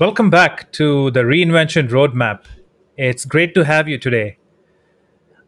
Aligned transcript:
Welcome 0.00 0.30
back 0.30 0.70
to 0.74 1.10
the 1.10 1.24
Reinvention 1.24 1.88
Roadmap. 1.88 2.44
It's 2.96 3.24
great 3.24 3.52
to 3.54 3.64
have 3.64 3.88
you 3.88 3.98
today. 3.98 4.38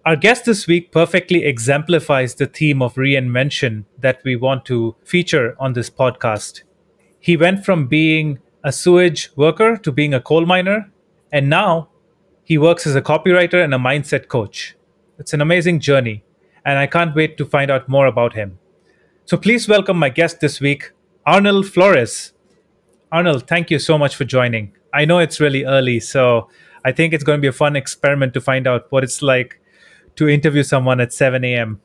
Our 0.05 0.17
guest 0.17 0.45
this 0.45 0.67
week 0.67 0.91
perfectly 0.91 1.45
exemplifies 1.45 2.35
the 2.35 2.47
theme 2.47 2.83
of 2.83 2.95
reinvention 2.97 3.85
that 4.01 4.21
we 4.25 4.35
want 4.35 4.65
to 4.65 4.97
feature 5.05 5.55
on 5.61 5.75
this 5.75 5.89
podcast. 5.89 6.65
He 7.21 7.37
went 7.37 7.65
from 7.65 7.87
being 7.87 8.41
a 8.65 8.73
sewage 8.73 9.31
worker 9.37 9.77
to 9.77 9.93
being 9.93 10.15
a 10.15 10.21
coal 10.21 10.45
miner, 10.45 10.91
and 11.31 11.49
now 11.49 11.91
he 12.43 12.59
works 12.59 12.89
as 12.89 12.97
a 12.97 13.03
copywriter 13.03 13.63
and 13.63 13.73
a 13.73 13.79
mindset 13.79 14.27
coach. 14.27 14.75
It's 15.21 15.33
an 15.33 15.41
amazing 15.41 15.79
journey, 15.79 16.25
and 16.65 16.77
I 16.77 16.89
can't 16.89 17.15
wait 17.15 17.39
to 17.39 17.45
find 17.45 17.71
out 17.71 17.89
more 17.89 18.07
about 18.07 18.33
him. 18.33 18.59
So 19.27 19.37
please 19.37 19.69
welcome 19.69 19.97
my 19.97 20.09
guest 20.09 20.41
this 20.41 20.59
week, 20.61 20.91
Arnold 21.25 21.69
Flores. 21.69 22.33
Arnold, 23.13 23.49
thank 23.49 23.71
you 23.71 23.79
so 23.79 23.99
much 23.99 24.15
for 24.15 24.25
joining. 24.25 24.73
I 24.95 25.05
know 25.05 25.19
it's 25.19 25.41
really 25.41 25.65
early, 25.65 26.01
so 26.01 26.49
I 26.85 26.93
think 26.93 27.13
it's 27.13 27.25
going 27.25 27.39
to 27.39 27.41
be 27.41 27.49
a 27.49 27.53
fun 27.53 27.77
experiment 27.77 28.35
to 28.35 28.41
find 28.41 28.67
out 28.67 28.91
what 28.91 29.03
it's 29.03 29.21
like 29.21 29.61
to 30.17 30.29
interview 30.29 30.63
someone 30.63 31.01
at 31.01 31.13
7 31.13 31.45
a.m. 31.45 31.81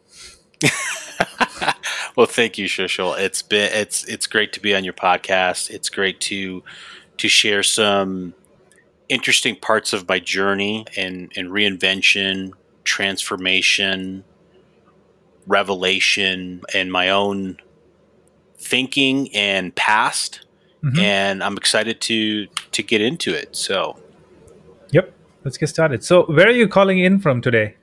well, 2.16 2.28
thank 2.28 2.58
you, 2.58 2.68
Shishal. 2.68 3.20
It's 3.20 3.42
been 3.42 3.72
it's 3.74 4.04
it's 4.06 4.28
great 4.28 4.54
to 4.54 4.60
be 4.60 4.76
on 4.76 4.84
your 4.84 4.94
podcast. 4.94 5.70
It's 5.70 5.90
great 5.90 6.20
to 6.22 6.64
to 7.18 7.28
share 7.28 7.64
some 7.64 8.34
interesting 9.10 9.56
parts 9.56 9.94
of 9.94 10.08
my 10.08 10.20
journey 10.20 10.86
and, 10.98 11.32
and 11.36 11.50
reinvention, 11.50 12.52
transformation, 12.84 14.24
revelation, 15.48 16.62
and 16.74 16.92
my 16.92 17.10
own 17.10 17.58
thinking 18.58 19.34
and 19.36 19.76
past 19.76 20.45
mm-hmm. 20.86 21.00
and 21.00 21.44
I'm 21.44 21.58
excited 21.58 22.00
to 22.02 22.48
to 22.72 22.84
get 22.84 23.02
into 23.02 23.34
it. 23.34 23.56
So, 23.56 23.98
yep, 24.92 25.12
let's 25.44 25.58
get 25.58 25.68
started. 25.68 26.04
So, 26.04 26.24
where 26.26 26.48
are 26.48 26.52
you 26.52 26.68
calling 26.68 27.00
in 27.00 27.20
from 27.20 27.42
today? 27.42 27.76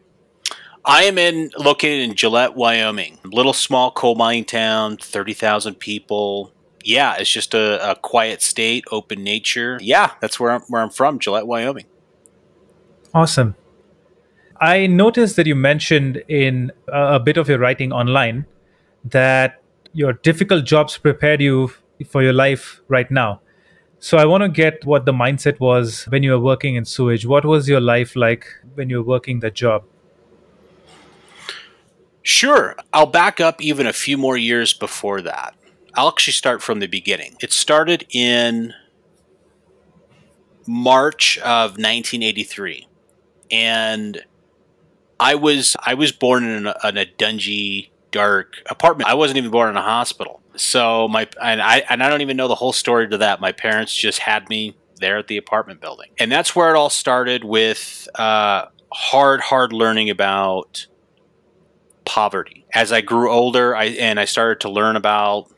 I 0.84 1.04
am 1.04 1.18
in 1.18 1.50
located 1.56 2.08
in 2.08 2.14
Gillette, 2.14 2.54
Wyoming. 2.54 3.18
Little 3.24 3.52
small 3.52 3.90
coal 3.90 4.14
mining 4.14 4.44
town, 4.44 4.96
thirty 4.96 5.34
thousand 5.34 5.76
people. 5.76 6.52
Yeah, 6.84 7.14
it's 7.16 7.30
just 7.30 7.54
a, 7.54 7.92
a, 7.92 7.94
quiet 7.94 8.42
state, 8.42 8.84
open 8.90 9.22
nature. 9.22 9.78
Yeah, 9.80 10.12
that's 10.20 10.40
where 10.40 10.50
I'm 10.50 10.62
where 10.62 10.82
I'm 10.82 10.90
from, 10.90 11.18
Gillette, 11.20 11.46
Wyoming. 11.46 11.86
Awesome. 13.14 13.54
I 14.60 14.86
noticed 14.86 15.36
that 15.36 15.46
you 15.46 15.54
mentioned 15.54 16.22
in 16.28 16.72
a 16.88 17.18
bit 17.18 17.36
of 17.36 17.48
your 17.48 17.58
writing 17.58 17.92
online 17.92 18.46
that 19.04 19.60
your 19.92 20.12
difficult 20.12 20.64
jobs 20.64 20.96
prepared 20.96 21.40
you 21.40 21.72
for 22.06 22.22
your 22.22 22.32
life 22.32 22.80
right 22.88 23.10
now. 23.10 23.40
So 23.98 24.18
I 24.18 24.24
want 24.24 24.42
to 24.42 24.48
get 24.48 24.84
what 24.84 25.04
the 25.04 25.12
mindset 25.12 25.60
was 25.60 26.04
when 26.08 26.24
you 26.24 26.32
were 26.32 26.40
working 26.40 26.74
in 26.74 26.84
sewage. 26.84 27.24
What 27.24 27.44
was 27.44 27.68
your 27.68 27.80
life 27.80 28.16
like 28.16 28.46
when 28.74 28.90
you 28.90 28.96
were 28.96 29.04
working 29.04 29.40
that 29.40 29.54
job? 29.54 29.84
Sure. 32.22 32.76
I'll 32.92 33.06
back 33.06 33.40
up 33.40 33.62
even 33.62 33.86
a 33.86 33.92
few 33.92 34.18
more 34.18 34.36
years 34.36 34.72
before 34.72 35.22
that. 35.22 35.54
I'll 35.94 36.08
actually 36.08 36.32
start 36.32 36.62
from 36.62 36.80
the 36.80 36.88
beginning. 36.88 37.36
It 37.40 37.52
started 37.52 38.06
in 38.10 38.74
March 40.66 41.38
of 41.38 41.72
1983. 41.72 42.88
And 43.52 44.22
I 45.20 45.36
was 45.36 45.76
I 45.80 45.94
was 45.94 46.10
born 46.10 46.42
in 46.42 46.66
a, 46.66 46.74
in 46.88 46.98
a 46.98 47.06
dungy, 47.06 47.90
dark 48.10 48.56
apartment. 48.66 49.08
I 49.08 49.14
wasn't 49.14 49.38
even 49.38 49.52
born 49.52 49.70
in 49.70 49.76
a 49.76 49.82
hospital. 49.82 50.41
So 50.56 51.08
my 51.08 51.28
and 51.40 51.62
I 51.62 51.78
and 51.88 52.02
I 52.02 52.08
don't 52.08 52.20
even 52.20 52.36
know 52.36 52.48
the 52.48 52.54
whole 52.54 52.72
story 52.72 53.08
to 53.08 53.18
that. 53.18 53.40
My 53.40 53.52
parents 53.52 53.94
just 53.94 54.18
had 54.18 54.48
me 54.48 54.76
there 55.00 55.18
at 55.18 55.28
the 55.28 55.36
apartment 55.36 55.80
building, 55.80 56.10
and 56.18 56.30
that's 56.30 56.54
where 56.54 56.70
it 56.70 56.76
all 56.76 56.90
started 56.90 57.44
with 57.44 58.08
uh, 58.14 58.66
hard, 58.92 59.40
hard 59.40 59.72
learning 59.72 60.10
about 60.10 60.86
poverty. 62.04 62.66
As 62.74 62.92
I 62.92 63.00
grew 63.00 63.30
older, 63.30 63.74
I 63.74 63.84
and 63.86 64.20
I 64.20 64.26
started 64.26 64.60
to 64.60 64.70
learn 64.70 64.96
about 64.96 65.50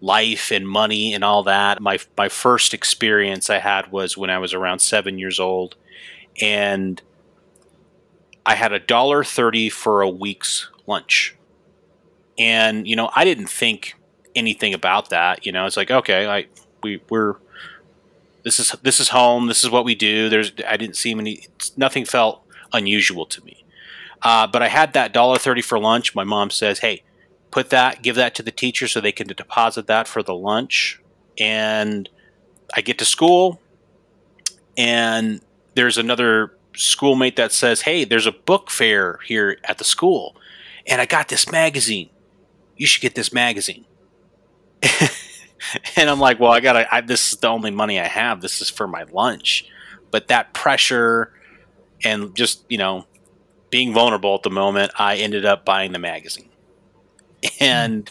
life 0.00 0.50
and 0.50 0.66
money 0.66 1.12
and 1.12 1.22
all 1.22 1.42
that. 1.44 1.82
My 1.82 1.98
my 2.16 2.28
first 2.28 2.72
experience 2.72 3.50
I 3.50 3.58
had 3.58 3.92
was 3.92 4.16
when 4.16 4.30
I 4.30 4.38
was 4.38 4.54
around 4.54 4.80
seven 4.80 5.18
years 5.18 5.38
old, 5.38 5.76
and 6.40 7.00
I 8.46 8.54
had 8.54 8.72
a 8.72 8.78
dollar 8.78 9.22
thirty 9.22 9.68
for 9.68 10.00
a 10.00 10.08
week's 10.08 10.70
lunch 10.86 11.36
and 12.40 12.88
you 12.88 12.96
know 12.96 13.10
I 13.14 13.24
didn't 13.24 13.50
think 13.50 13.94
anything 14.34 14.74
about 14.74 15.10
that. 15.10 15.46
You 15.46 15.52
know, 15.52 15.66
it's 15.66 15.76
like 15.76 15.90
okay, 15.90 16.26
like 16.26 16.50
we 16.82 17.00
we're 17.08 17.36
this 18.42 18.58
is 18.58 18.74
this 18.82 18.98
is 18.98 19.10
home. 19.10 19.46
This 19.46 19.62
is 19.62 19.70
what 19.70 19.84
we 19.84 19.94
do. 19.94 20.28
There's 20.28 20.50
I 20.66 20.76
didn't 20.76 20.96
see 20.96 21.12
any. 21.12 21.46
Nothing 21.76 22.04
felt 22.04 22.42
unusual 22.72 23.26
to 23.26 23.44
me. 23.44 23.64
Uh, 24.22 24.46
but 24.46 24.62
I 24.62 24.68
had 24.68 24.94
that 24.94 25.12
dollar 25.12 25.38
thirty 25.38 25.62
for 25.62 25.78
lunch. 25.78 26.14
My 26.14 26.24
mom 26.24 26.50
says, 26.50 26.80
"Hey, 26.80 27.02
put 27.50 27.70
that, 27.70 28.02
give 28.02 28.16
that 28.16 28.34
to 28.36 28.42
the 28.42 28.50
teacher 28.50 28.88
so 28.88 29.00
they 29.00 29.12
can 29.12 29.26
deposit 29.26 29.86
that 29.86 30.08
for 30.08 30.22
the 30.22 30.34
lunch." 30.34 31.00
And 31.38 32.08
I 32.74 32.80
get 32.80 32.98
to 32.98 33.04
school, 33.04 33.60
and 34.76 35.40
there's 35.74 35.98
another 35.98 36.54
schoolmate 36.74 37.36
that 37.36 37.52
says, 37.52 37.82
"Hey, 37.82 38.04
there's 38.04 38.26
a 38.26 38.32
book 38.32 38.70
fair 38.70 39.20
here 39.26 39.58
at 39.64 39.78
the 39.78 39.84
school, 39.84 40.36
and 40.86 41.00
I 41.00 41.06
got 41.06 41.28
this 41.28 41.50
magazine 41.50 42.09
you 42.80 42.86
should 42.86 43.02
get 43.02 43.14
this 43.14 43.30
magazine. 43.30 43.84
and 45.96 46.08
I'm 46.08 46.18
like, 46.18 46.40
well, 46.40 46.50
I 46.50 46.60
gotta, 46.60 46.92
I, 46.92 47.02
this 47.02 47.30
is 47.30 47.38
the 47.38 47.48
only 47.48 47.70
money 47.70 48.00
I 48.00 48.06
have. 48.06 48.40
This 48.40 48.62
is 48.62 48.70
for 48.70 48.88
my 48.88 49.02
lunch. 49.12 49.66
But 50.10 50.28
that 50.28 50.54
pressure 50.54 51.30
and 52.02 52.34
just, 52.34 52.64
you 52.70 52.78
know, 52.78 53.04
being 53.68 53.92
vulnerable 53.92 54.34
at 54.34 54.44
the 54.44 54.50
moment, 54.50 54.92
I 54.98 55.16
ended 55.16 55.44
up 55.44 55.66
buying 55.66 55.92
the 55.92 55.98
magazine. 55.98 56.48
And 57.60 58.10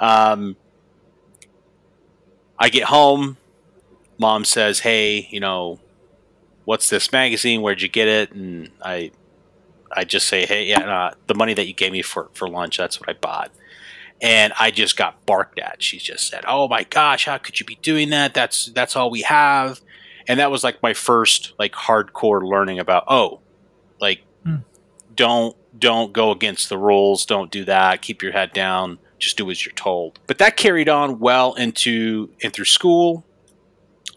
um, 0.00 0.56
I 2.58 2.70
get 2.70 2.84
home. 2.84 3.36
Mom 4.18 4.44
says, 4.44 4.80
hey, 4.80 5.28
you 5.30 5.38
know, 5.38 5.78
what's 6.64 6.90
this 6.90 7.12
magazine? 7.12 7.62
Where'd 7.62 7.82
you 7.82 7.88
get 7.88 8.08
it? 8.08 8.32
And 8.32 8.70
I, 8.84 9.12
I 9.92 10.02
just 10.02 10.26
say, 10.26 10.44
hey, 10.44 10.64
yeah, 10.64 10.80
uh, 10.80 11.14
the 11.28 11.34
money 11.36 11.54
that 11.54 11.68
you 11.68 11.72
gave 11.72 11.92
me 11.92 12.02
for, 12.02 12.30
for 12.34 12.48
lunch, 12.48 12.78
that's 12.78 12.98
what 12.98 13.08
I 13.08 13.12
bought 13.12 13.52
and 14.22 14.52
I 14.58 14.70
just 14.70 14.96
got 14.96 15.26
barked 15.26 15.58
at. 15.58 15.82
She 15.82 15.98
just 15.98 16.28
said, 16.28 16.44
"Oh 16.46 16.68
my 16.68 16.84
gosh, 16.84 17.26
how 17.26 17.38
could 17.38 17.58
you 17.58 17.66
be 17.66 17.74
doing 17.82 18.10
that? 18.10 18.32
That's 18.32 18.66
that's 18.66 18.94
all 18.96 19.10
we 19.10 19.22
have." 19.22 19.80
And 20.28 20.38
that 20.38 20.52
was 20.52 20.62
like 20.62 20.80
my 20.82 20.94
first 20.94 21.52
like 21.58 21.72
hardcore 21.72 22.48
learning 22.48 22.78
about, 22.78 23.04
oh, 23.08 23.40
like 24.00 24.22
hmm. 24.44 24.58
don't 25.14 25.56
don't 25.76 26.12
go 26.12 26.30
against 26.30 26.68
the 26.68 26.78
rules, 26.78 27.26
don't 27.26 27.50
do 27.50 27.64
that, 27.64 28.00
keep 28.00 28.22
your 28.22 28.30
head 28.30 28.52
down, 28.52 28.98
just 29.18 29.36
do 29.36 29.50
as 29.50 29.66
you're 29.66 29.74
told. 29.74 30.20
But 30.28 30.38
that 30.38 30.56
carried 30.56 30.88
on 30.88 31.18
well 31.18 31.54
into 31.54 32.30
and 32.42 32.52
through 32.52 32.66
school. 32.66 33.26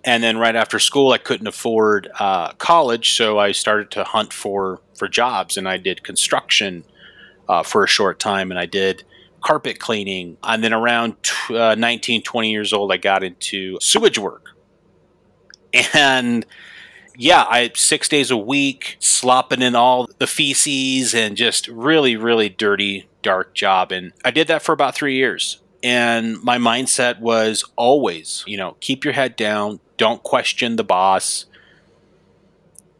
And 0.04 0.22
then 0.22 0.38
right 0.38 0.56
after 0.56 0.78
school, 0.78 1.14
I 1.14 1.18
couldn't 1.18 1.48
afford 1.48 2.12
uh, 2.20 2.52
college, 2.54 3.14
so 3.14 3.40
I 3.40 3.54
started 3.54 3.90
to 3.92 4.04
hunt 4.04 4.34
for 4.34 4.80
for 4.96 5.08
jobs, 5.08 5.58
and 5.58 5.68
I 5.68 5.78
did 5.78 6.04
construction 6.04 6.84
uh, 7.50 7.64
for 7.64 7.84
a 7.84 7.88
short 7.88 8.20
time, 8.20 8.52
and 8.52 8.60
I 8.60 8.68
did 8.68 9.04
carpet 9.46 9.80
cleaning. 9.80 10.38
And 10.44 10.64
then 10.64 10.74
around 10.74 11.22
t- 11.22 11.56
uh, 11.56 11.76
19, 11.76 12.24
20 12.24 12.52
years 12.52 12.74
old, 12.74 12.92
I 12.92 12.98
got 12.98 13.24
into 13.24 13.78
sewage 13.80 14.18
work. 14.18 14.50
And 15.94 16.46
yeah, 17.18 17.46
I 17.48 17.72
six 17.76 18.10
days 18.10 18.32
a 18.32 18.38
week 18.38 18.98
slopping 19.00 19.62
in 19.62 19.76
all 19.76 20.08
the 20.18 20.28
feces 20.28 21.14
and 21.14 21.38
just 21.38 21.68
really, 21.68 22.16
really 22.16 22.50
dirty, 22.50 23.08
dark 23.22 23.54
job. 23.54 23.92
And 23.92 24.14
I 24.24 24.32
did 24.32 24.48
that 24.48 24.62
for 24.62 24.72
about 24.72 24.96
three 24.96 25.16
years. 25.16 25.62
And 25.84 26.42
my 26.42 26.58
mindset 26.58 27.20
was 27.20 27.64
always, 27.76 28.44
you 28.48 28.58
know, 28.58 28.78
keep 28.80 29.04
your 29.04 29.14
head 29.14 29.36
down, 29.36 29.80
don't 29.98 30.24
question 30.24 30.78
the 30.78 30.84
boss, 30.84 31.46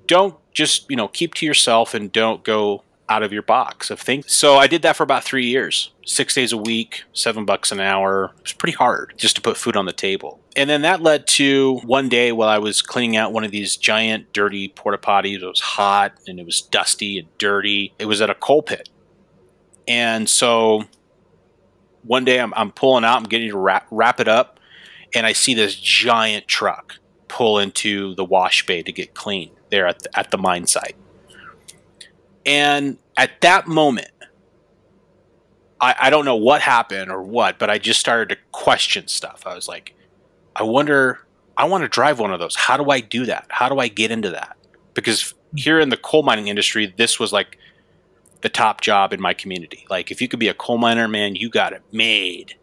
don't 0.06 0.36
just, 0.54 0.90
you 0.90 0.96
know, 0.96 1.08
keep 1.08 1.34
to 1.36 1.46
yourself 1.46 1.94
and 1.94 2.12
don't 2.12 2.44
go 2.44 2.84
out 3.08 3.24
of 3.24 3.32
your 3.32 3.42
box 3.42 3.90
of 3.90 4.00
things. 4.00 4.32
So 4.32 4.58
I 4.58 4.68
did 4.68 4.82
that 4.82 4.96
for 4.96 5.04
about 5.04 5.24
three 5.24 5.46
years, 5.46 5.92
six 6.06 6.34
days 6.34 6.52
a 6.52 6.58
week, 6.58 7.04
seven 7.14 7.46
bucks 7.46 7.72
an 7.72 7.80
hour. 7.80 8.34
It 8.38 8.44
was 8.44 8.54
pretty 8.54 8.76
hard 8.76 9.14
just 9.18 9.36
to 9.36 9.42
put 9.42 9.58
food 9.58 9.76
on 9.76 9.86
the 9.86 9.94
table. 9.94 10.40
And 10.56 10.70
then 10.70 10.82
that 10.82 11.02
led 11.02 11.28
to 11.28 11.78
one 11.84 12.10
day 12.10 12.32
while 12.32 12.50
I 12.50 12.58
was 12.58 12.82
cleaning 12.82 13.18
out 13.18 13.34
one 13.34 13.44
of 13.44 13.52
these 13.52 13.78
giant, 13.78 14.34
dirty 14.34 14.70
porta 14.70 14.98
potties. 14.98 15.42
It 15.42 15.46
was 15.46 15.60
hot 15.60 16.14
and 16.28 16.40
it 16.40 16.46
was 16.46 16.62
dusty 16.62 17.20
and 17.20 17.38
dirty. 17.38 17.94
It 18.00 18.06
was 18.06 18.22
at 18.22 18.30
a 18.30 18.36
coal 18.36 18.64
pit. 18.64 18.90
And 19.88 20.28
so 20.28 20.86
one 22.04 22.26
day 22.26 22.40
I'm, 22.40 22.54
I'm 22.56 22.72
pulling 22.72 23.04
out, 23.04 23.18
I'm 23.18 23.24
getting 23.24 23.52
to 23.52 23.58
wrap, 23.58 23.88
wrap 23.92 24.20
it 24.20 24.28
up, 24.28 24.60
and 25.14 25.26
I 25.26 25.34
see 25.34 25.54
this 25.54 25.76
giant 25.76 26.48
truck 26.48 26.96
pull 27.28 27.60
into 27.60 28.16
the 28.16 28.26
wash 28.26 28.66
bay 28.66 28.82
to 28.82 28.92
get 28.92 29.14
clean 29.14 29.52
there 29.70 29.88
at 29.88 30.00
the, 30.00 30.18
at 30.18 30.32
the 30.32 30.38
mine 30.38 30.66
site 30.66 30.96
and 32.46 32.98
at 33.18 33.42
that 33.42 33.68
moment, 33.68 34.10
I, 35.82 35.96
I 36.00 36.10
don't 36.10 36.26
know 36.26 36.36
what 36.36 36.62
happened 36.62 37.12
or 37.12 37.22
what, 37.22 37.60
but 37.60 37.70
I 37.70 37.78
just 37.78 38.00
started 38.00 38.30
to 38.30 38.38
question 38.52 39.08
stuff. 39.08 39.44
I 39.46 39.56
was 39.56 39.68
like, 39.68 39.94
I 40.56 40.64
wonder 40.64 41.26
I 41.58 41.66
want 41.66 41.84
to 41.84 41.88
drive 41.88 42.20
one 42.20 42.34
of 42.34 42.40
those. 42.40 42.56
How 42.56 42.78
do 42.78 42.90
I 42.90 43.00
do 43.00 43.26
that? 43.26 43.46
How 43.50 43.70
do 43.70 43.80
I 43.80 43.88
get 43.88 44.12
into 44.12 44.30
that? 44.32 44.58
Because 44.94 45.34
here 45.56 45.80
in 45.80 45.90
the 45.90 45.98
coal 45.98 46.24
mining 46.24 46.48
industry, 46.48 46.94
this 46.98 47.20
was 47.20 47.32
like 47.32 47.58
the 48.42 48.50
top 48.50 48.82
job 48.82 49.14
in 49.14 49.22
my 49.22 49.34
community. 49.34 49.86
Like 49.90 50.12
if 50.12 50.22
you 50.22 50.28
could 50.28 50.40
be 50.40 50.48
a 50.48 50.54
coal 50.54 50.78
miner, 50.78 51.08
man, 51.08 51.36
you 51.36 51.50
got 51.50 51.74
it 51.74 51.82
made. 51.92 52.56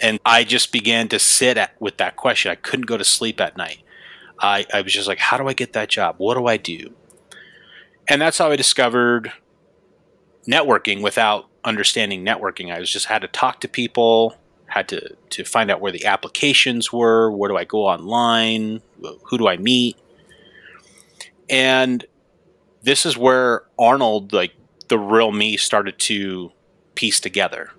And 0.00 0.18
I 0.24 0.44
just 0.44 0.72
began 0.72 1.08
to 1.08 1.18
sit 1.18 1.56
at, 1.56 1.80
with 1.80 1.96
that 1.98 2.16
question. 2.16 2.50
I 2.50 2.56
couldn't 2.56 2.86
go 2.86 2.96
to 2.96 3.04
sleep 3.04 3.40
at 3.40 3.56
night. 3.56 3.78
I, 4.40 4.66
I 4.72 4.82
was 4.82 4.92
just 4.92 5.08
like, 5.08 5.18
how 5.18 5.38
do 5.38 5.48
I 5.48 5.52
get 5.52 5.72
that 5.72 5.88
job? 5.88 6.16
What 6.18 6.34
do 6.34 6.46
I 6.46 6.56
do? 6.56 6.94
And 8.08 8.20
that's 8.20 8.38
how 8.38 8.50
I 8.50 8.56
discovered 8.56 9.32
networking 10.46 11.02
without 11.02 11.48
understanding 11.64 12.24
networking. 12.24 12.72
I 12.72 12.78
was 12.78 12.90
just 12.90 13.06
had 13.06 13.22
to 13.22 13.28
talk 13.28 13.60
to 13.60 13.68
people, 13.68 14.36
had 14.66 14.88
to 14.88 15.16
to 15.30 15.44
find 15.44 15.70
out 15.70 15.80
where 15.80 15.92
the 15.92 16.04
applications 16.04 16.92
were, 16.92 17.30
where 17.30 17.48
do 17.48 17.56
I 17.56 17.64
go 17.64 17.86
online, 17.86 18.82
who 19.24 19.38
do 19.38 19.48
I 19.48 19.56
meet, 19.56 19.96
and 21.48 22.04
this 22.82 23.06
is 23.06 23.16
where 23.16 23.64
Arnold, 23.78 24.32
like 24.32 24.52
the 24.88 24.98
real 24.98 25.32
me, 25.32 25.56
started 25.56 25.98
to 25.98 26.52
piece 26.94 27.20
together. 27.20 27.70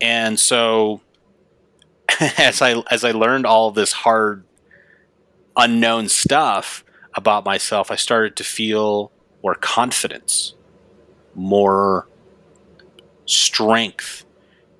And 0.00 0.38
so, 0.38 1.00
as 2.38 2.60
I 2.60 2.82
as 2.90 3.04
I 3.04 3.12
learned 3.12 3.46
all 3.46 3.70
this 3.70 3.92
hard, 3.92 4.44
unknown 5.56 6.08
stuff 6.08 6.84
about 7.14 7.44
myself, 7.44 7.90
I 7.90 7.96
started 7.96 8.36
to 8.36 8.44
feel 8.44 9.12
more 9.42 9.54
confidence, 9.54 10.54
more 11.34 12.06
strength 13.26 14.24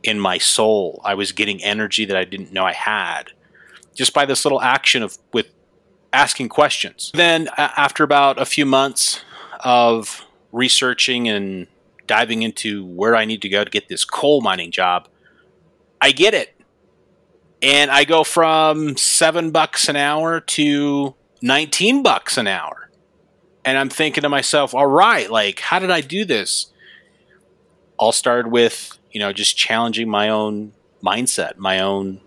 in 0.02 0.18
my 0.18 0.38
soul. 0.38 1.00
I 1.04 1.14
was 1.14 1.32
getting 1.32 1.62
energy 1.62 2.04
that 2.04 2.16
I 2.16 2.24
didn't 2.24 2.52
know 2.52 2.64
I 2.64 2.72
had 2.72 3.32
just 3.94 4.12
by 4.12 4.24
this 4.24 4.44
little 4.44 4.60
action 4.60 5.02
of 5.02 5.18
with 5.32 5.48
asking 6.12 6.48
questions. 6.48 7.10
Then 7.14 7.48
after 7.56 8.04
about 8.04 8.40
a 8.40 8.44
few 8.44 8.66
months 8.66 9.24
of 9.60 10.24
researching 10.50 11.28
and 11.28 11.66
diving 12.06 12.42
into 12.42 12.84
where 12.84 13.16
I 13.16 13.24
need 13.24 13.42
to 13.42 13.48
go 13.48 13.64
to 13.64 13.70
get 13.70 13.88
this 13.88 14.04
coal 14.04 14.40
mining 14.40 14.70
job, 14.70 15.08
I 16.00 16.12
get 16.12 16.34
it. 16.34 16.54
And 17.62 17.90
I 17.90 18.04
go 18.04 18.24
from 18.24 18.96
7 18.96 19.52
bucks 19.52 19.88
an 19.88 19.96
hour 19.96 20.40
to 20.40 21.14
19 21.42 22.02
bucks 22.02 22.36
an 22.36 22.48
hour. 22.48 22.81
And 23.64 23.78
I'm 23.78 23.88
thinking 23.88 24.22
to 24.22 24.28
myself, 24.28 24.74
all 24.74 24.86
right, 24.86 25.30
like 25.30 25.60
how 25.60 25.78
did 25.78 25.90
I 25.90 26.00
do 26.00 26.24
this? 26.24 26.66
All 27.96 28.12
started 28.12 28.50
with 28.50 28.98
you 29.12 29.20
know, 29.20 29.32
just 29.32 29.56
challenging 29.56 30.08
my 30.08 30.28
own 30.28 30.72
mindset, 31.04 31.56
my 31.56 31.78
own 31.78 32.20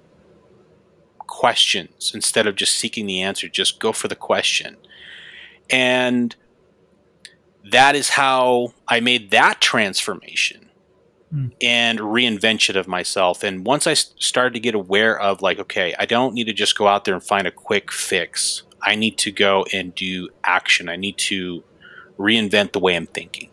questions 1.19 2.11
instead 2.13 2.47
of 2.47 2.55
just 2.55 2.77
seeking 2.77 3.07
the 3.07 3.21
answer, 3.21 3.49
just 3.49 3.79
go 3.79 3.91
for 3.91 4.07
the 4.07 4.15
question. 4.15 4.77
And 5.69 6.35
that 7.71 7.95
is 7.95 8.09
how 8.09 8.73
I 8.87 8.99
made 8.99 9.31
that 9.31 9.59
transformation 9.59 10.69
mm. 11.33 11.51
and 11.61 11.99
reinvention 11.99 12.75
of 12.75 12.87
myself. 12.87 13.43
And 13.43 13.65
once 13.65 13.87
I 13.87 13.95
started 13.95 14.53
to 14.53 14.59
get 14.59 14.75
aware 14.75 15.19
of, 15.19 15.41
like, 15.41 15.57
okay, 15.59 15.95
I 15.97 16.05
don't 16.05 16.35
need 16.35 16.45
to 16.45 16.53
just 16.53 16.77
go 16.77 16.87
out 16.87 17.05
there 17.05 17.15
and 17.15 17.23
find 17.23 17.47
a 17.47 17.51
quick 17.51 17.91
fix. 17.91 18.61
I 18.85 18.95
need 18.95 19.17
to 19.19 19.31
go 19.31 19.65
and 19.73 19.93
do 19.95 20.29
action. 20.43 20.87
I 20.89 20.95
need 20.95 21.17
to 21.17 21.63
reinvent 22.17 22.71
the 22.71 22.79
way 22.79 22.95
I'm 22.95 23.07
thinking. 23.07 23.49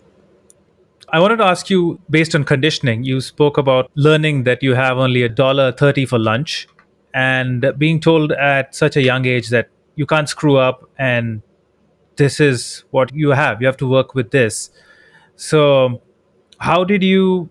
I 1.08 1.20
wanted 1.20 1.38
to 1.38 1.44
ask 1.44 1.68
you, 1.68 1.98
based 2.08 2.34
on 2.34 2.44
conditioning, 2.44 3.02
you 3.02 3.20
spoke 3.20 3.58
about 3.58 3.90
learning 3.94 4.44
that 4.44 4.62
you 4.62 4.74
have 4.74 4.98
only 4.98 5.22
a 5.22 5.28
dollar 5.28 5.72
thirty 5.72 6.06
for 6.06 6.18
lunch, 6.18 6.68
and 7.14 7.72
being 7.78 8.00
told 8.00 8.32
at 8.32 8.74
such 8.74 8.96
a 8.96 9.02
young 9.02 9.26
age 9.26 9.48
that 9.48 9.68
you 9.96 10.06
can't 10.06 10.28
screw 10.28 10.56
up 10.56 10.88
and 10.98 11.42
this 12.16 12.40
is 12.40 12.84
what 12.90 13.14
you 13.14 13.30
have. 13.30 13.60
You 13.60 13.66
have 13.66 13.76
to 13.78 13.88
work 13.88 14.14
with 14.14 14.30
this. 14.30 14.70
So, 15.36 16.02
how 16.58 16.84
did 16.84 17.02
you 17.02 17.50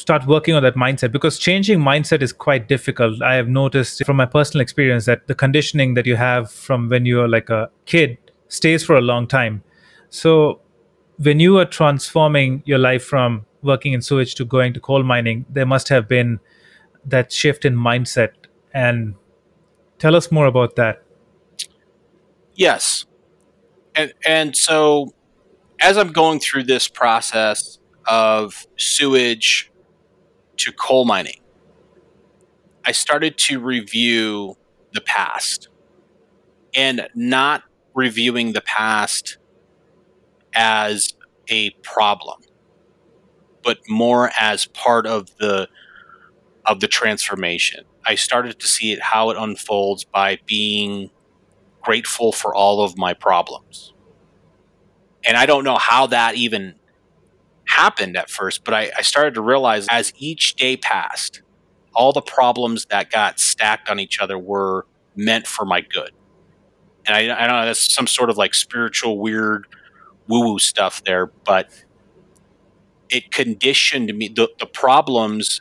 start 0.00 0.26
working 0.26 0.54
on 0.54 0.62
that 0.62 0.74
mindset? 0.74 1.12
Because 1.12 1.38
changing 1.38 1.78
mindset 1.78 2.22
is 2.22 2.32
quite 2.32 2.68
difficult. 2.68 3.22
I 3.22 3.34
have 3.34 3.48
noticed 3.48 4.04
from 4.04 4.16
my 4.16 4.26
personal 4.26 4.62
experience 4.62 5.04
that 5.04 5.26
the 5.26 5.34
conditioning 5.34 5.94
that 5.94 6.06
you 6.06 6.16
have 6.16 6.50
from 6.50 6.88
when 6.88 7.06
you're 7.06 7.28
like 7.28 7.50
a 7.50 7.70
kid 7.86 8.18
stays 8.48 8.82
for 8.84 8.96
a 8.96 9.00
long 9.00 9.26
time. 9.26 9.62
So, 10.08 10.60
when 11.18 11.38
you 11.38 11.52
were 11.52 11.66
transforming 11.66 12.62
your 12.64 12.78
life 12.78 13.04
from 13.04 13.44
working 13.62 13.92
in 13.92 14.00
sewage 14.00 14.34
to 14.36 14.44
going 14.44 14.72
to 14.72 14.80
coal 14.80 15.02
mining, 15.02 15.44
there 15.50 15.66
must 15.66 15.88
have 15.90 16.08
been 16.08 16.40
that 17.04 17.30
shift 17.30 17.64
in 17.64 17.76
mindset. 17.76 18.30
And 18.72 19.14
tell 19.98 20.16
us 20.16 20.32
more 20.32 20.46
about 20.46 20.76
that. 20.76 21.02
Yes. 22.54 23.04
And 23.94 24.12
and 24.26 24.56
so 24.56 25.12
as 25.80 25.98
I'm 25.98 26.12
going 26.12 26.40
through 26.40 26.64
this 26.64 26.88
process 26.88 27.78
of 28.06 28.66
sewage 28.76 29.70
to 30.60 30.72
coal 30.72 31.04
mining, 31.04 31.40
I 32.84 32.92
started 32.92 33.36
to 33.38 33.60
review 33.60 34.56
the 34.92 35.00
past 35.00 35.68
and 36.74 37.08
not 37.14 37.62
reviewing 37.94 38.52
the 38.52 38.60
past 38.60 39.38
as 40.54 41.14
a 41.48 41.70
problem, 41.82 42.40
but 43.62 43.78
more 43.88 44.30
as 44.38 44.66
part 44.66 45.06
of 45.06 45.36
the 45.38 45.68
of 46.66 46.80
the 46.80 46.88
transformation. 46.88 47.84
I 48.04 48.14
started 48.14 48.58
to 48.60 48.68
see 48.68 48.92
it 48.92 49.00
how 49.00 49.30
it 49.30 49.36
unfolds 49.36 50.04
by 50.04 50.38
being 50.46 51.10
grateful 51.82 52.32
for 52.32 52.54
all 52.54 52.82
of 52.82 52.96
my 52.96 53.14
problems. 53.14 53.92
And 55.24 55.36
I 55.36 55.46
don't 55.46 55.64
know 55.64 55.76
how 55.76 56.06
that 56.08 56.34
even 56.36 56.74
happened 57.70 58.16
at 58.16 58.28
first, 58.28 58.64
but 58.64 58.74
I, 58.74 58.90
I 58.98 59.02
started 59.02 59.34
to 59.34 59.40
realize 59.40 59.86
as 59.90 60.12
each 60.18 60.56
day 60.56 60.76
passed, 60.76 61.42
all 61.94 62.12
the 62.12 62.22
problems 62.22 62.86
that 62.86 63.10
got 63.10 63.38
stacked 63.40 63.88
on 63.88 63.98
each 63.98 64.20
other 64.20 64.38
were 64.38 64.86
meant 65.16 65.46
for 65.46 65.64
my 65.64 65.80
good. 65.80 66.10
And 67.06 67.16
I, 67.16 67.20
I 67.20 67.46
don't 67.46 67.56
know, 67.56 67.66
that's 67.66 67.92
some 67.92 68.06
sort 68.06 68.30
of 68.30 68.36
like 68.36 68.54
spiritual, 68.54 69.18
weird 69.18 69.66
woo 70.28 70.52
woo 70.52 70.58
stuff 70.58 71.02
there, 71.04 71.26
but 71.26 71.70
it 73.08 73.32
conditioned 73.32 74.14
me. 74.16 74.28
The, 74.28 74.48
the 74.58 74.66
problems 74.66 75.60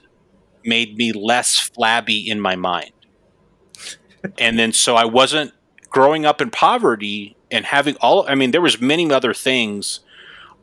made 0.64 0.98
me 0.98 1.12
less 1.12 1.58
flabby 1.58 2.30
in 2.30 2.40
my 2.40 2.56
mind. 2.56 2.92
and 4.38 4.60
then 4.60 4.74
so 4.74 4.96
I 4.96 5.06
wasn't 5.06 5.54
growing 5.90 6.26
up 6.26 6.42
in 6.42 6.52
poverty 6.52 7.36
and 7.50 7.66
having 7.66 7.96
all 7.98 8.28
I 8.28 8.36
mean 8.36 8.52
there 8.52 8.62
was 8.62 8.80
many 8.80 9.12
other 9.12 9.34
things 9.34 10.02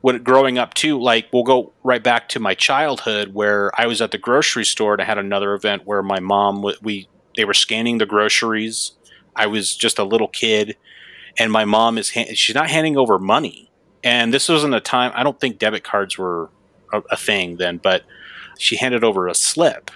when 0.06 0.22
growing 0.22 0.56
up 0.56 0.72
too 0.75 1.00
like 1.00 1.26
we'll 1.32 1.42
go 1.42 1.72
right 1.82 2.04
back 2.04 2.28
to 2.28 2.38
my 2.38 2.54
childhood 2.54 3.34
where 3.34 3.72
I 3.80 3.86
was 3.86 4.00
at 4.00 4.12
the 4.12 4.18
grocery 4.18 4.64
store 4.64 4.92
and 4.92 5.02
I 5.02 5.04
had 5.04 5.18
another 5.18 5.52
event 5.54 5.84
where 5.84 6.02
my 6.02 6.20
mom 6.20 6.64
we 6.80 7.08
they 7.36 7.44
were 7.44 7.54
scanning 7.54 7.98
the 7.98 8.06
groceries 8.06 8.92
I 9.34 9.46
was 9.46 9.75
just 9.75 9.98
a 9.98 10.04
little 10.04 10.28
kid 10.28 10.76
and 11.38 11.50
my 11.50 11.64
mom 11.64 11.98
is 11.98 12.10
she's 12.34 12.54
not 12.54 12.70
handing 12.70 12.96
over 12.96 13.18
money 13.18 13.66
and 14.06 14.32
this 14.32 14.48
wasn't 14.48 14.72
a 14.72 14.80
time, 14.80 15.10
I 15.16 15.25
don't 15.25 15.40
think 15.40 15.58
debit 15.58 15.82
cards 15.82 16.16
were 16.16 16.48
a, 16.92 17.02
a 17.10 17.16
thing 17.16 17.56
then, 17.56 17.78
but 17.78 18.04
she 18.56 18.76
handed 18.76 19.02
over 19.02 19.26
a 19.26 19.34
slip. 19.34 19.90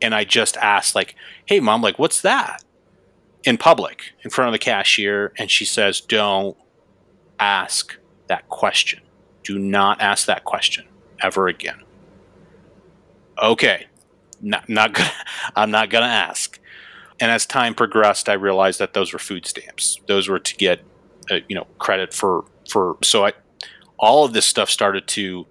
And 0.00 0.14
I 0.14 0.22
just 0.22 0.56
asked, 0.58 0.94
like, 0.94 1.16
hey, 1.44 1.58
mom, 1.58 1.82
like, 1.82 1.98
what's 1.98 2.20
that? 2.20 2.62
In 3.42 3.58
public, 3.58 4.12
in 4.22 4.30
front 4.30 4.46
of 4.46 4.52
the 4.52 4.60
cashier. 4.60 5.32
And 5.36 5.50
she 5.50 5.64
says, 5.64 6.00
don't 6.00 6.56
ask 7.40 7.98
that 8.30 8.48
question. 8.48 9.00
Do 9.42 9.58
not 9.58 10.00
ask 10.00 10.26
that 10.26 10.44
question 10.44 10.86
ever 11.20 11.48
again. 11.48 11.82
Okay, 13.42 13.86
not, 14.40 14.68
not 14.68 14.94
gonna, 14.94 15.12
I'm 15.56 15.70
not 15.70 15.90
going 15.90 16.02
to 16.02 16.08
ask. 16.08 16.58
And 17.20 17.30
as 17.30 17.44
time 17.44 17.74
progressed, 17.74 18.28
I 18.28 18.32
realized 18.32 18.78
that 18.78 18.94
those 18.94 19.12
were 19.12 19.18
food 19.18 19.46
stamps. 19.46 20.00
Those 20.06 20.28
were 20.28 20.38
to 20.38 20.56
get, 20.56 20.80
uh, 21.30 21.40
you 21.48 21.54
know, 21.54 21.66
credit 21.78 22.14
for 22.14 22.44
for 22.70 22.96
so 23.02 23.26
I 23.26 23.32
all 23.98 24.24
of 24.24 24.32
this 24.32 24.46
stuff 24.46 24.70
started 24.70 25.06
to 25.08 25.46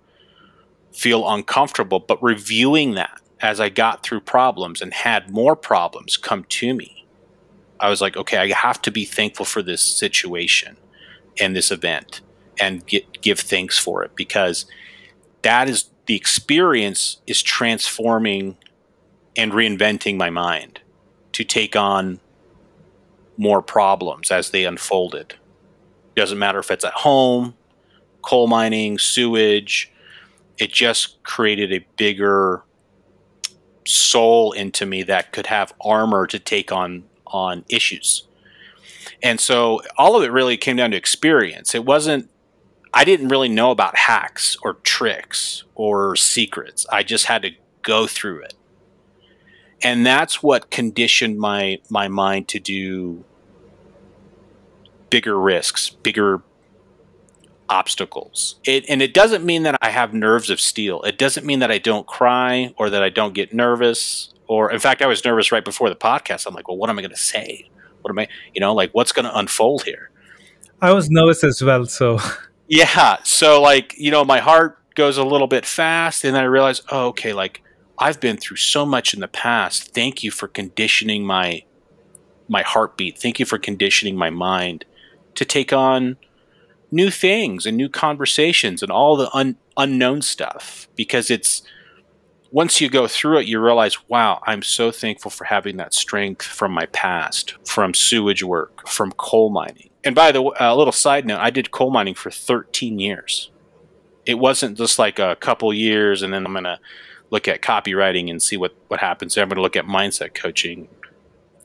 feel 0.92 1.30
uncomfortable 1.30 2.00
but 2.00 2.22
reviewing 2.24 2.96
that 2.96 3.20
as 3.42 3.60
I 3.60 3.70
got 3.70 4.04
through 4.04 4.22
problems 4.22 4.82
and 4.82 4.94
had 4.94 5.30
more 5.30 5.56
problems 5.56 6.18
come 6.18 6.46
to 6.46 6.74
me 6.74 7.06
I 7.80 7.90
was 7.90 8.02
like 8.02 8.16
okay 8.18 8.38
I 8.38 8.48
have 8.54 8.82
to 8.84 8.92
be 8.92 9.06
thankful 9.06 9.46
for 9.46 9.62
this 9.62 9.82
situation 9.82 10.78
and 11.40 11.56
this 11.56 11.72
event 11.72 12.22
and 12.60 12.86
get, 12.86 13.22
give 13.22 13.40
thanks 13.40 13.78
for 13.78 14.04
it 14.04 14.16
because 14.16 14.66
that 15.42 15.70
is 15.70 15.86
the 16.06 16.16
experience 16.16 17.22
is 17.28 17.42
transforming 17.42 18.58
and 19.38 19.52
reinventing 19.52 20.18
my 20.18 20.30
mind 20.30 20.82
to 21.34 21.44
take 21.44 21.76
on 21.76 22.20
more 23.38 23.62
problems 23.62 24.32
as 24.32 24.50
they 24.50 24.66
unfolded 24.66 25.36
doesn't 26.20 26.38
matter 26.38 26.60
if 26.60 26.70
it's 26.70 26.84
at 26.84 26.94
home, 26.94 27.56
coal 28.22 28.48
mining, 28.48 29.00
sewage. 29.00 29.92
It 30.58 30.72
just 30.72 31.24
created 31.24 31.72
a 31.72 31.86
bigger 31.98 32.64
soul 33.88 34.52
into 34.52 34.86
me 34.86 35.04
that 35.04 35.32
could 35.32 35.48
have 35.48 35.74
armor 35.84 36.28
to 36.28 36.38
take 36.38 36.72
on 36.72 37.06
on 37.26 37.64
issues. 37.70 38.28
And 39.24 39.40
so 39.40 39.82
all 39.98 40.18
of 40.18 40.24
it 40.24 40.32
really 40.32 40.58
came 40.58 40.76
down 40.76 40.92
to 40.92 40.98
experience. 40.98 41.74
It 41.74 41.86
wasn't 41.86 42.30
I 42.94 43.04
didn't 43.04 43.28
really 43.30 43.50
know 43.50 43.72
about 43.72 43.96
hacks 43.96 44.58
or 44.64 44.76
tricks 44.76 45.64
or 45.76 46.16
secrets. 46.16 46.86
I 46.92 47.04
just 47.04 47.26
had 47.26 47.42
to 47.44 47.52
go 47.82 48.08
through 48.08 48.42
it. 48.44 48.54
And 49.82 50.06
that's 50.06 50.44
what 50.44 50.72
conditioned 50.72 51.40
my 51.40 51.80
my 51.90 52.08
mind 52.08 52.48
to 52.50 52.60
do 52.60 53.24
bigger 55.10 55.40
risks, 55.40 55.90
bigger 55.90 56.42
obstacles. 57.70 58.60
It, 58.66 58.86
and 58.90 59.02
it 59.02 59.14
doesn't 59.14 59.46
mean 59.46 59.64
that 59.64 59.78
I 59.82 59.92
have 59.92 60.14
nerves 60.14 60.50
of 60.50 60.60
steel. 60.60 61.02
It 61.04 61.18
doesn't 61.18 61.46
mean 61.46 61.60
that 61.60 61.72
I 61.72 61.78
don't 61.78 62.08
cry 62.08 62.74
or 62.78 62.90
that 62.90 63.04
I 63.04 63.10
don't 63.10 63.34
get 63.34 63.54
nervous. 63.54 64.34
Or, 64.48 64.72
in 64.72 64.80
fact, 64.80 65.02
I 65.02 65.08
was 65.08 65.24
nervous 65.24 65.52
right 65.52 65.64
before 65.64 65.90
the 65.90 65.96
podcast. 65.96 66.48
I'm 66.48 66.54
like, 66.56 66.68
well, 66.68 66.78
what 66.78 66.90
am 66.90 66.98
I 66.98 67.02
going 67.02 67.12
to 67.12 67.18
say? 67.18 67.70
What 68.02 68.10
am 68.10 68.20
I, 68.20 68.28
you 68.54 68.62
know, 68.62 68.74
like 68.74 68.92
what's 68.94 69.12
going 69.12 69.26
to 69.26 69.38
unfold 69.38 69.84
here? 69.84 70.10
I 70.82 70.94
was 70.94 71.10
nervous 71.10 71.44
as 71.44 71.62
well. 71.62 71.86
So, 71.86 72.20
yeah. 72.70 73.18
So, 73.24 73.62
like, 73.62 73.96
you 73.98 74.12
know, 74.12 74.24
my 74.24 74.40
heart 74.40 74.78
goes 74.96 75.18
a 75.18 75.24
little 75.24 75.48
bit 75.48 75.66
fast. 75.66 76.24
And 76.24 76.36
then 76.36 76.44
I 76.44 76.46
realize, 76.46 76.82
oh, 76.92 77.08
okay, 77.08 77.34
like 77.34 77.62
I've 77.98 78.20
been 78.20 78.38
through 78.38 78.58
so 78.58 78.86
much 78.86 79.14
in 79.14 79.20
the 79.20 79.28
past. 79.28 79.94
Thank 79.94 80.24
you 80.24 80.32
for 80.32 80.48
conditioning 80.48 81.26
my 81.26 81.64
my 82.48 82.62
heartbeat. 82.64 83.18
Thank 83.18 83.40
you 83.40 83.46
for 83.46 83.60
conditioning 83.60 84.16
my 84.16 84.30
mind 84.30 84.86
to 85.36 85.46
take 85.46 85.72
on 85.72 86.18
new 86.92 87.12
things 87.12 87.66
and 87.66 87.78
new 87.78 87.90
conversations 87.90 88.82
and 88.82 88.92
all 88.92 89.16
the 89.16 89.30
un- 89.36 89.58
unknown 89.78 90.22
stuff 90.22 90.88
because 90.96 91.30
it's 91.30 91.62
once 92.52 92.82
you 92.82 92.90
go 92.90 93.08
through 93.08 93.38
it 93.38 93.46
you 93.46 93.60
realize 93.60 94.10
wow 94.10 94.42
i'm 94.48 94.64
so 94.64 94.90
thankful 94.92 95.30
for 95.30 95.46
having 95.46 95.78
that 95.78 95.94
strength 95.94 96.42
from 96.42 96.72
my 96.72 96.88
past 96.88 97.54
from 97.64 97.94
sewage 97.94 98.44
work 98.44 98.88
from 98.88 99.12
coal 99.12 99.52
mining 99.52 99.89
and 100.04 100.16
by 100.16 100.32
the 100.32 100.42
way 100.42 100.56
a 100.60 100.76
little 100.76 100.92
side 100.92 101.26
note 101.26 101.40
i 101.40 101.50
did 101.50 101.72
coal 101.72 101.92
mining 101.92 102.16
for 102.16 102.32
13 102.32 103.00
years 103.00 103.52
it 104.26 104.36
wasn't 104.36 104.78
just 104.78 105.00
like 105.00 105.20
a 105.20 105.36
couple 105.38 105.74
years 105.74 106.22
and 106.22 106.34
then 106.34 106.46
i'm 106.46 106.54
going 106.54 106.64
to 106.64 106.80
look 107.32 107.48
at 107.48 107.62
copywriting 107.62 108.30
and 108.30 108.42
see 108.42 108.58
what 108.58 108.76
what 108.88 109.00
happens 109.00 109.38
i'm 109.38 109.50
going 109.50 109.56
to 109.56 109.62
look 109.62 109.76
at 109.76 109.86
mindset 109.86 110.34
coaching 110.34 110.88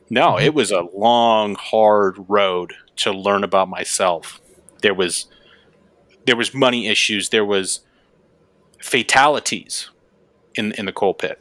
no 0.09 0.33
mm-hmm. 0.33 0.45
it 0.45 0.53
was 0.53 0.71
a 0.71 0.81
long 0.93 1.55
hard 1.55 2.17
road 2.27 2.73
to 2.95 3.11
learn 3.11 3.43
about 3.43 3.67
myself 3.67 4.39
there 4.81 4.93
was 4.93 5.27
there 6.25 6.35
was 6.35 6.53
money 6.53 6.87
issues. 6.87 7.29
There 7.29 7.45
was 7.45 7.81
fatalities 8.81 9.89
in 10.55 10.73
in 10.73 10.85
the 10.85 10.93
coal 10.93 11.13
pit, 11.13 11.39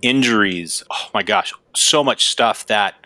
injuries. 0.00 0.82
Oh 0.90 1.08
my 1.14 1.22
gosh, 1.22 1.52
so 1.74 2.02
much 2.02 2.26
stuff 2.26 2.66
that 2.66 3.01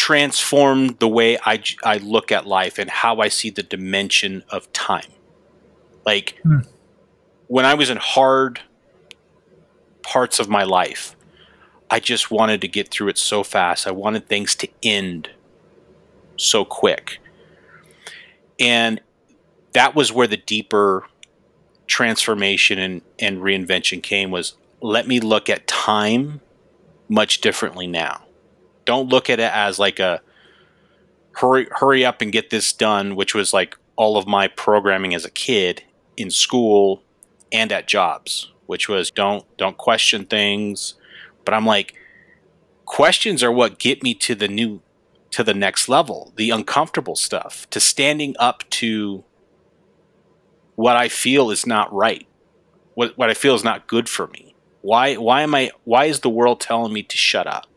transformed 0.00 0.98
the 0.98 1.06
way 1.06 1.36
I 1.44 1.62
I 1.84 1.98
look 1.98 2.32
at 2.32 2.46
life 2.46 2.78
and 2.78 2.88
how 2.88 3.18
I 3.20 3.28
see 3.28 3.50
the 3.50 3.62
dimension 3.62 4.42
of 4.48 4.72
time. 4.72 5.12
Like 6.06 6.38
hmm. 6.42 6.60
when 7.48 7.66
I 7.66 7.74
was 7.74 7.90
in 7.90 7.98
hard 7.98 8.62
parts 10.02 10.40
of 10.40 10.48
my 10.48 10.64
life, 10.64 11.14
I 11.90 12.00
just 12.00 12.30
wanted 12.30 12.62
to 12.62 12.68
get 12.68 12.88
through 12.88 13.08
it 13.08 13.18
so 13.18 13.42
fast. 13.42 13.86
I 13.86 13.90
wanted 13.90 14.26
things 14.26 14.54
to 14.56 14.68
end 14.82 15.28
so 16.38 16.64
quick. 16.64 17.18
And 18.58 19.02
that 19.74 19.94
was 19.94 20.10
where 20.10 20.26
the 20.26 20.38
deeper 20.38 21.06
transformation 21.86 22.78
and, 22.78 23.02
and 23.18 23.40
reinvention 23.40 24.02
came 24.02 24.30
was 24.30 24.54
let 24.80 25.06
me 25.06 25.20
look 25.20 25.50
at 25.50 25.66
time 25.66 26.40
much 27.06 27.42
differently 27.42 27.86
now. 27.86 28.22
Don't 28.90 29.08
look 29.08 29.30
at 29.30 29.38
it 29.38 29.52
as 29.52 29.78
like 29.78 30.00
a 30.00 30.20
hurry 31.34 31.68
hurry 31.70 32.04
up 32.04 32.20
and 32.20 32.32
get 32.32 32.50
this 32.50 32.72
done, 32.72 33.14
which 33.14 33.36
was 33.36 33.52
like 33.52 33.78
all 33.94 34.16
of 34.16 34.26
my 34.26 34.48
programming 34.48 35.14
as 35.14 35.24
a 35.24 35.30
kid 35.30 35.84
in 36.16 36.28
school 36.28 37.00
and 37.52 37.70
at 37.70 37.86
jobs, 37.86 38.50
which 38.66 38.88
was 38.88 39.12
don't 39.12 39.44
don't 39.56 39.78
question 39.78 40.24
things. 40.24 40.94
But 41.44 41.54
I'm 41.54 41.64
like 41.64 41.94
questions 42.84 43.44
are 43.44 43.52
what 43.52 43.78
get 43.78 44.02
me 44.02 44.12
to 44.14 44.34
the 44.34 44.48
new 44.48 44.82
to 45.30 45.44
the 45.44 45.54
next 45.54 45.88
level, 45.88 46.32
the 46.34 46.50
uncomfortable 46.50 47.14
stuff, 47.14 47.70
to 47.70 47.78
standing 47.78 48.34
up 48.40 48.68
to 48.70 49.22
what 50.74 50.96
I 50.96 51.08
feel 51.08 51.52
is 51.52 51.64
not 51.64 51.92
right, 51.92 52.26
what 52.94 53.16
what 53.16 53.30
I 53.30 53.34
feel 53.34 53.54
is 53.54 53.62
not 53.62 53.86
good 53.86 54.08
for 54.08 54.26
me. 54.26 54.56
Why 54.82 55.14
why 55.14 55.42
am 55.42 55.54
I 55.54 55.70
why 55.84 56.06
is 56.06 56.18
the 56.20 56.28
world 56.28 56.60
telling 56.60 56.92
me 56.92 57.04
to 57.04 57.16
shut 57.16 57.46
up? 57.46 57.69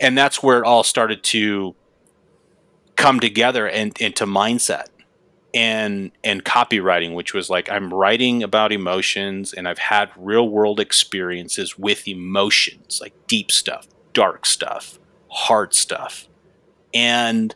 And 0.00 0.16
that's 0.16 0.42
where 0.42 0.58
it 0.58 0.64
all 0.64 0.84
started 0.84 1.22
to 1.24 1.74
come 2.96 3.20
together 3.20 3.68
and 3.68 3.96
into 4.00 4.26
mindset 4.26 4.86
and 5.54 6.10
and 6.22 6.44
copywriting 6.44 7.14
which 7.14 7.32
was 7.32 7.48
like 7.48 7.70
I'm 7.70 7.94
writing 7.94 8.42
about 8.42 8.70
emotions 8.70 9.54
and 9.54 9.66
I've 9.66 9.78
had 9.78 10.10
real 10.14 10.46
world 10.46 10.78
experiences 10.78 11.78
with 11.78 12.06
emotions 12.06 12.98
like 13.00 13.14
deep 13.28 13.50
stuff, 13.50 13.86
dark 14.12 14.44
stuff 14.44 14.98
hard 15.28 15.74
stuff. 15.74 16.28
And 16.92 17.54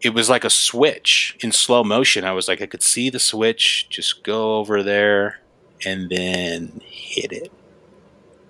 it 0.00 0.14
was 0.14 0.28
like 0.28 0.44
a 0.44 0.50
switch 0.50 1.36
in 1.40 1.52
slow 1.52 1.84
motion. 1.84 2.24
I 2.24 2.32
was 2.32 2.48
like, 2.48 2.62
I 2.62 2.66
could 2.66 2.82
see 2.82 3.10
the 3.10 3.20
switch 3.20 3.88
just 3.88 4.24
go 4.24 4.56
over 4.56 4.82
there 4.82 5.40
and 5.84 6.10
then 6.10 6.80
hit 6.84 7.32
it. 7.32 7.52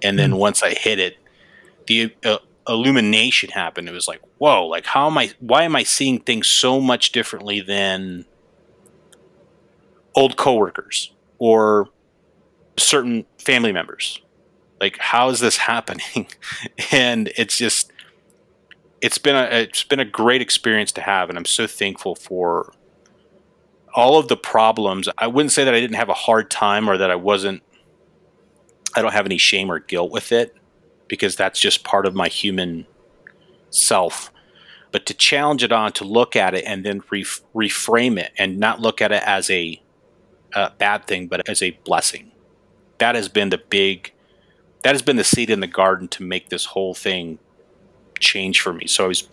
And 0.02 0.18
then 0.18 0.32
mm. 0.32 0.38
once 0.38 0.62
I 0.62 0.70
hit 0.70 0.98
it, 0.98 1.18
the 1.86 2.14
uh, 2.24 2.38
illumination 2.68 3.50
happened. 3.50 3.88
It 3.88 3.92
was 3.92 4.08
like, 4.08 4.20
whoa, 4.38 4.66
like 4.66 4.86
how 4.86 5.06
am 5.06 5.18
I, 5.18 5.32
why 5.40 5.64
am 5.64 5.76
I 5.76 5.82
seeing 5.82 6.20
things 6.20 6.48
so 6.48 6.80
much 6.80 7.12
differently 7.12 7.60
than 7.60 8.26
old 10.14 10.36
coworkers 10.36 11.12
or 11.38 11.88
certain 12.78 13.26
family 13.38 13.72
members? 13.72 14.20
Like, 14.80 14.98
how 14.98 15.28
is 15.30 15.40
this 15.40 15.56
happening? 15.68 16.28
and 16.92 17.32
it's 17.36 17.56
just, 17.56 17.92
it's 19.00 19.18
been 19.18 19.34
a 19.34 19.44
it's 19.44 19.82
been 19.82 20.00
a 20.00 20.04
great 20.04 20.42
experience 20.42 20.92
to 20.92 21.00
have, 21.00 21.30
and 21.30 21.38
I'm 21.38 21.46
so 21.46 21.66
thankful 21.66 22.14
for 22.14 22.70
all 23.94 24.18
of 24.18 24.28
the 24.28 24.36
problems. 24.36 25.08
I 25.16 25.26
wouldn't 25.26 25.52
say 25.52 25.64
that 25.64 25.74
I 25.74 25.80
didn't 25.80 25.96
have 25.96 26.10
a 26.10 26.14
hard 26.14 26.50
time 26.50 26.88
or 26.88 26.98
that 26.98 27.10
I 27.10 27.14
wasn't. 27.14 27.62
I 28.94 29.00
don't 29.00 29.12
have 29.12 29.24
any 29.24 29.38
shame 29.38 29.72
or 29.72 29.78
guilt 29.78 30.10
with 30.10 30.32
it 30.32 30.54
because 31.10 31.34
that's 31.34 31.58
just 31.58 31.82
part 31.82 32.06
of 32.06 32.14
my 32.14 32.28
human 32.28 32.86
self. 33.68 34.32
But 34.92 35.06
to 35.06 35.14
challenge 35.14 35.64
it 35.64 35.72
on, 35.72 35.92
to 35.94 36.04
look 36.04 36.36
at 36.36 36.54
it 36.54 36.64
and 36.64 36.86
then 36.86 37.02
ref- 37.10 37.42
reframe 37.52 38.16
it 38.18 38.30
and 38.38 38.58
not 38.58 38.80
look 38.80 39.02
at 39.02 39.10
it 39.10 39.22
as 39.26 39.50
a, 39.50 39.82
a 40.54 40.70
bad 40.78 41.06
thing, 41.06 41.26
but 41.26 41.46
as 41.48 41.62
a 41.62 41.72
blessing. 41.84 42.30
That 42.98 43.16
has 43.16 43.28
been 43.28 43.50
the 43.50 43.58
big, 43.58 44.12
that 44.82 44.94
has 44.94 45.02
been 45.02 45.16
the 45.16 45.24
seed 45.24 45.50
in 45.50 45.58
the 45.58 45.66
garden 45.66 46.06
to 46.08 46.22
make 46.22 46.48
this 46.48 46.66
whole 46.66 46.94
thing 46.94 47.40
change 48.20 48.60
for 48.60 48.72
me. 48.72 48.86
So 48.86 49.04
I 49.04 49.08
was 49.08 49.28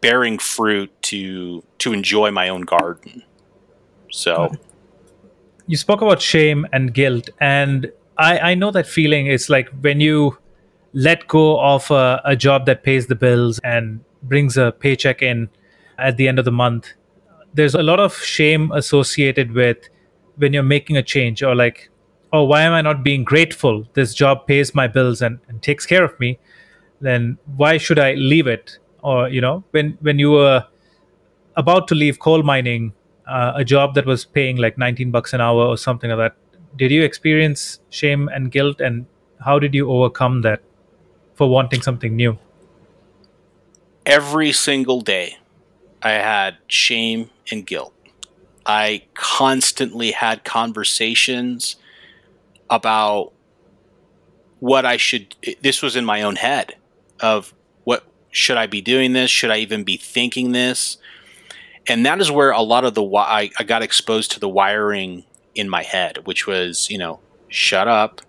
bearing 0.00 0.38
fruit 0.38 0.90
to 1.02 1.62
to 1.78 1.92
enjoy 1.92 2.30
my 2.30 2.48
own 2.48 2.62
garden. 2.62 3.22
So 4.10 4.52
you 5.66 5.76
spoke 5.76 6.00
about 6.00 6.22
shame 6.22 6.66
and 6.72 6.94
guilt, 6.94 7.28
and 7.40 7.90
I, 8.16 8.38
I 8.38 8.54
know 8.54 8.70
that 8.70 8.86
feeling. 8.86 9.26
It's 9.26 9.48
like 9.48 9.68
when 9.80 10.00
you 10.00 10.38
let 10.96 11.28
go 11.28 11.60
of 11.60 11.90
a, 11.90 12.20
a 12.24 12.34
job 12.34 12.66
that 12.66 12.82
pays 12.82 13.06
the 13.06 13.14
bills 13.14 13.60
and 13.60 14.00
brings 14.24 14.56
a 14.56 14.72
paycheck 14.72 15.22
in 15.22 15.48
at 15.98 16.16
the 16.16 16.26
end 16.26 16.38
of 16.38 16.44
the 16.44 16.52
month. 16.52 16.94
There's 17.54 17.74
a 17.74 17.82
lot 17.82 18.00
of 18.00 18.16
shame 18.16 18.72
associated 18.72 19.52
with 19.52 19.78
when 20.36 20.52
you're 20.52 20.62
making 20.62 20.96
a 20.96 21.02
change 21.02 21.42
or 21.42 21.54
like 21.54 21.90
oh 22.32 22.42
why 22.42 22.60
am 22.62 22.72
i 22.72 22.82
not 22.82 23.04
being 23.04 23.24
grateful 23.24 23.86
this 23.94 24.12
job 24.12 24.46
pays 24.46 24.74
my 24.74 24.86
bills 24.86 25.22
and, 25.22 25.38
and 25.48 25.62
takes 25.62 25.86
care 25.86 26.04
of 26.04 26.18
me 26.20 26.38
then 27.00 27.38
why 27.56 27.76
should 27.78 27.98
I 27.98 28.14
leave 28.14 28.46
it? 28.46 28.78
Or 29.02 29.28
you 29.28 29.40
know, 29.40 29.64
when 29.70 29.98
when 30.00 30.18
you 30.18 30.32
were 30.32 30.64
about 31.56 31.88
to 31.88 31.94
leave 31.94 32.18
coal 32.18 32.42
mining, 32.42 32.92
uh, 33.26 33.52
a 33.56 33.64
job 33.64 33.94
that 33.94 34.06
was 34.06 34.24
paying 34.24 34.56
like 34.56 34.78
19 34.78 35.10
bucks 35.10 35.32
an 35.32 35.40
hour 35.40 35.64
or 35.64 35.76
something 35.76 36.10
like 36.10 36.18
that, 36.18 36.36
did 36.76 36.90
you 36.90 37.02
experience 37.02 37.80
shame 37.90 38.28
and 38.28 38.50
guilt, 38.50 38.80
and 38.80 39.06
how 39.44 39.58
did 39.58 39.74
you 39.74 39.90
overcome 39.90 40.42
that 40.42 40.62
for 41.36 41.48
wanting 41.48 41.82
something 41.82 42.16
new? 42.16 42.38
Every 44.04 44.52
single 44.52 45.00
day, 45.00 45.38
I 46.02 46.12
had 46.12 46.56
shame 46.66 47.30
and 47.50 47.66
guilt. 47.66 47.92
I 48.64 49.02
constantly 49.14 50.10
had 50.10 50.44
conversations 50.44 51.76
about 52.68 53.32
what 54.58 54.84
I 54.84 54.96
should. 54.96 55.36
This 55.62 55.82
was 55.82 55.94
in 55.94 56.04
my 56.04 56.22
own 56.22 56.36
head 56.36 56.74
of 57.20 57.54
what 57.84 58.04
should 58.30 58.56
I 58.56 58.66
be 58.66 58.80
doing 58.80 59.12
this? 59.12 59.30
Should 59.30 59.50
I 59.50 59.58
even 59.58 59.84
be 59.84 59.96
thinking 59.96 60.52
this? 60.52 60.96
And 61.88 62.04
that 62.04 62.20
is 62.20 62.30
where 62.30 62.50
a 62.50 62.62
lot 62.62 62.84
of 62.84 62.94
the 62.94 63.04
I, 63.16 63.50
I 63.58 63.62
got 63.62 63.82
exposed 63.82 64.32
to 64.32 64.40
the 64.40 64.48
wiring 64.48 65.24
in 65.54 65.68
my 65.68 65.82
head, 65.82 66.26
which 66.26 66.46
was, 66.46 66.90
you 66.90 66.98
know, 66.98 67.20
shut 67.48 67.86
up, 67.86 68.20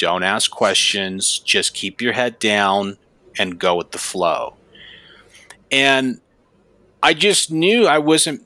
don't 0.00 0.22
ask 0.22 0.50
questions, 0.50 1.38
just 1.38 1.74
keep 1.74 2.00
your 2.00 2.14
head 2.14 2.38
down 2.38 2.96
and 3.38 3.58
go 3.58 3.76
with 3.76 3.90
the 3.90 3.98
flow. 3.98 4.56
And 5.70 6.20
I 7.02 7.12
just 7.12 7.52
knew 7.52 7.86
I 7.86 7.98
wasn't 7.98 8.42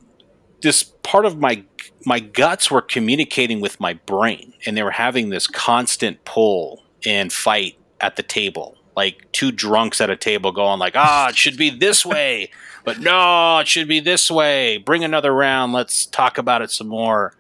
this 0.63 0.83
part 0.83 1.25
of 1.25 1.39
my 1.39 1.63
my 2.05 2.19
guts 2.19 2.71
were 2.71 2.83
communicating 2.83 3.61
with 3.61 3.79
my 3.79 3.95
brain 3.95 4.53
and 4.67 4.77
they 4.77 4.83
were 4.83 4.91
having 4.91 5.31
this 5.31 5.47
constant 5.47 6.25
pull 6.25 6.83
and 7.07 7.33
fight 7.33 7.79
at 8.01 8.17
the 8.17 8.23
table. 8.23 8.77
Like 8.97 9.31
two 9.33 9.53
drunks 9.53 10.01
at 10.01 10.11
a 10.11 10.17
table 10.17 10.51
going 10.51 10.81
like 10.81 10.97
ah 10.97 11.29
it 11.29 11.37
should 11.37 11.57
be 11.57 11.71
this 11.71 12.05
way 12.15 12.51
but 12.85 12.99
no 12.99 13.61
it 13.61 13.69
should 13.69 13.87
be 13.87 14.01
this 14.01 14.29
way. 14.29 14.79
Bring 14.79 15.05
another 15.05 15.33
round. 15.33 15.73
Let's 15.73 16.05
talk 16.05 16.37
about 16.37 16.63
it 16.63 16.73
some 16.73 16.89
more 16.89 17.37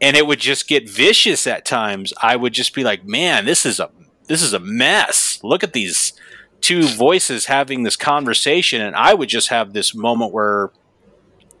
and 0.00 0.16
it 0.16 0.26
would 0.26 0.40
just 0.40 0.68
get 0.68 0.88
vicious 0.88 1.46
at 1.46 1.64
times 1.64 2.12
i 2.22 2.36
would 2.36 2.52
just 2.52 2.74
be 2.74 2.84
like 2.84 3.04
man 3.04 3.44
this 3.44 3.66
is 3.66 3.80
a 3.80 3.90
this 4.28 4.42
is 4.42 4.52
a 4.52 4.60
mess. 4.60 5.40
Look 5.42 5.64
at 5.64 5.72
these 5.72 6.12
two 6.60 6.82
voices 6.86 7.46
having 7.46 7.82
this 7.82 7.96
conversation. 7.96 8.80
And 8.80 8.94
i 8.94 9.12
would 9.14 9.28
just 9.28 9.48
have 9.48 9.72
this 9.72 9.94
moment 9.94 10.32
where 10.32 10.70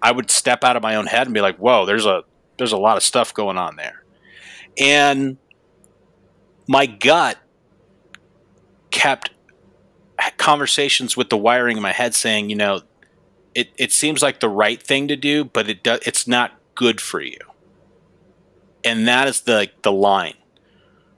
i 0.00 0.12
would 0.12 0.30
step 0.30 0.62
out 0.62 0.76
of 0.76 0.82
my 0.82 0.94
own 0.94 1.06
head 1.06 1.26
and 1.26 1.34
be 1.34 1.40
like 1.40 1.56
whoa 1.56 1.84
there's 1.84 2.06
a 2.06 2.22
there's 2.56 2.72
a 2.72 2.78
lot 2.78 2.96
of 2.96 3.02
stuff 3.02 3.32
going 3.34 3.56
on 3.56 3.76
there. 3.76 4.04
And 4.76 5.38
my 6.68 6.86
gut 6.86 7.38
kept 8.90 9.30
conversations 10.36 11.16
with 11.16 11.30
the 11.30 11.36
wiring 11.36 11.76
in 11.76 11.82
my 11.82 11.92
head 11.92 12.14
saying 12.14 12.50
you 12.50 12.56
know 12.56 12.80
it, 13.54 13.70
it 13.76 13.92
seems 13.92 14.22
like 14.22 14.40
the 14.40 14.48
right 14.48 14.82
thing 14.82 15.08
to 15.08 15.16
do 15.16 15.44
but 15.44 15.68
it 15.68 15.82
do, 15.82 15.98
it's 16.04 16.26
not 16.26 16.52
good 16.74 17.00
for 17.00 17.20
you 17.20 17.38
and 18.84 19.06
that 19.08 19.28
is 19.28 19.42
the 19.42 19.68
the 19.82 19.92
line 19.92 20.34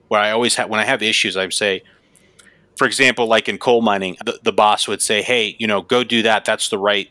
where 0.07 0.19
i 0.19 0.31
always 0.31 0.55
have 0.55 0.69
when 0.69 0.79
i 0.79 0.85
have 0.85 1.01
issues 1.01 1.37
i 1.37 1.47
say 1.49 1.81
for 2.81 2.87
example, 2.87 3.27
like 3.27 3.47
in 3.47 3.59
coal 3.59 3.83
mining, 3.83 4.17
the, 4.25 4.39
the 4.41 4.51
boss 4.51 4.87
would 4.87 5.03
say, 5.03 5.21
"Hey, 5.21 5.55
you 5.59 5.67
know, 5.67 5.83
go 5.83 6.03
do 6.03 6.23
that. 6.23 6.45
That's 6.45 6.67
the 6.69 6.79
right. 6.79 7.09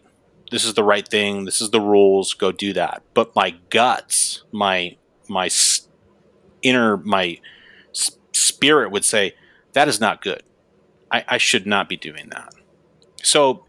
This 0.51 0.65
is 0.65 0.75
the 0.75 0.83
right 0.83 1.07
thing. 1.07 1.45
This 1.45 1.61
is 1.61 1.71
the 1.71 1.81
rules. 1.81 2.35
Go 2.35 2.51
do 2.51 2.73
that." 2.73 3.03
But 3.15 3.37
my 3.37 3.55
guts, 3.69 4.43
my 4.51 4.97
my 5.29 5.49
inner 6.63 6.97
my 6.97 7.39
spirit 8.33 8.91
would 8.91 9.05
say, 9.05 9.37
"That 9.75 9.87
is 9.87 10.01
not 10.01 10.23
good. 10.23 10.43
I, 11.09 11.25
I 11.29 11.39
should 11.39 11.69
not 11.69 11.89
be 11.89 11.97
doing 11.97 12.31
that." 12.31 12.53
So 13.23 13.65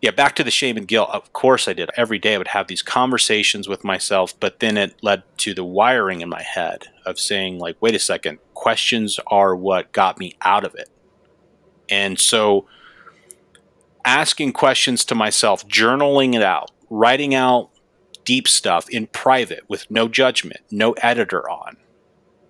yeah, 0.00 0.12
back 0.12 0.36
to 0.36 0.44
the 0.44 0.50
shame 0.50 0.76
and 0.76 0.86
guilt. 0.86 1.10
Of 1.12 1.32
course, 1.32 1.66
I 1.66 1.72
did. 1.72 1.90
Every 1.96 2.18
day 2.18 2.34
I 2.34 2.38
would 2.38 2.48
have 2.48 2.68
these 2.68 2.82
conversations 2.82 3.68
with 3.68 3.82
myself, 3.82 4.38
but 4.38 4.60
then 4.60 4.76
it 4.76 4.94
led 5.02 5.22
to 5.38 5.54
the 5.54 5.64
wiring 5.64 6.20
in 6.20 6.28
my 6.28 6.42
head 6.42 6.84
of 7.04 7.18
saying, 7.18 7.58
like, 7.58 7.76
wait 7.80 7.94
a 7.94 7.98
second, 7.98 8.38
questions 8.54 9.18
are 9.26 9.56
what 9.56 9.92
got 9.92 10.18
me 10.18 10.36
out 10.42 10.64
of 10.64 10.74
it. 10.74 10.88
And 11.88 12.18
so 12.18 12.66
asking 14.04 14.52
questions 14.52 15.04
to 15.06 15.14
myself, 15.14 15.66
journaling 15.66 16.34
it 16.34 16.42
out, 16.42 16.70
writing 16.90 17.34
out 17.34 17.70
deep 18.24 18.46
stuff 18.46 18.88
in 18.90 19.06
private 19.08 19.64
with 19.68 19.90
no 19.90 20.06
judgment, 20.06 20.60
no 20.70 20.92
editor 20.92 21.48
on, 21.50 21.76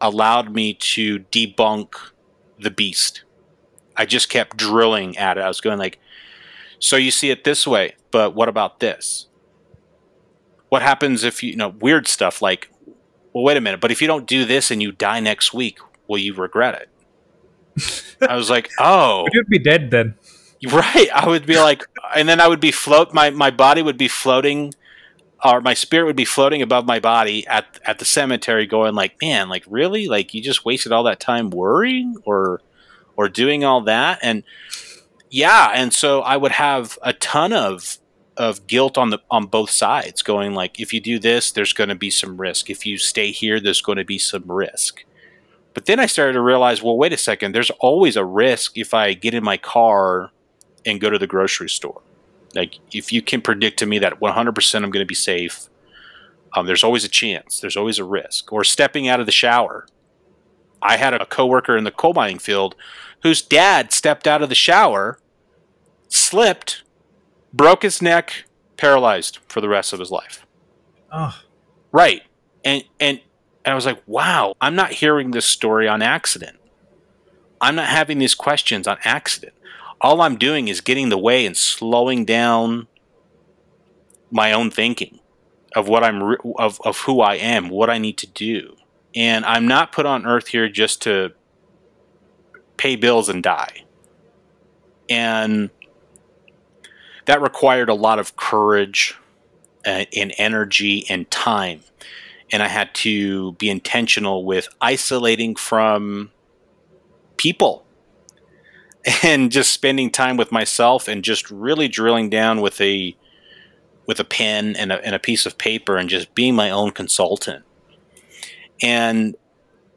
allowed 0.00 0.52
me 0.52 0.74
to 0.74 1.20
debunk 1.20 1.94
the 2.58 2.70
beast. 2.70 3.22
I 3.96 4.04
just 4.04 4.28
kept 4.28 4.56
drilling 4.56 5.16
at 5.16 5.38
it. 5.38 5.40
I 5.40 5.48
was 5.48 5.60
going 5.60 5.78
like, 5.78 5.98
so 6.78 6.96
you 6.96 7.10
see 7.10 7.30
it 7.30 7.44
this 7.44 7.66
way, 7.66 7.94
but 8.10 8.34
what 8.34 8.48
about 8.48 8.80
this? 8.80 9.26
What 10.68 10.82
happens 10.82 11.24
if 11.24 11.42
you, 11.42 11.50
you 11.50 11.56
know, 11.56 11.68
weird 11.68 12.06
stuff 12.06 12.42
like, 12.42 12.70
well, 13.32 13.44
wait 13.44 13.56
a 13.56 13.60
minute, 13.60 13.80
but 13.80 13.90
if 13.90 14.00
you 14.00 14.06
don't 14.06 14.26
do 14.26 14.44
this 14.44 14.70
and 14.70 14.82
you 14.82 14.92
die 14.92 15.20
next 15.20 15.52
week, 15.52 15.78
will 16.06 16.18
you 16.18 16.34
regret 16.34 16.74
it? 16.74 16.88
I 18.28 18.36
was 18.36 18.50
like, 18.50 18.70
oh, 18.78 19.26
you'd 19.32 19.48
be 19.48 19.58
dead 19.58 19.90
then. 19.90 20.14
Right. 20.72 21.08
I 21.14 21.28
would 21.28 21.46
be 21.46 21.56
like, 21.56 21.84
and 22.16 22.28
then 22.28 22.40
I 22.40 22.48
would 22.48 22.58
be 22.58 22.72
float. 22.72 23.14
My 23.14 23.30
my 23.30 23.52
body 23.52 23.80
would 23.80 23.96
be 23.96 24.08
floating, 24.08 24.74
or 25.44 25.60
my 25.60 25.72
spirit 25.72 26.06
would 26.06 26.16
be 26.16 26.24
floating 26.24 26.62
above 26.62 26.84
my 26.84 26.98
body 26.98 27.46
at 27.46 27.78
at 27.84 28.00
the 28.00 28.04
cemetery, 28.04 28.66
going 28.66 28.96
like, 28.96 29.22
man, 29.22 29.48
like 29.48 29.62
really, 29.68 30.08
like 30.08 30.34
you 30.34 30.42
just 30.42 30.64
wasted 30.64 30.90
all 30.90 31.04
that 31.04 31.20
time 31.20 31.50
worrying 31.50 32.16
or 32.24 32.60
or 33.16 33.28
doing 33.28 33.64
all 33.64 33.82
that, 33.82 34.18
and 34.20 34.42
yeah, 35.30 35.72
and 35.74 35.92
so 35.92 36.22
I 36.22 36.36
would 36.36 36.52
have 36.52 36.98
a 37.02 37.12
ton 37.12 37.52
of 37.52 37.98
of 38.36 38.68
guilt 38.68 38.96
on 38.96 39.10
the 39.10 39.18
on 39.30 39.46
both 39.46 39.70
sides, 39.70 40.22
going 40.22 40.54
like, 40.54 40.78
if 40.78 40.92
you 40.92 41.00
do 41.00 41.18
this, 41.18 41.50
there's 41.50 41.72
going 41.72 41.88
to 41.88 41.94
be 41.94 42.10
some 42.10 42.40
risk. 42.40 42.70
If 42.70 42.86
you 42.86 42.96
stay 42.96 43.32
here, 43.32 43.58
there's 43.60 43.80
going 43.80 43.98
to 43.98 44.04
be 44.04 44.18
some 44.18 44.44
risk 44.50 45.04
but 45.78 45.86
then 45.86 46.00
I 46.00 46.06
started 46.06 46.32
to 46.32 46.40
realize, 46.40 46.82
well, 46.82 46.96
wait 46.96 47.12
a 47.12 47.16
second, 47.16 47.54
there's 47.54 47.70
always 47.78 48.16
a 48.16 48.24
risk 48.24 48.76
if 48.76 48.92
I 48.92 49.12
get 49.14 49.32
in 49.32 49.44
my 49.44 49.56
car 49.56 50.32
and 50.84 51.00
go 51.00 51.08
to 51.08 51.20
the 51.20 51.28
grocery 51.28 51.68
store. 51.68 52.02
Like, 52.52 52.80
if 52.90 53.12
you 53.12 53.22
can 53.22 53.40
predict 53.40 53.78
to 53.78 53.86
me 53.86 54.00
that 54.00 54.18
100% 54.18 54.74
I'm 54.74 54.90
going 54.90 55.04
to 55.04 55.06
be 55.06 55.14
safe, 55.14 55.68
um, 56.56 56.66
there's 56.66 56.82
always 56.82 57.04
a 57.04 57.08
chance. 57.08 57.60
There's 57.60 57.76
always 57.76 58.00
a 58.00 58.04
risk. 58.04 58.52
Or 58.52 58.64
stepping 58.64 59.06
out 59.06 59.20
of 59.20 59.26
the 59.26 59.30
shower. 59.30 59.86
I 60.82 60.96
had 60.96 61.14
a 61.14 61.24
coworker 61.24 61.76
in 61.76 61.84
the 61.84 61.92
coal 61.92 62.12
mining 62.12 62.40
field 62.40 62.74
whose 63.22 63.42
dad 63.42 63.92
stepped 63.92 64.26
out 64.26 64.42
of 64.42 64.48
the 64.48 64.54
shower, 64.54 65.18
slipped, 66.08 66.82
broke 67.52 67.82
his 67.82 68.00
neck, 68.00 68.44
paralyzed 68.76 69.38
for 69.48 69.60
the 69.60 69.68
rest 69.68 69.92
of 69.92 69.98
his 69.98 70.10
life. 70.10 70.46
Oh. 71.12 71.38
Right. 71.92 72.22
And 72.64 72.84
and 73.00 73.20
and 73.64 73.72
I 73.72 73.74
was 73.74 73.86
like, 73.86 74.02
wow, 74.06 74.54
I'm 74.60 74.74
not 74.74 74.92
hearing 74.92 75.30
this 75.30 75.46
story 75.46 75.88
on 75.88 76.00
accident. 76.00 76.58
I'm 77.60 77.74
not 77.74 77.88
having 77.88 78.18
these 78.18 78.34
questions 78.34 78.86
on 78.86 78.98
accident. 79.04 79.52
All 80.00 80.20
I'm 80.20 80.36
doing 80.36 80.68
is 80.68 80.80
getting 80.80 81.08
the 81.08 81.18
way 81.18 81.44
and 81.44 81.56
slowing 81.56 82.24
down 82.24 82.86
my 84.30 84.52
own 84.52 84.70
thinking 84.70 85.18
of 85.74 85.88
what 85.88 86.04
I'm 86.04 86.22
re- 86.22 86.36
of 86.56 86.80
of 86.84 86.98
who 87.00 87.20
I 87.20 87.34
am, 87.34 87.68
what 87.68 87.90
I 87.90 87.98
need 87.98 88.16
to 88.18 88.26
do. 88.26 88.76
And 89.14 89.44
I'm 89.44 89.66
not 89.66 89.92
put 89.92 90.06
on 90.06 90.26
earth 90.26 90.48
here 90.48 90.68
just 90.68 91.02
to 91.02 91.32
pay 92.78 92.96
bills 92.96 93.28
and 93.28 93.42
die. 93.42 93.84
And 95.10 95.70
that 97.26 97.42
required 97.42 97.88
a 97.88 97.94
lot 97.94 98.18
of 98.18 98.36
courage 98.36 99.16
uh, 99.86 100.04
and 100.16 100.32
energy 100.38 101.04
and 101.10 101.30
time 101.30 101.82
and 102.50 102.62
I 102.62 102.68
had 102.68 102.94
to 102.96 103.52
be 103.52 103.68
intentional 103.68 104.44
with 104.44 104.68
isolating 104.80 105.54
from 105.54 106.30
people 107.36 107.84
and 109.22 109.52
just 109.52 109.72
spending 109.72 110.10
time 110.10 110.36
with 110.36 110.50
myself 110.52 111.08
and 111.08 111.22
just 111.22 111.50
really 111.50 111.88
drilling 111.88 112.30
down 112.30 112.60
with 112.60 112.80
a 112.80 113.16
with 114.06 114.18
a 114.18 114.24
pen 114.24 114.74
and 114.76 114.90
a, 114.90 115.04
and 115.04 115.14
a 115.14 115.18
piece 115.18 115.44
of 115.44 115.58
paper 115.58 115.98
and 115.98 116.08
just 116.08 116.34
being 116.34 116.54
my 116.54 116.70
own 116.70 116.90
consultant. 116.90 117.62
And 118.80 119.36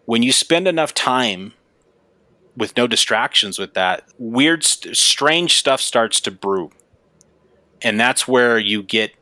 when 0.03 0.21
you 0.21 0.33
spend 0.33 0.67
enough 0.67 0.93
time 0.93 1.53
with 2.55 2.75
no 2.75 2.87
distractions 2.87 3.57
with 3.57 3.73
that, 3.73 4.03
weird, 4.17 4.63
st- 4.63 4.97
strange 4.97 5.57
stuff 5.57 5.81
starts 5.81 6.19
to 6.21 6.31
brew. 6.31 6.71
And 7.81 7.99
that's 7.99 8.27
where 8.27 8.59
you 8.59 8.83
get 8.83 9.13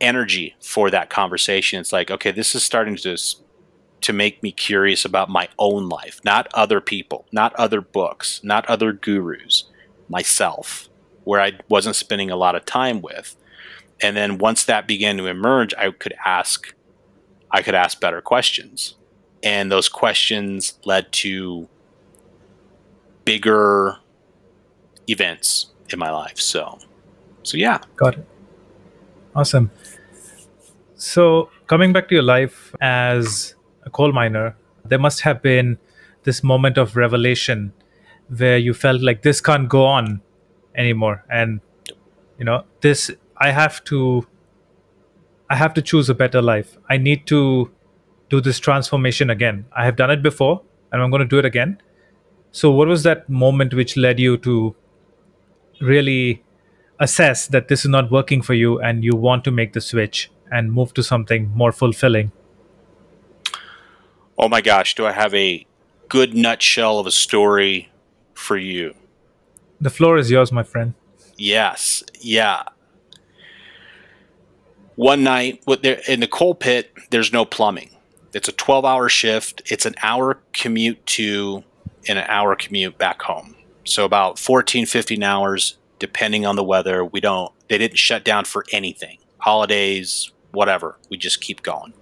energy 0.00 0.54
for 0.60 0.90
that 0.90 1.10
conversation. 1.10 1.80
It's 1.80 1.92
like, 1.92 2.10
okay, 2.10 2.30
this 2.30 2.54
is 2.54 2.64
starting 2.64 2.96
to 2.96 3.16
to 4.00 4.12
make 4.12 4.42
me 4.42 4.52
curious 4.52 5.06
about 5.06 5.30
my 5.30 5.48
own 5.58 5.88
life, 5.88 6.20
not 6.24 6.46
other 6.52 6.78
people, 6.78 7.24
not 7.32 7.54
other 7.54 7.80
books, 7.80 8.38
not 8.44 8.66
other 8.66 8.92
gurus, 8.92 9.64
myself, 10.10 10.90
where 11.24 11.40
I 11.40 11.52
wasn't 11.70 11.96
spending 11.96 12.30
a 12.30 12.36
lot 12.36 12.54
of 12.54 12.66
time 12.66 13.00
with. 13.00 13.34
And 14.02 14.14
then 14.14 14.36
once 14.36 14.64
that 14.64 14.86
began 14.86 15.16
to 15.16 15.26
emerge, 15.26 15.72
I 15.78 15.90
could 15.90 16.14
ask 16.24 16.74
I 17.50 17.62
could 17.62 17.74
ask 17.74 17.98
better 18.00 18.20
questions. 18.20 18.96
And 19.42 19.70
those 19.70 19.88
questions 19.88 20.78
led 20.84 21.12
to 21.12 21.68
bigger 23.24 23.96
events 25.08 25.72
in 25.88 25.98
my 25.98 26.10
life. 26.10 26.38
So 26.38 26.78
so 27.42 27.56
yeah. 27.56 27.78
Got 27.96 28.18
it. 28.18 28.26
Awesome. 29.36 29.70
So, 30.96 31.50
coming 31.66 31.92
back 31.92 32.08
to 32.08 32.14
your 32.14 32.22
life 32.22 32.74
as 32.80 33.54
a 33.82 33.90
coal 33.90 34.12
miner, 34.12 34.56
there 34.84 34.98
must 34.98 35.20
have 35.22 35.42
been 35.42 35.76
this 36.22 36.42
moment 36.42 36.78
of 36.78 36.96
revelation 36.96 37.72
where 38.28 38.56
you 38.56 38.72
felt 38.72 39.02
like 39.02 39.22
this 39.22 39.40
can't 39.40 39.68
go 39.68 39.84
on 39.84 40.22
anymore 40.74 41.24
and 41.30 41.60
you 42.38 42.44
know 42.44 42.64
this 42.80 43.10
i 43.36 43.50
have 43.50 43.84
to 43.84 44.26
i 45.50 45.54
have 45.54 45.74
to 45.74 45.82
choose 45.82 46.08
a 46.08 46.14
better 46.14 46.40
life 46.42 46.76
i 46.88 46.96
need 46.96 47.26
to 47.26 47.70
do 48.30 48.40
this 48.40 48.58
transformation 48.58 49.30
again 49.30 49.64
i 49.76 49.84
have 49.84 49.94
done 49.94 50.10
it 50.10 50.22
before 50.22 50.62
and 50.90 51.02
i'm 51.02 51.10
going 51.10 51.20
to 51.20 51.28
do 51.28 51.38
it 51.38 51.44
again 51.44 51.80
so 52.54 52.70
what 52.70 52.86
was 52.86 53.02
that 53.02 53.28
moment 53.28 53.74
which 53.74 53.96
led 53.96 54.20
you 54.20 54.36
to 54.36 54.76
really 55.80 56.40
assess 57.00 57.48
that 57.48 57.66
this 57.66 57.80
is 57.80 57.90
not 57.90 58.12
working 58.12 58.42
for 58.42 58.54
you 58.54 58.78
and 58.78 59.02
you 59.02 59.16
want 59.16 59.42
to 59.42 59.50
make 59.50 59.72
the 59.72 59.80
switch 59.80 60.30
and 60.52 60.72
move 60.72 60.94
to 60.94 61.02
something 61.02 61.50
more 61.52 61.72
fulfilling? 61.72 62.30
Oh 64.38 64.48
my 64.48 64.60
gosh, 64.60 64.94
do 64.94 65.04
I 65.04 65.10
have 65.10 65.34
a 65.34 65.66
good 66.08 66.32
nutshell 66.32 67.00
of 67.00 67.08
a 67.08 67.10
story 67.10 67.90
for 68.34 68.56
you? 68.56 68.94
The 69.80 69.90
floor 69.90 70.16
is 70.16 70.30
yours, 70.30 70.52
my 70.52 70.62
friend. 70.62 70.94
Yes. 71.36 72.04
Yeah. 72.20 72.62
One 74.94 75.24
night 75.24 75.60
in 76.06 76.20
the 76.20 76.28
coal 76.30 76.54
pit, 76.54 76.92
there's 77.10 77.32
no 77.32 77.44
plumbing. 77.44 77.90
It's 78.32 78.46
a 78.46 78.52
12 78.52 78.84
hour 78.84 79.08
shift. 79.08 79.60
It's 79.66 79.86
an 79.86 79.96
hour 80.04 80.38
commute 80.52 81.04
to 81.18 81.64
and 82.08 82.18
an 82.18 82.26
hour 82.28 82.56
commute 82.56 82.98
back 82.98 83.22
home. 83.22 83.56
So 83.84 84.04
about 84.04 84.38
14, 84.38 84.86
15 84.86 85.22
hours, 85.22 85.76
depending 85.98 86.46
on 86.46 86.56
the 86.56 86.64
weather. 86.64 87.04
We 87.04 87.20
don't, 87.20 87.52
they 87.68 87.78
didn't 87.78 87.98
shut 87.98 88.24
down 88.24 88.44
for 88.44 88.64
anything. 88.72 89.18
Holidays, 89.38 90.30
whatever. 90.52 90.98
We 91.10 91.16
just 91.16 91.40
keep 91.40 91.62
going. 91.62 91.92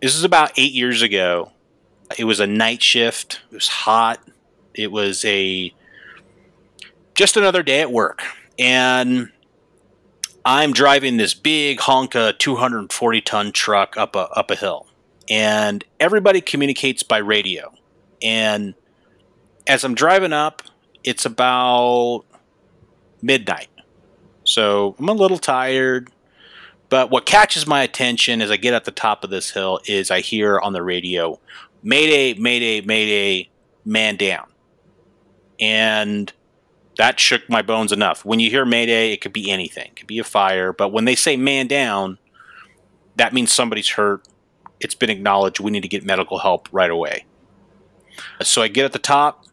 This 0.00 0.16
is 0.16 0.24
about 0.24 0.52
eight 0.56 0.72
years 0.72 1.02
ago. 1.02 1.52
It 2.18 2.24
was 2.24 2.40
a 2.40 2.46
night 2.46 2.82
shift. 2.82 3.40
It 3.50 3.54
was 3.54 3.68
hot. 3.68 4.20
It 4.74 4.90
was 4.90 5.24
a 5.24 5.72
just 7.14 7.36
another 7.36 7.62
day 7.62 7.80
at 7.80 7.92
work. 7.92 8.22
And 8.58 9.30
I'm 10.44 10.72
driving 10.72 11.16
this 11.16 11.34
big 11.34 11.78
Honka 11.78 12.36
240 12.38 13.20
ton 13.20 13.52
truck 13.52 13.96
up 13.96 14.16
a, 14.16 14.28
up 14.30 14.50
a 14.50 14.56
hill. 14.56 14.88
And 15.28 15.84
everybody 16.00 16.40
communicates 16.40 17.02
by 17.02 17.18
radio. 17.18 17.72
And 18.20 18.74
as 19.66 19.84
I'm 19.84 19.94
driving 19.94 20.32
up, 20.32 20.62
it's 21.04 21.24
about 21.24 22.24
midnight. 23.20 23.68
So 24.44 24.96
I'm 24.98 25.08
a 25.08 25.12
little 25.12 25.38
tired. 25.38 26.10
But 26.88 27.10
what 27.10 27.24
catches 27.24 27.66
my 27.66 27.82
attention 27.82 28.42
as 28.42 28.50
I 28.50 28.56
get 28.56 28.74
at 28.74 28.84
the 28.84 28.90
top 28.90 29.24
of 29.24 29.30
this 29.30 29.50
hill 29.50 29.80
is 29.86 30.10
I 30.10 30.20
hear 30.20 30.58
on 30.60 30.74
the 30.74 30.82
radio, 30.82 31.40
Mayday, 31.82 32.34
Mayday, 32.34 32.82
Mayday, 32.82 33.50
man 33.84 34.16
down. 34.16 34.46
And 35.58 36.30
that 36.98 37.18
shook 37.18 37.48
my 37.48 37.62
bones 37.62 37.92
enough. 37.92 38.24
When 38.26 38.40
you 38.40 38.50
hear 38.50 38.66
Mayday, 38.66 39.12
it 39.12 39.22
could 39.22 39.32
be 39.32 39.50
anything, 39.50 39.86
it 39.86 39.96
could 39.96 40.06
be 40.06 40.18
a 40.18 40.24
fire. 40.24 40.72
But 40.72 40.92
when 40.92 41.06
they 41.06 41.14
say 41.14 41.36
man 41.36 41.66
down, 41.66 42.18
that 43.16 43.32
means 43.32 43.52
somebody's 43.52 43.90
hurt. 43.90 44.28
It's 44.78 44.94
been 44.94 45.10
acknowledged. 45.10 45.60
We 45.60 45.70
need 45.70 45.82
to 45.82 45.88
get 45.88 46.04
medical 46.04 46.40
help 46.40 46.68
right 46.72 46.90
away. 46.90 47.24
So 48.42 48.60
I 48.60 48.68
get 48.68 48.84
at 48.84 48.92
the 48.92 48.98
top, 48.98 49.46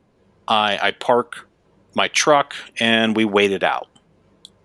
I, 0.50 0.80
I 0.82 0.92
park 0.92 1.48
my 1.96 2.08
truck, 2.10 2.54
and 2.80 3.16
we 3.16 3.24
wait 3.24 3.52
it 3.52 3.64
out. 3.64 3.88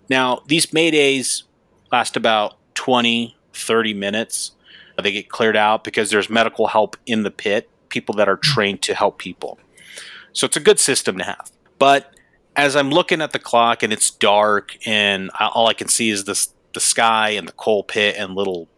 Now, 0.08 0.42
these 0.46 0.66
Maydays 0.66 1.44
last 1.92 2.16
about 2.16 2.56
20, 2.74 3.36
30 3.52 3.94
minutes. 3.94 4.52
They 5.00 5.12
get 5.12 5.28
cleared 5.28 5.56
out 5.56 5.84
because 5.84 6.10
there's 6.10 6.28
medical 6.28 6.66
help 6.68 6.96
in 7.06 7.22
the 7.22 7.30
pit, 7.30 7.68
people 7.88 8.14
that 8.16 8.28
are 8.28 8.36
trained 8.36 8.82
to 8.82 8.94
help 8.94 9.18
people. 9.18 9.58
So 10.32 10.44
it's 10.44 10.56
a 10.56 10.60
good 10.60 10.80
system 10.80 11.18
to 11.18 11.24
have. 11.24 11.50
But 11.78 12.12
as 12.56 12.74
I'm 12.76 12.90
looking 12.90 13.20
at 13.20 13.32
the 13.32 13.38
clock 13.38 13.82
and 13.82 13.92
it's 13.92 14.10
dark 14.10 14.76
and 14.86 15.30
all 15.38 15.68
I 15.68 15.74
can 15.74 15.88
see 15.88 16.10
is 16.10 16.24
this 16.24 16.52
the 16.72 16.80
sky 16.80 17.30
and 17.30 17.46
the 17.46 17.52
coal 17.52 17.84
pit 17.84 18.16
and 18.18 18.34
little 18.34 18.68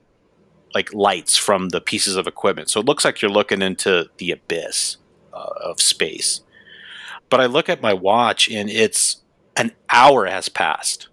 like 0.75 0.93
lights 0.93 1.39
from 1.39 1.71
the 1.71 1.81
pieces 1.81 2.17
of 2.17 2.27
equipment. 2.27 2.69
So 2.69 2.81
it 2.81 2.87
looks 2.87 3.05
like 3.05 3.23
you're 3.23 3.31
looking 3.31 3.63
into 3.63 4.11
the 4.19 4.31
abyss 4.31 4.99
uh, 5.33 5.53
of 5.63 5.81
space. 5.81 6.43
But 7.29 7.41
I 7.41 7.47
look 7.47 7.69
at 7.69 7.83
my 7.83 7.93
watch 7.93 8.49
and 8.51 8.71
it's 8.71 9.23
an 9.57 9.73
hour 9.89 10.27
has 10.27 10.49
passed. 10.49 11.09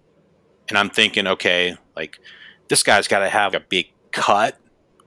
And 0.68 0.78
I'm 0.78 0.90
thinking, 0.90 1.26
okay, 1.26 1.76
like 1.96 2.18
this 2.68 2.82
guy's 2.82 3.08
got 3.08 3.20
to 3.20 3.28
have 3.28 3.54
a 3.54 3.60
big 3.60 3.90
cut 4.12 4.58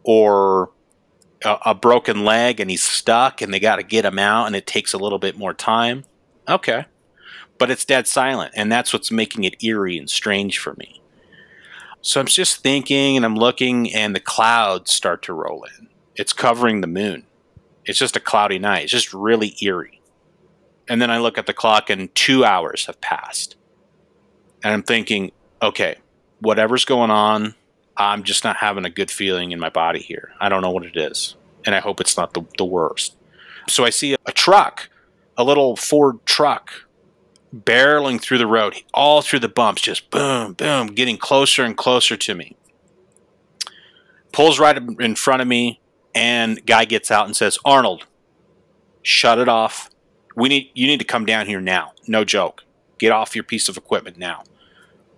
or 0.03 0.71
a, 1.43 1.57
a, 1.67 1.75
broken 1.75 2.25
leg 2.25 2.59
and 2.59 2.69
he's 2.69 2.83
stuck 2.83 3.41
and 3.41 3.53
they 3.53 3.59
got 3.59 3.77
to 3.77 3.83
get 3.83 4.05
him 4.05 4.19
out 4.19 4.45
and 4.45 4.55
it 4.55 4.67
takes 4.67 4.93
a 4.93 4.97
little 4.97 5.19
bit 5.19 5.37
more 5.37 5.53
time. 5.53 6.03
Okay. 6.47 6.85
But 7.57 7.71
it's 7.71 7.85
dead 7.85 8.07
silent. 8.07 8.53
And 8.55 8.71
that's 8.71 8.93
what's 8.93 9.11
making 9.11 9.43
it 9.43 9.63
eerie 9.63 9.97
and 9.97 10.09
strange 10.09 10.59
for 10.59 10.73
me. 10.75 11.01
So 12.01 12.19
I'm 12.19 12.27
just 12.27 12.61
thinking 12.61 13.17
and 13.17 13.25
I'm 13.25 13.35
looking 13.35 13.93
and 13.93 14.15
the 14.15 14.19
clouds 14.19 14.93
start 14.93 15.23
to 15.23 15.33
roll 15.33 15.65
in. 15.77 15.89
It's 16.15 16.33
covering 16.33 16.81
the 16.81 16.87
moon. 16.87 17.25
It's 17.85 17.99
just 17.99 18.15
a 18.15 18.21
cloudy 18.21 18.59
night. 18.59 18.83
It's 18.83 18.91
just 18.91 19.13
really 19.13 19.55
eerie. 19.61 19.96
And 20.89 21.01
then 21.01 21.11
I 21.11 21.17
look 21.17 21.37
at 21.37 21.45
the 21.45 21.53
clock 21.53 21.89
and 21.89 22.13
two 22.15 22.45
hours 22.45 22.85
have 22.85 23.01
passed. 23.01 23.55
And 24.63 24.73
I'm 24.73 24.83
thinking, 24.83 25.31
okay, 25.61 25.97
whatever's 26.39 26.85
going 26.85 27.11
on, 27.11 27.55
I'm 27.95 28.23
just 28.23 28.43
not 28.43 28.57
having 28.57 28.85
a 28.85 28.89
good 28.89 29.11
feeling 29.11 29.51
in 29.51 29.59
my 29.59 29.69
body 29.69 29.99
here. 29.99 30.31
I 30.39 30.49
don't 30.49 30.61
know 30.61 30.71
what 30.71 30.85
it 30.85 30.95
is. 30.95 31.35
And 31.65 31.75
I 31.75 31.79
hope 31.79 31.99
it's 31.99 32.15
not 32.15 32.33
the, 32.33 32.43
the 32.57 32.65
worst. 32.65 33.15
So 33.67 33.83
I 33.83 33.89
see 33.89 34.15
a 34.25 34.31
truck, 34.31 34.89
a 35.35 35.43
little 35.43 35.75
Ford 35.75 36.25
truck, 36.25 36.87
barreling 37.53 38.21
through 38.21 38.37
the 38.37 38.47
road, 38.47 38.75
all 38.93 39.21
through 39.21 39.39
the 39.39 39.49
bumps, 39.49 39.81
just 39.81 40.09
boom, 40.09 40.53
boom, 40.53 40.87
getting 40.87 41.17
closer 41.17 41.63
and 41.63 41.75
closer 41.75 42.15
to 42.15 42.35
me. 42.35 42.55
Pulls 44.31 44.59
right 44.59 44.77
in 44.77 45.15
front 45.15 45.41
of 45.41 45.47
me, 45.47 45.81
and 46.13 46.65
guy 46.65 46.85
gets 46.85 47.09
out 47.09 47.25
and 47.25 47.35
says, 47.35 47.57
Arnold, 47.65 48.05
shut 49.01 49.39
it 49.39 49.49
off. 49.49 49.89
We 50.37 50.47
need 50.47 50.71
you 50.73 50.87
need 50.87 50.99
to 50.99 51.05
come 51.05 51.25
down 51.25 51.47
here 51.47 51.59
now. 51.59 51.91
No 52.07 52.23
joke. 52.23 52.63
Get 52.97 53.11
off 53.11 53.35
your 53.35 53.43
piece 53.43 53.67
of 53.67 53.75
equipment 53.75 54.17
now. 54.17 54.43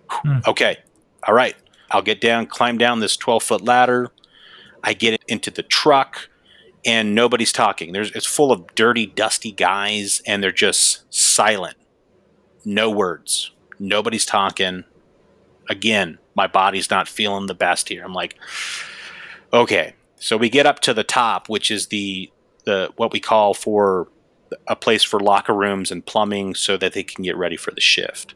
Hmm. 0.08 0.38
Okay, 0.46 0.78
all 1.26 1.34
right, 1.34 1.54
I'll 1.90 2.02
get 2.02 2.20
down, 2.20 2.46
climb 2.46 2.78
down 2.78 3.00
this 3.00 3.16
12 3.16 3.42
foot 3.42 3.62
ladder. 3.62 4.10
I 4.82 4.94
get 4.94 5.22
into 5.28 5.50
the 5.50 5.62
truck 5.62 6.28
and 6.84 7.14
nobody's 7.14 7.52
talking. 7.52 7.92
There's, 7.92 8.10
it's 8.12 8.26
full 8.26 8.52
of 8.52 8.74
dirty, 8.74 9.06
dusty 9.06 9.52
guys 9.52 10.22
and 10.26 10.42
they're 10.42 10.52
just 10.52 11.12
silent. 11.12 11.76
No 12.64 12.90
words. 12.90 13.52
Nobody's 13.78 14.24
talking. 14.24 14.84
Again, 15.68 16.18
my 16.34 16.46
body's 16.46 16.90
not 16.90 17.08
feeling 17.08 17.46
the 17.46 17.54
best 17.54 17.88
here. 17.88 18.02
I'm 18.04 18.14
like, 18.14 18.36
okay. 19.52 19.94
So 20.16 20.36
we 20.36 20.48
get 20.48 20.66
up 20.66 20.80
to 20.80 20.94
the 20.94 21.04
top, 21.04 21.48
which 21.48 21.70
is 21.70 21.88
the, 21.88 22.30
the 22.64 22.90
what 22.96 23.12
we 23.12 23.20
call 23.20 23.54
for 23.54 24.08
a 24.66 24.76
place 24.76 25.02
for 25.02 25.20
locker 25.20 25.54
rooms 25.54 25.90
and 25.90 26.04
plumbing 26.04 26.54
so 26.54 26.76
that 26.76 26.92
they 26.92 27.02
can 27.02 27.24
get 27.24 27.36
ready 27.36 27.56
for 27.56 27.70
the 27.70 27.80
shift. 27.80 28.34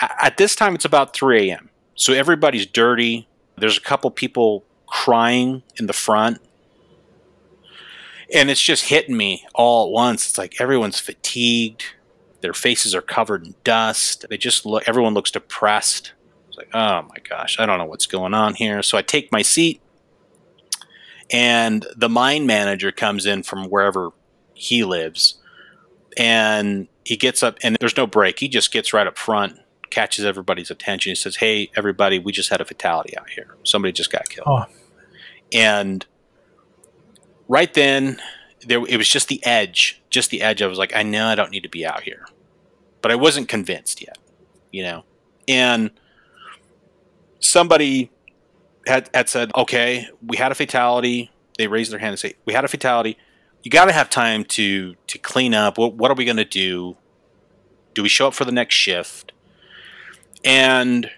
At 0.00 0.36
this 0.36 0.56
time, 0.56 0.74
it's 0.74 0.84
about 0.84 1.14
3 1.14 1.50
a.m. 1.50 1.70
So 1.94 2.12
everybody's 2.12 2.66
dirty. 2.66 3.28
There's 3.56 3.78
a 3.78 3.82
couple 3.82 4.10
people 4.10 4.64
crying 4.86 5.62
in 5.76 5.86
the 5.86 5.92
front. 5.92 6.38
And 8.34 8.50
it's 8.50 8.62
just 8.62 8.88
hitting 8.88 9.16
me 9.16 9.46
all 9.54 9.86
at 9.86 9.92
once. 9.92 10.28
It's 10.28 10.38
like 10.38 10.60
everyone's 10.60 10.98
fatigued. 10.98 11.84
Their 12.40 12.54
faces 12.54 12.94
are 12.94 13.02
covered 13.02 13.46
in 13.46 13.54
dust. 13.64 14.26
They 14.28 14.36
just 14.36 14.66
look, 14.66 14.88
everyone 14.88 15.14
looks 15.14 15.30
depressed. 15.30 16.12
It's 16.48 16.56
like, 16.56 16.74
oh 16.74 17.02
my 17.02 17.16
gosh, 17.28 17.58
I 17.58 17.66
don't 17.66 17.78
know 17.78 17.84
what's 17.84 18.06
going 18.06 18.34
on 18.34 18.54
here. 18.54 18.82
So 18.82 18.98
I 18.98 19.02
take 19.02 19.32
my 19.32 19.42
seat, 19.42 19.80
and 21.30 21.86
the 21.96 22.08
mine 22.08 22.46
manager 22.46 22.92
comes 22.92 23.26
in 23.26 23.42
from 23.42 23.70
wherever 23.70 24.10
he 24.54 24.84
lives. 24.84 25.34
And 26.16 26.88
he 27.04 27.16
gets 27.16 27.42
up, 27.42 27.58
and 27.62 27.76
there's 27.80 27.96
no 27.96 28.06
break. 28.06 28.38
He 28.38 28.48
just 28.48 28.72
gets 28.72 28.92
right 28.92 29.06
up 29.06 29.18
front 29.18 29.58
catches 29.94 30.24
everybody's 30.24 30.70
attention. 30.70 31.10
He 31.10 31.14
says, 31.14 31.36
"Hey, 31.36 31.70
everybody, 31.76 32.18
we 32.18 32.32
just 32.32 32.50
had 32.50 32.60
a 32.60 32.64
fatality 32.64 33.16
out 33.16 33.30
here. 33.30 33.56
Somebody 33.62 33.92
just 33.92 34.10
got 34.10 34.28
killed." 34.28 34.48
Oh. 34.48 34.64
And 35.52 36.04
right 37.46 37.72
then, 37.72 38.20
there 38.66 38.84
it 38.86 38.96
was 38.96 39.08
just 39.08 39.28
the 39.28 39.44
edge, 39.46 40.02
just 40.10 40.30
the 40.30 40.42
edge. 40.42 40.60
I 40.62 40.66
was 40.66 40.78
like, 40.78 40.94
"I 40.96 41.04
know 41.04 41.26
I 41.26 41.36
don't 41.36 41.52
need 41.52 41.62
to 41.62 41.68
be 41.68 41.86
out 41.86 42.02
here," 42.02 42.26
but 43.02 43.12
I 43.12 43.14
wasn't 43.14 43.48
convinced 43.48 44.02
yet, 44.02 44.18
you 44.72 44.82
know. 44.82 45.04
And 45.46 45.92
somebody 47.38 48.10
had 48.88 49.08
had 49.14 49.28
said, 49.28 49.52
"Okay, 49.54 50.08
we 50.26 50.36
had 50.36 50.50
a 50.50 50.56
fatality." 50.56 51.30
They 51.56 51.68
raised 51.68 51.92
their 51.92 52.00
hand 52.00 52.10
and 52.10 52.18
say, 52.18 52.34
"We 52.44 52.52
had 52.52 52.64
a 52.64 52.68
fatality." 52.68 53.16
You 53.64 53.70
got 53.70 53.86
to 53.86 53.92
have 53.92 54.10
time 54.10 54.44
to 54.44 54.94
to 55.06 55.18
clean 55.18 55.54
up. 55.54 55.78
What, 55.78 55.94
what 55.94 56.10
are 56.10 56.14
we 56.14 56.24
going 56.24 56.36
to 56.36 56.44
do? 56.44 56.96
Do 57.94 58.02
we 58.02 58.08
show 58.08 58.28
up 58.28 58.34
for 58.34 58.44
the 58.44 58.52
next 58.52 58.74
shift? 58.74 59.32
And 60.44 61.10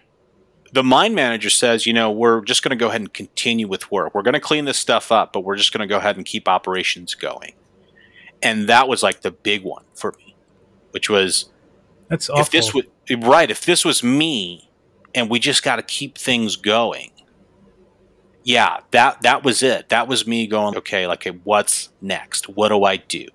the 0.73 0.85
mine 0.85 1.15
manager 1.15 1.51
says, 1.51 1.87
you 1.87 1.93
know, 1.93 2.11
we're 2.11 2.41
just 2.43 2.63
going 2.63 2.71
to 2.71 2.77
go 2.77 2.89
ahead 2.89 3.01
and 3.01 3.13
continue 3.13 3.67
with 3.67 3.91
work. 3.91 4.15
We're 4.15 4.23
going 4.23 4.35
to 4.35 4.41
clean 4.41 4.65
this 4.65 4.79
stuff 4.79 5.11
up, 5.11 5.33
but 5.33 5.41
we're 5.41 5.57
just 5.57 5.73
going 5.73 5.81
to 5.81 5.87
go 5.87 5.99
ahead 5.99 6.17
and 6.17 6.25
keep 6.25 6.47
operations 6.49 7.15
going. 7.15 7.55
And 8.43 8.69
that 8.69 8.87
was 8.87 9.03
like 9.03 9.23
the 9.23 9.33
big 9.33 9.65
one 9.65 9.85
for 9.95 10.15
me, 10.19 10.37
which 10.93 11.11
was 11.11 11.51
that's 12.09 12.31
awful. 12.31 12.43
if 12.43 12.51
this 12.51 12.73
was 12.73 12.85
right, 13.23 13.51
if 13.51 13.65
this 13.65 13.85
was 13.85 14.05
me 14.05 14.71
and 15.15 15.29
we 15.31 15.41
just 15.41 15.65
got 15.65 15.77
to 15.77 15.83
keep 15.83 16.17
things 16.17 16.55
going. 16.55 17.11
Yeah, 18.47 18.79
that 18.93 19.23
that 19.23 19.43
was 19.43 19.61
it. 19.65 19.89
That 19.89 20.07
was 20.07 20.25
me 20.25 20.47
going, 20.47 20.77
okay, 20.77 21.09
like 21.09 21.27
what's 21.43 21.89
next? 22.01 22.49
What 22.49 22.69
do 22.69 22.85
I 22.85 22.97
do? 22.97 23.27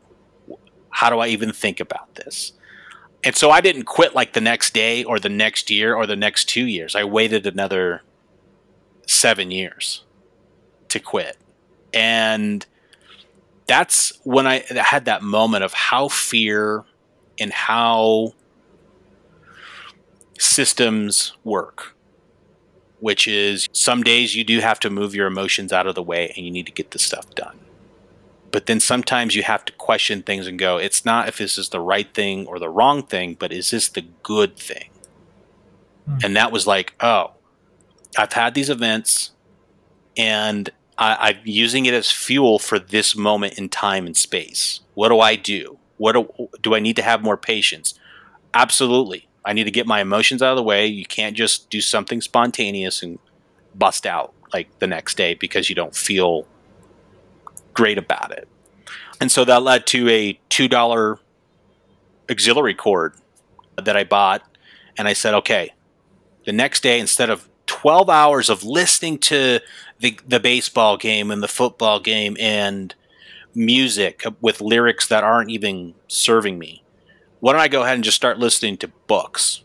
How 0.89 1.09
do 1.09 1.19
I 1.19 1.27
even 1.27 1.51
think 1.51 1.81
about 1.81 2.15
this? 2.15 2.53
And 3.21 3.35
so 3.35 3.51
I 3.51 3.59
didn't 3.59 3.83
quit 3.83 4.15
like 4.15 4.31
the 4.31 4.39
next 4.39 4.73
day 4.73 5.03
or 5.03 5.19
the 5.19 5.27
next 5.27 5.69
year 5.69 5.93
or 5.93 6.07
the 6.07 6.15
next 6.15 6.45
two 6.45 6.65
years. 6.65 6.95
I 6.95 7.03
waited 7.03 7.45
another 7.45 8.03
seven 9.05 9.51
years 9.51 10.05
to 10.87 10.99
quit. 11.01 11.35
And 11.93 12.65
that's 13.67 14.13
when 14.23 14.47
I 14.47 14.63
had 14.77 15.03
that 15.05 15.23
moment 15.23 15.65
of 15.65 15.73
how 15.73 16.07
fear 16.07 16.85
and 17.37 17.51
how 17.51 18.31
systems 20.39 21.33
work, 21.43 21.97
which 23.01 23.27
is 23.27 23.67
some 23.73 24.03
days 24.03 24.35
you 24.35 24.43
do 24.43 24.59
have 24.59 24.79
to 24.79 24.89
move 24.89 25.13
your 25.13 25.27
emotions 25.27 25.73
out 25.73 25.87
of 25.87 25.95
the 25.95 26.03
way 26.03 26.31
and 26.37 26.45
you 26.45 26.51
need 26.51 26.67
to 26.67 26.71
get 26.71 26.91
the 26.91 26.99
stuff 26.99 27.33
done. 27.35 27.59
But 28.51 28.67
then 28.67 28.79
sometimes 28.79 29.35
you 29.35 29.43
have 29.43 29.65
to 29.65 29.73
question 29.73 30.21
things 30.21 30.45
and 30.45 30.59
go, 30.59 30.77
it's 30.77 31.03
not 31.03 31.27
if 31.27 31.39
this 31.39 31.57
is 31.57 31.69
the 31.69 31.79
right 31.79 32.13
thing 32.13 32.45
or 32.45 32.59
the 32.59 32.69
wrong 32.69 33.01
thing, 33.01 33.35
but 33.39 33.51
is 33.51 33.71
this 33.71 33.89
the 33.89 34.05
good 34.23 34.55
thing? 34.55 34.89
Hmm. 36.05 36.17
And 36.23 36.35
that 36.35 36.51
was 36.51 36.67
like, 36.67 36.93
oh, 36.99 37.31
I've 38.17 38.33
had 38.33 38.53
these 38.53 38.69
events 38.69 39.31
and 40.15 40.69
I, 40.97 41.31
am 41.31 41.37
using 41.43 41.87
it 41.87 41.95
as 41.95 42.11
fuel 42.11 42.59
for 42.59 42.77
this 42.77 43.15
moment 43.15 43.57
in 43.57 43.69
time 43.69 44.05
and 44.05 44.15
space. 44.15 44.81
What 44.93 45.09
do 45.09 45.19
I 45.19 45.35
do? 45.35 45.79
What 45.97 46.11
do, 46.13 46.49
do 46.61 46.75
I 46.75 46.79
need 46.79 46.97
to 46.97 47.01
have 47.01 47.23
more 47.23 47.37
patience? 47.37 47.97
Absolutely. 48.53 49.27
I 49.43 49.53
need 49.53 49.63
to 49.63 49.71
get 49.71 49.87
my 49.87 50.01
emotions 50.01 50.41
out 50.41 50.51
of 50.51 50.57
the 50.57 50.63
way. 50.63 50.85
You 50.85 51.05
can't 51.05 51.35
just 51.35 51.69
do 51.69 51.81
something 51.81 52.21
spontaneous 52.21 53.01
and 53.01 53.19
bust 53.73 54.05
out 54.05 54.33
like 54.53 54.79
the 54.79 54.87
next 54.87 55.17
day 55.17 55.33
because 55.33 55.69
you 55.69 55.75
don't 55.75 55.95
feel 55.95 56.45
great 57.73 57.97
about 57.97 58.31
it. 58.31 58.47
And 59.19 59.31
so 59.31 59.45
that 59.45 59.63
led 59.63 59.85
to 59.87 60.09
a 60.09 60.39
$2 60.49 61.19
auxiliary 62.29 62.73
cord 62.73 63.15
that 63.77 63.95
I 63.95 64.03
bought. 64.03 64.43
And 64.97 65.07
I 65.07 65.13
said, 65.13 65.33
okay, 65.35 65.73
the 66.45 66.51
next 66.51 66.81
day, 66.81 66.99
instead 66.99 67.29
of 67.29 67.47
12 67.67 68.09
hours 68.09 68.49
of 68.49 68.63
listening 68.63 69.17
to 69.19 69.59
the, 69.99 70.19
the 70.27 70.39
baseball 70.39 70.97
game 70.97 71.31
and 71.31 71.41
the 71.41 71.47
football 71.47 71.99
game 71.99 72.35
and 72.39 72.93
music 73.53 74.23
with 74.41 74.61
lyrics 74.61 75.07
that 75.07 75.23
aren't 75.23 75.49
even 75.49 75.93
serving 76.07 76.57
me, 76.59 76.83
why 77.41 77.51
don't 77.51 77.61
I 77.61 77.67
go 77.67 77.81
ahead 77.83 77.95
and 77.95 78.03
just 78.03 78.17
start 78.17 78.39
listening 78.39 78.77
to 78.77 78.87
books, 79.07 79.63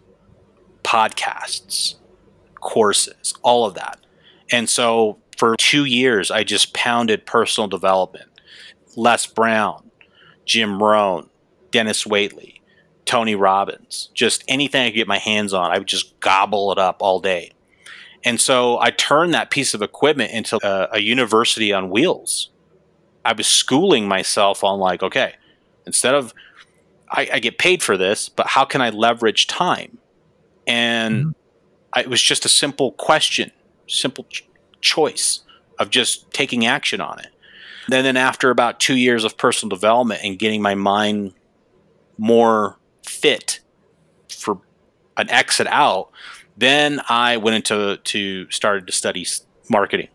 podcasts, 0.82 1.94
courses, 2.60 3.34
all 3.42 3.66
of 3.66 3.74
that? 3.74 4.00
And 4.50 4.68
so 4.68 5.18
for 5.36 5.54
two 5.56 5.84
years, 5.84 6.30
I 6.30 6.42
just 6.42 6.72
pounded 6.72 7.26
personal 7.26 7.68
development. 7.68 8.30
Les 8.96 9.26
Brown, 9.26 9.90
Jim 10.46 10.82
Rohn, 10.82 11.28
Dennis 11.70 12.04
Waitley, 12.04 12.60
Tony 13.04 13.34
Robbins, 13.34 14.08
just 14.14 14.42
anything 14.48 14.82
I 14.82 14.88
could 14.88 14.96
get 14.96 15.06
my 15.06 15.18
hands 15.18 15.52
on, 15.52 15.70
I 15.70 15.78
would 15.78 15.86
just 15.86 16.18
gobble 16.20 16.72
it 16.72 16.78
up 16.78 16.96
all 17.00 17.20
day. 17.20 17.52
And 18.24 18.40
so 18.40 18.78
I 18.80 18.90
turned 18.90 19.34
that 19.34 19.50
piece 19.50 19.74
of 19.74 19.82
equipment 19.82 20.32
into 20.32 20.58
a, 20.66 20.96
a 20.96 21.00
university 21.00 21.74
on 21.74 21.90
wheels. 21.90 22.50
I 23.22 23.34
was 23.34 23.46
schooling 23.46 24.08
myself 24.08 24.64
on 24.64 24.80
like, 24.80 25.02
okay, 25.02 25.34
instead 25.84 26.14
of 26.14 26.32
I, 27.10 27.28
I, 27.34 27.38
get 27.38 27.58
paid 27.58 27.82
for 27.82 27.96
this, 27.96 28.28
but 28.28 28.46
how 28.48 28.64
can 28.64 28.80
I 28.80 28.90
leverage 28.90 29.46
time? 29.46 29.98
And 30.66 31.16
mm-hmm. 31.16 31.30
I, 31.92 32.00
it 32.00 32.10
was 32.10 32.22
just 32.22 32.44
a 32.44 32.48
simple 32.48 32.92
question, 32.92 33.52
simple 33.86 34.24
ch- 34.24 34.44
choice 34.80 35.40
of 35.78 35.90
just 35.90 36.30
taking 36.32 36.66
action 36.66 37.00
on 37.00 37.18
it. 37.20 37.28
And 37.92 38.04
then 38.04 38.16
after 38.16 38.50
about 38.50 38.80
two 38.80 38.96
years 38.96 39.24
of 39.24 39.36
personal 39.36 39.70
development 39.70 40.20
and 40.24 40.38
getting 40.38 40.60
my 40.60 40.74
mind 40.74 41.34
more 42.18 42.78
fit 43.04 43.60
for 44.28 44.58
an 45.16 45.30
exit 45.30 45.68
out, 45.68 46.10
then 46.56 47.00
I 47.08 47.36
went 47.36 47.56
into 47.56 47.98
to 48.02 48.50
started 48.50 48.86
to 48.86 48.92
study 48.92 49.26
marketing, 49.68 50.08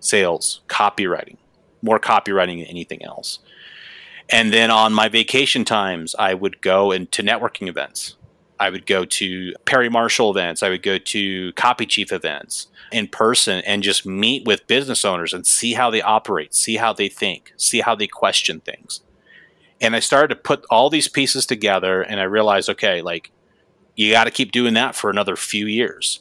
sales, 0.00 0.62
copywriting, 0.66 1.36
more 1.82 2.00
copywriting 2.00 2.58
than 2.58 2.66
anything 2.66 3.04
else. 3.04 3.38
And 4.30 4.52
then 4.52 4.70
on 4.70 4.92
my 4.92 5.08
vacation 5.08 5.64
times, 5.64 6.14
I 6.18 6.34
would 6.34 6.60
go 6.60 6.92
into 6.92 7.22
networking 7.22 7.68
events. 7.68 8.16
I 8.60 8.70
would 8.70 8.86
go 8.86 9.04
to 9.04 9.54
Perry 9.64 9.88
Marshall 9.88 10.30
events. 10.30 10.62
I 10.62 10.68
would 10.68 10.82
go 10.82 10.98
to 10.98 11.52
Copy 11.52 11.86
Chief 11.86 12.12
events 12.12 12.66
in 12.90 13.08
person 13.08 13.62
and 13.66 13.82
just 13.82 14.04
meet 14.04 14.44
with 14.46 14.66
business 14.66 15.04
owners 15.04 15.32
and 15.32 15.46
see 15.46 15.74
how 15.74 15.90
they 15.90 16.02
operate, 16.02 16.54
see 16.54 16.76
how 16.76 16.92
they 16.92 17.08
think, 17.08 17.52
see 17.56 17.80
how 17.80 17.94
they 17.94 18.06
question 18.06 18.60
things. 18.60 19.00
And 19.80 19.94
I 19.94 20.00
started 20.00 20.34
to 20.34 20.40
put 20.40 20.64
all 20.70 20.90
these 20.90 21.08
pieces 21.08 21.46
together 21.46 22.02
and 22.02 22.20
I 22.20 22.24
realized, 22.24 22.68
okay, 22.70 23.00
like 23.00 23.30
you 23.94 24.10
got 24.12 24.24
to 24.24 24.30
keep 24.30 24.52
doing 24.52 24.74
that 24.74 24.96
for 24.96 25.08
another 25.08 25.36
few 25.36 25.66
years. 25.66 26.20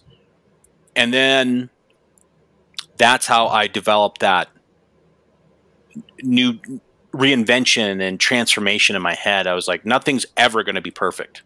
And 0.96 1.14
then 1.14 1.70
that's 2.98 3.28
how 3.28 3.48
I 3.48 3.68
developed 3.68 4.20
that 4.20 4.50
new 6.22 6.60
reinvention 7.18 8.02
and 8.02 8.20
transformation 8.20 8.96
in 8.96 9.02
my 9.02 9.16
head. 9.16 9.48
I 9.48 9.54
was 9.54 9.68
like, 9.68 9.86
nothing's 9.86 10.26
ever 10.36 10.64
going 10.64 10.76
to 10.76 10.82
be 10.82 10.92
perfect. 10.92 11.42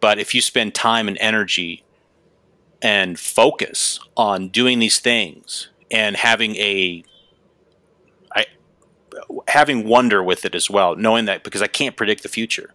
But 0.00 0.18
if 0.18 0.34
you 0.34 0.40
spend 0.40 0.74
time 0.74 1.08
and 1.08 1.18
energy 1.20 1.84
and 2.82 3.18
focus 3.18 3.98
on 4.16 4.48
doing 4.48 4.78
these 4.78 4.98
things 4.98 5.68
and 5.90 6.16
having 6.16 6.56
a 6.56 7.02
I 8.34 8.46
having 9.48 9.86
wonder 9.86 10.22
with 10.22 10.44
it 10.44 10.54
as 10.54 10.68
well, 10.68 10.94
knowing 10.96 11.24
that 11.24 11.42
because 11.42 11.62
I 11.62 11.66
can't 11.66 11.96
predict 11.96 12.22
the 12.22 12.28
future 12.28 12.74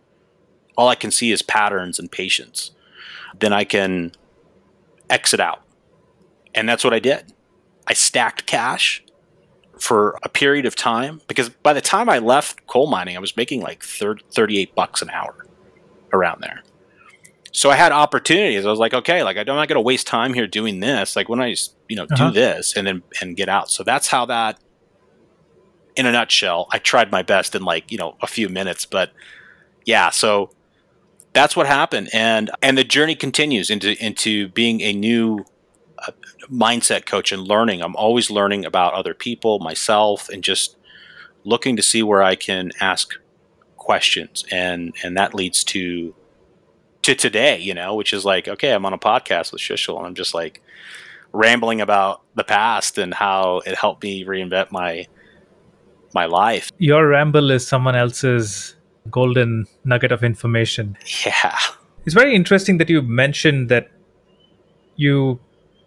all 0.77 0.87
I 0.87 0.95
can 0.95 1.11
see 1.11 1.31
is 1.31 1.41
patterns 1.41 1.99
and 1.99 2.11
patience, 2.11 2.71
then 3.39 3.53
I 3.53 3.63
can 3.63 4.11
exit 5.09 5.39
out. 5.39 5.61
And 6.55 6.67
that's 6.67 6.83
what 6.83 6.93
I 6.93 6.99
did. 6.99 7.33
I 7.87 7.93
stacked 7.93 8.45
cash 8.45 9.03
for 9.81 10.15
a 10.21 10.29
period 10.29 10.65
of 10.65 10.75
time 10.75 11.21
because 11.27 11.49
by 11.49 11.73
the 11.73 11.81
time 11.81 12.07
I 12.07 12.19
left 12.19 12.67
coal 12.67 12.87
mining, 12.87 13.17
I 13.17 13.19
was 13.19 13.35
making 13.35 13.61
like 13.61 13.83
30, 13.83 14.23
38 14.31 14.75
bucks 14.75 15.01
an 15.01 15.09
hour 15.09 15.47
around 16.13 16.41
there. 16.41 16.61
So 17.51 17.71
I 17.71 17.75
had 17.75 17.91
opportunities. 17.91 18.63
I 18.63 18.69
was 18.69 18.79
like, 18.79 18.93
okay, 18.93 19.23
like 19.23 19.37
I'm 19.37 19.45
not 19.47 19.67
going 19.67 19.75
to 19.75 19.81
waste 19.81 20.05
time 20.05 20.33
here 20.33 20.45
doing 20.45 20.81
this. 20.81 21.15
Like 21.15 21.29
when 21.29 21.41
I 21.41 21.49
just, 21.49 21.75
you 21.89 21.95
know, 21.95 22.03
uh-huh. 22.03 22.27
do 22.27 22.33
this 22.33 22.77
and 22.77 22.85
then 22.85 23.03
and 23.19 23.35
get 23.35 23.49
out. 23.49 23.71
So 23.71 23.83
that's 23.83 24.07
how 24.07 24.25
that 24.27 24.59
in 25.95 26.05
a 26.05 26.11
nutshell, 26.11 26.67
I 26.71 26.77
tried 26.77 27.11
my 27.11 27.23
best 27.23 27.55
in 27.55 27.63
like, 27.63 27.91
you 27.91 27.97
know, 27.97 28.15
a 28.21 28.27
few 28.27 28.49
minutes, 28.49 28.85
but 28.85 29.11
yeah, 29.83 30.11
so 30.11 30.51
that's 31.33 31.55
what 31.55 31.65
happened 31.65 32.09
and 32.13 32.51
and 32.61 32.77
the 32.77 32.83
journey 32.83 33.15
continues 33.15 33.69
into 33.69 33.97
into 34.03 34.49
being 34.49 34.81
a 34.81 34.91
new 34.91 35.45
mindset 36.49 37.05
coach 37.05 37.31
and 37.31 37.47
learning 37.47 37.81
i'm 37.81 37.95
always 37.95 38.31
learning 38.31 38.65
about 38.65 38.93
other 38.93 39.13
people 39.13 39.59
myself 39.59 40.29
and 40.29 40.43
just 40.43 40.75
looking 41.43 41.75
to 41.75 41.83
see 41.83 42.01
where 42.03 42.23
i 42.23 42.35
can 42.35 42.71
ask 42.79 43.13
questions 43.77 44.45
and 44.51 44.93
and 45.03 45.17
that 45.17 45.33
leads 45.33 45.63
to 45.63 46.13
to 47.01 47.15
today 47.15 47.57
you 47.59 47.73
know 47.73 47.95
which 47.95 48.13
is 48.13 48.25
like 48.25 48.47
okay 48.47 48.71
i'm 48.73 48.85
on 48.85 48.93
a 48.93 48.97
podcast 48.97 49.51
with 49.51 49.61
Shishal 49.61 49.97
and 49.97 50.07
i'm 50.07 50.15
just 50.15 50.33
like 50.33 50.61
rambling 51.31 51.81
about 51.81 52.21
the 52.35 52.43
past 52.43 52.97
and 52.97 53.13
how 53.13 53.61
it 53.65 53.75
helped 53.75 54.03
me 54.03 54.23
reinvent 54.23 54.71
my 54.71 55.07
my 56.13 56.25
life 56.25 56.71
your 56.77 57.07
ramble 57.07 57.51
is 57.51 57.65
someone 57.65 57.95
else's 57.95 58.75
golden 59.09 59.65
nugget 59.83 60.11
of 60.11 60.23
information. 60.23 60.97
Yeah. 61.25 61.57
It's 62.05 62.13
very 62.13 62.35
interesting 62.35 62.77
that 62.77 62.89
you 62.89 63.01
mentioned 63.01 63.69
that 63.69 63.89
you 64.95 65.39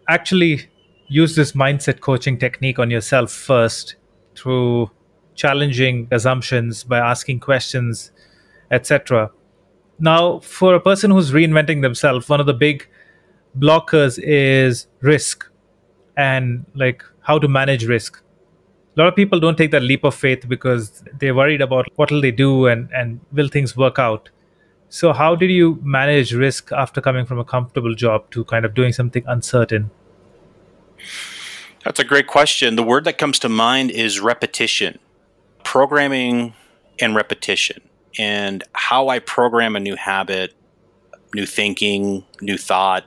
actually 0.09 0.69
use 1.09 1.37
this 1.37 1.53
mindset 1.53 2.01
coaching 2.01 2.39
technique 2.39 2.79
on 2.79 2.91
yourself 2.91 3.31
first 3.31 3.97
through 4.37 4.91
challenging 5.35 6.09
assumptions 6.11 6.85
by 6.85 6.99
asking 6.99 7.41
questions, 7.41 8.13
etc. 8.71 9.31
Now, 9.99 10.41
for 10.41 10.75
a 10.75 10.81
person 10.81 11.11
who's 11.11 11.33
reinventing 11.33 11.83
themselves, 11.83 12.29
one 12.29 12.41
of 12.41 12.47
the 12.47 12.55
big 12.55 12.89
blockers 13.59 14.19
is 14.23 14.87
risk 15.01 15.49
and 16.17 16.65
like 16.75 17.03
how 17.21 17.39
to 17.39 17.49
manage 17.49 17.87
risk 17.87 18.25
a 18.97 19.01
lot 19.01 19.09
of 19.09 19.17
people 19.17 19.41
don't 19.41 19.59
take 19.59 19.73
that 19.73 19.83
leap 19.83 20.05
of 20.05 20.15
faith 20.15 20.49
because 20.49 21.03
they're 21.19 21.35
worried 21.35 21.61
about 21.61 21.87
what 21.97 22.11
will 22.11 22.21
they 22.21 22.31
do 22.31 22.67
and, 22.67 22.89
and 22.93 23.21
will 23.33 23.49
things 23.49 23.77
work 23.77 23.99
out. 23.99 24.31
So 24.95 25.13
how 25.13 25.35
did 25.35 25.51
you 25.51 25.81
manage 25.83 26.33
risk 26.33 26.71
after 26.71 27.01
coming 27.01 27.27
from 27.27 27.41
a 27.41 27.45
comfortable 27.45 27.97
job 27.97 28.31
to 28.31 28.45
kind 28.45 28.65
of 28.65 28.75
doing 28.75 28.93
something 28.93 29.25
uncertain? 29.27 29.91
That's 31.83 31.99
a 31.99 32.05
great 32.05 32.29
question. 32.29 32.77
The 32.77 32.85
word 32.85 33.03
that 33.03 33.19
comes 33.19 33.41
to 33.41 33.49
mind 33.49 33.91
is 33.91 34.21
repetition. 34.21 35.01
Programming 35.65 36.55
and 37.01 37.17
repetition. 37.17 37.81
And 38.21 38.63
how 38.73 39.09
I 39.09 39.19
program 39.19 39.75
a 39.75 39.81
new 39.81 39.97
habit, 39.97 40.55
new 41.35 41.45
thinking, 41.45 42.25
new 42.41 42.57
thought, 42.57 43.05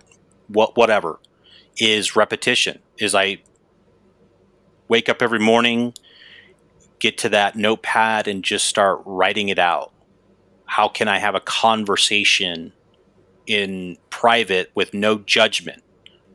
what 0.50 0.76
whatever 0.76 1.22
is 1.78 2.18
repetition. 2.18 2.80
Is 3.00 3.16
I 3.16 3.38
wake 4.90 5.08
up 5.08 5.22
every 5.22 5.40
morning, 5.40 5.94
get 7.00 7.18
to 7.20 7.30
that 7.30 7.56
notepad 7.56 8.28
and 8.28 8.44
just 8.44 8.68
start 8.68 9.02
writing 9.06 9.48
it 9.48 9.58
out. 9.58 9.94
How 10.68 10.88
can 10.88 11.08
I 11.08 11.20
have 11.20 11.36
a 11.36 11.40
conversation 11.40 12.74
in 13.46 13.98
private 14.10 14.72
with 14.76 14.94
no 14.94 15.18
judgment? 15.18 15.84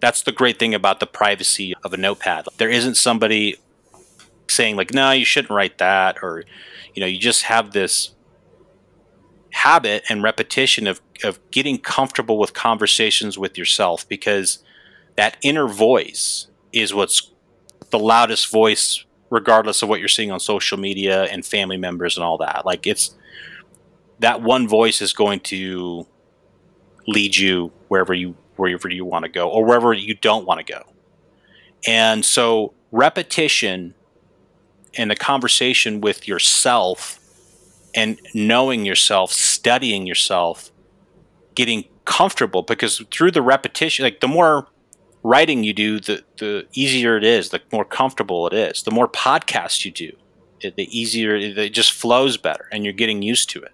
That's 0.00 0.22
the 0.22 0.32
great 0.32 0.58
thing 0.58 0.74
about 0.74 0.98
the 1.00 1.06
privacy 1.06 1.74
of 1.84 1.92
a 1.92 1.96
notepad. 1.96 2.46
There 2.58 2.70
isn't 2.70 2.96
somebody 2.96 3.56
saying 4.52 4.76
like 4.76 4.92
no 4.92 5.10
you 5.10 5.24
shouldn't 5.24 5.50
write 5.50 5.78
that 5.78 6.18
or 6.22 6.44
you 6.94 7.00
know 7.00 7.06
you 7.06 7.18
just 7.18 7.42
have 7.42 7.72
this 7.72 8.14
habit 9.52 10.02
and 10.08 10.22
repetition 10.22 10.86
of 10.86 11.00
of 11.24 11.38
getting 11.50 11.78
comfortable 11.78 12.38
with 12.38 12.52
conversations 12.52 13.38
with 13.38 13.58
yourself 13.58 14.08
because 14.08 14.58
that 15.16 15.36
inner 15.42 15.68
voice 15.68 16.48
is 16.72 16.94
what's 16.94 17.30
the 17.90 17.98
loudest 17.98 18.50
voice 18.50 19.04
regardless 19.30 19.82
of 19.82 19.88
what 19.88 19.98
you're 19.98 20.08
seeing 20.08 20.30
on 20.30 20.40
social 20.40 20.78
media 20.78 21.24
and 21.24 21.44
family 21.44 21.76
members 21.76 22.16
and 22.16 22.24
all 22.24 22.38
that 22.38 22.64
like 22.64 22.86
it's 22.86 23.14
that 24.22 24.42
one 24.42 24.66
voice 24.66 25.00
is 25.00 25.12
going 25.12 25.40
to 25.40 26.06
lead 27.06 27.36
you 27.36 27.70
wherever 27.88 28.14
you 28.14 28.34
wherever 28.56 28.88
you 28.88 29.04
want 29.04 29.24
to 29.24 29.30
go 29.30 29.48
or 29.48 29.64
wherever 29.64 29.92
you 29.92 30.14
don't 30.14 30.46
want 30.46 30.64
to 30.64 30.72
go 30.72 30.82
and 31.86 32.24
so 32.24 32.72
repetition 32.90 33.94
and 34.96 35.10
the 35.10 35.16
conversation 35.16 36.00
with 36.00 36.28
yourself 36.28 37.18
and 37.94 38.18
knowing 38.34 38.84
yourself, 38.84 39.32
studying 39.32 40.06
yourself, 40.06 40.70
getting 41.54 41.84
comfortable 42.04 42.62
because 42.62 43.02
through 43.10 43.30
the 43.30 43.42
repetition, 43.42 44.04
like 44.04 44.20
the 44.20 44.28
more 44.28 44.66
writing 45.22 45.62
you 45.62 45.72
do, 45.72 46.00
the, 46.00 46.22
the 46.38 46.66
easier 46.72 47.16
it 47.16 47.24
is, 47.24 47.50
the 47.50 47.60
more 47.72 47.84
comfortable 47.84 48.46
it 48.46 48.52
is. 48.52 48.82
The 48.82 48.90
more 48.90 49.08
podcasts 49.08 49.84
you 49.84 49.90
do, 49.90 50.12
it, 50.60 50.76
the 50.76 50.98
easier 50.98 51.34
it 51.34 51.70
just 51.70 51.92
flows 51.92 52.36
better 52.36 52.68
and 52.72 52.84
you're 52.84 52.92
getting 52.92 53.22
used 53.22 53.50
to 53.50 53.62
it. 53.62 53.72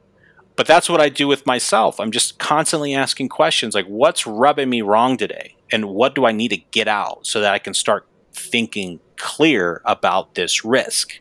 But 0.59 0.67
that's 0.67 0.91
what 0.91 1.01
I 1.01 1.09
do 1.09 1.27
with 1.27 1.47
myself. 1.47 1.99
I'm 2.01 2.11
just 2.11 2.39
constantly 2.39 2.93
asking 2.93 3.31
questions 3.31 3.75
like, 3.75 3.87
what's 3.87 4.27
rubbing 4.27 4.69
me 4.69 4.83
wrong 4.83 5.17
today? 5.17 5.57
And 5.73 5.87
what 5.87 6.15
do 6.15 6.27
I 6.27 6.33
need 6.33 6.49
to 6.49 6.57
get 6.57 6.89
out 6.89 7.27
so 7.27 7.41
that 7.41 7.55
I 7.55 7.59
can 7.59 7.73
start 7.73 8.07
thinking 8.35 9.01
clear 9.17 9.81
about 9.87 10.35
this 10.35 10.65
risk? 10.65 11.21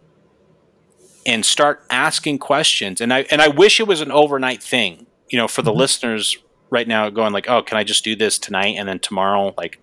and 1.28 1.46
start 1.46 1.84
asking 1.90 2.40
questions. 2.40 3.02
And 3.02 3.14
I 3.14 3.26
and 3.30 3.42
I 3.42 3.50
wish 3.50 3.80
it 3.80 3.88
was 3.88 4.00
an 4.00 4.12
overnight 4.12 4.64
thing, 4.64 5.06
you 5.30 5.38
know, 5.38 5.48
for 5.48 5.62
the 5.62 5.72
mm-hmm. 5.72 5.82
listeners 5.82 6.38
right 6.70 6.88
now 6.88 7.10
going 7.10 7.34
like, 7.34 7.50
"Oh, 7.50 7.62
can 7.62 7.78
I 7.78 7.84
just 7.84 8.04
do 8.04 8.16
this 8.16 8.40
tonight 8.40 8.76
and 8.78 8.88
then 8.88 9.00
tomorrow 9.00 9.54
like 9.58 9.78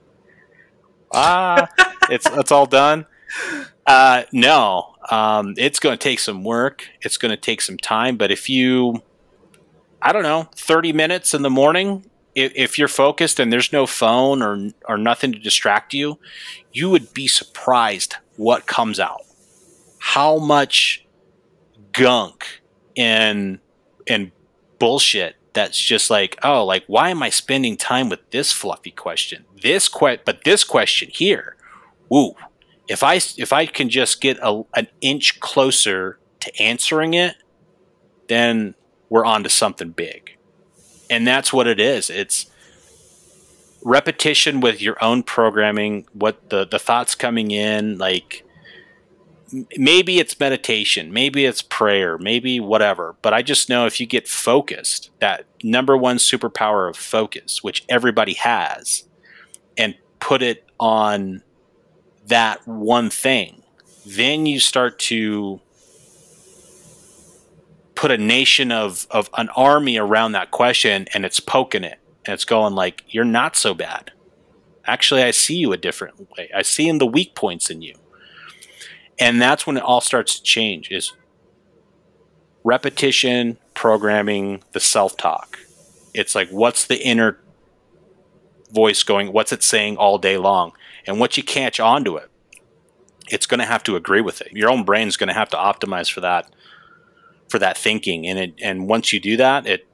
ah, 1.12 1.68
it's 2.10 2.26
it's 2.30 2.50
all 2.50 2.66
done." 2.66 3.06
Uh, 3.86 4.22
no, 4.32 4.94
um, 5.10 5.54
it's 5.58 5.78
going 5.78 5.96
to 5.96 6.02
take 6.02 6.18
some 6.18 6.42
work. 6.42 6.88
It's 7.02 7.18
going 7.18 7.30
to 7.30 7.36
take 7.36 7.60
some 7.60 7.76
time. 7.76 8.16
But 8.16 8.30
if 8.30 8.48
you, 8.48 9.02
I 10.04 10.12
don't 10.12 10.22
know, 10.22 10.50
thirty 10.54 10.92
minutes 10.92 11.32
in 11.34 11.42
the 11.42 11.50
morning, 11.50 12.04
if, 12.34 12.52
if 12.54 12.78
you're 12.78 12.88
focused 12.88 13.40
and 13.40 13.52
there's 13.52 13.72
no 13.72 13.86
phone 13.86 14.42
or 14.42 14.70
or 14.86 14.98
nothing 14.98 15.32
to 15.32 15.38
distract 15.38 15.94
you, 15.94 16.18
you 16.72 16.90
would 16.90 17.14
be 17.14 17.26
surprised 17.26 18.16
what 18.36 18.66
comes 18.66 19.00
out. 19.00 19.22
How 19.98 20.38
much 20.38 21.06
gunk 21.92 22.60
and 22.96 23.58
and 24.06 24.30
bullshit 24.78 25.36
that's 25.52 25.80
just 25.80 26.10
like 26.10 26.36
oh 26.42 26.64
like 26.64 26.84
why 26.88 27.08
am 27.08 27.22
i 27.22 27.30
spending 27.30 27.76
time 27.76 28.08
with 28.08 28.30
this 28.30 28.52
fluffy 28.52 28.90
question 28.90 29.44
this 29.62 29.88
que- 29.88 30.18
but 30.24 30.44
this 30.44 30.64
question 30.64 31.08
here 31.12 31.56
woo 32.10 32.34
if 32.88 33.02
i 33.02 33.14
if 33.14 33.52
i 33.52 33.64
can 33.64 33.88
just 33.88 34.20
get 34.20 34.36
a, 34.42 34.62
an 34.74 34.88
inch 35.00 35.40
closer 35.40 36.18
to 36.40 36.60
answering 36.60 37.14
it 37.14 37.36
then 38.28 38.74
we're 39.08 39.24
on 39.24 39.42
to 39.42 39.48
something 39.48 39.90
big 39.90 40.36
and 41.10 41.26
that's 41.26 41.52
what 41.52 41.66
it 41.66 41.80
is 41.80 42.10
it's 42.10 42.46
repetition 43.82 44.60
with 44.60 44.80
your 44.80 44.96
own 45.04 45.22
programming 45.22 46.06
what 46.12 46.50
the 46.50 46.64
the 46.64 46.78
thoughts 46.78 47.14
coming 47.14 47.50
in 47.50 47.98
like 47.98 48.44
maybe 49.76 50.18
it's 50.18 50.38
meditation, 50.38 51.12
maybe 51.12 51.44
it's 51.44 51.62
prayer, 51.62 52.18
maybe 52.18 52.60
whatever. 52.60 53.16
But 53.22 53.34
I 53.34 53.42
just 53.42 53.68
know 53.68 53.86
if 53.86 54.00
you 54.00 54.06
get 54.06 54.28
focused, 54.28 55.10
that 55.20 55.46
number 55.62 55.96
one 55.96 56.16
superpower 56.16 56.88
of 56.88 56.96
focus, 56.96 57.62
which 57.62 57.84
everybody 57.88 58.34
has, 58.34 59.04
and 59.76 59.94
put 60.20 60.42
it 60.42 60.68
on 60.80 61.42
that 62.26 62.66
one 62.66 63.10
thing, 63.10 63.62
then 64.04 64.46
you 64.46 64.60
start 64.60 64.98
to 64.98 65.60
put 68.04 68.10
a 68.10 68.18
nation 68.18 68.70
of, 68.70 69.06
of 69.10 69.30
an 69.38 69.48
army 69.56 69.96
around 69.96 70.32
that 70.32 70.50
question 70.50 71.06
and 71.14 71.24
it's 71.24 71.40
poking 71.40 71.82
it. 71.82 71.98
And 72.26 72.34
it's 72.34 72.44
going 72.44 72.74
like, 72.74 73.02
you're 73.08 73.24
not 73.24 73.56
so 73.56 73.72
bad. 73.72 74.12
Actually, 74.84 75.22
I 75.22 75.30
see 75.30 75.56
you 75.56 75.72
a 75.72 75.78
different 75.78 76.28
way. 76.36 76.50
I 76.54 76.60
see 76.60 76.86
in 76.86 76.98
the 76.98 77.06
weak 77.06 77.34
points 77.34 77.70
in 77.70 77.80
you. 77.80 77.94
And 79.18 79.40
that's 79.40 79.66
when 79.66 79.78
it 79.78 79.82
all 79.82 80.02
starts 80.02 80.36
to 80.36 80.42
change 80.42 80.90
is 80.90 81.14
repetition 82.62 83.56
programming 83.72 84.62
the 84.72 84.80
self-talk. 84.80 85.60
It's 86.12 86.34
like 86.34 86.50
what's 86.50 86.84
the 86.86 87.02
inner 87.02 87.38
voice 88.70 89.02
going 89.02 89.32
what's 89.32 89.50
it 89.50 89.62
saying 89.62 89.96
all 89.96 90.18
day 90.18 90.36
long? 90.36 90.72
And 91.06 91.18
once 91.18 91.38
you 91.38 91.42
catch 91.42 91.80
on 91.80 92.04
to 92.04 92.18
it 92.18 92.30
it's 93.28 93.46
going 93.46 93.60
to 93.60 93.66
have 93.66 93.82
to 93.84 93.96
agree 93.96 94.20
with 94.20 94.42
it. 94.42 94.52
Your 94.52 94.70
own 94.70 94.84
brain's 94.84 95.16
going 95.16 95.28
to 95.28 95.34
have 95.34 95.48
to 95.48 95.56
optimize 95.56 96.12
for 96.12 96.20
that 96.20 96.50
for 97.48 97.58
that 97.58 97.76
thinking. 97.76 98.26
And 98.26 98.38
it 98.38 98.54
and 98.62 98.88
once 98.88 99.12
you 99.12 99.20
do 99.20 99.36
that 99.36 99.66
it 99.66 99.86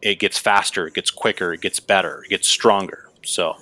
it 0.00 0.18
gets 0.18 0.38
faster 0.38 0.86
it 0.86 0.94
gets 0.94 1.10
quicker 1.10 1.52
it 1.52 1.60
gets 1.60 1.80
better 1.80 2.24
it 2.24 2.30
gets 2.30 2.48
stronger. 2.48 3.10
So. 3.24 3.56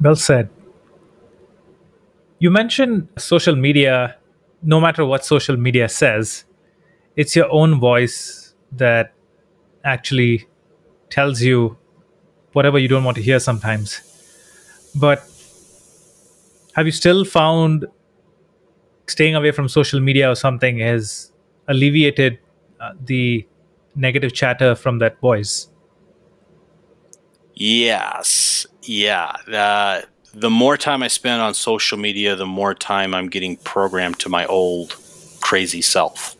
Well 0.00 0.16
said. 0.16 0.48
You 2.38 2.50
mentioned 2.50 3.08
social 3.18 3.54
media, 3.54 4.16
no 4.62 4.80
matter 4.80 5.04
what 5.06 5.24
social 5.24 5.56
media 5.56 5.88
says, 5.88 6.44
it's 7.14 7.36
your 7.36 7.50
own 7.52 7.78
voice 7.78 8.54
that 8.72 9.12
actually 9.84 10.48
tells 11.08 11.40
you 11.40 11.76
whatever 12.52 12.78
you 12.78 12.88
don't 12.88 13.04
want 13.04 13.16
to 13.16 13.22
hear 13.22 13.38
sometimes. 13.38 14.00
But 14.94 15.22
have 16.74 16.86
you 16.86 16.92
still 16.92 17.24
found 17.24 17.86
staying 19.12 19.34
away 19.34 19.52
from 19.52 19.68
social 19.68 20.00
media 20.00 20.30
or 20.30 20.34
something 20.34 20.78
has 20.78 21.30
alleviated 21.68 22.38
uh, 22.80 22.92
the 23.04 23.46
negative 23.94 24.32
chatter 24.32 24.74
from 24.74 24.98
that 24.98 25.20
voice? 25.20 25.68
Yes. 27.54 28.66
Yeah. 28.82 29.36
Uh, 29.46 30.02
the 30.34 30.50
more 30.50 30.76
time 30.76 31.02
I 31.02 31.08
spend 31.08 31.42
on 31.42 31.54
social 31.54 31.98
media, 31.98 32.34
the 32.34 32.46
more 32.46 32.74
time 32.74 33.14
I'm 33.14 33.28
getting 33.28 33.56
programmed 33.56 34.18
to 34.20 34.28
my 34.28 34.46
old 34.46 34.96
crazy 35.40 35.82
self 35.82 36.36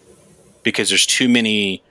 because 0.63 0.89
there's 0.89 1.07
too 1.07 1.29
many 1.29 1.83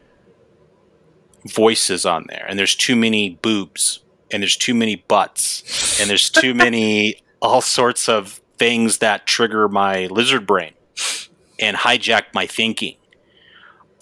voices 1.48 2.06
on 2.06 2.26
there 2.28 2.46
and 2.48 2.58
there's 2.58 2.76
too 2.76 2.96
many 2.96 3.30
boobs 3.30 4.00
and 4.32 4.42
there's 4.42 4.58
too 4.58 4.74
many 4.74 4.96
butts 4.96 6.00
and 6.00 6.10
there's 6.10 6.30
too 6.30 6.54
many 6.54 7.22
all 7.42 7.62
sorts 7.62 8.08
of 8.10 8.41
things 8.62 9.00
that 9.00 9.26
trigger 9.26 9.68
my 9.68 10.06
lizard 10.06 10.46
brain 10.46 10.72
and 11.60 11.76
hijack 11.76 12.26
my 12.36 12.46
thinking. 12.46 12.96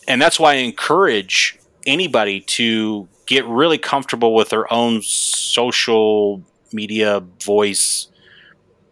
And 0.06 0.22
that's 0.22 0.38
why 0.38 0.56
I 0.56 0.58
encourage 0.58 1.58
anybody 1.88 2.42
to 2.42 3.08
get 3.26 3.46
really 3.46 3.78
comfortable 3.78 4.36
with 4.36 4.50
their 4.50 4.72
own 4.74 5.02
social 5.02 6.44
media, 6.74 7.22
voice, 7.42 8.08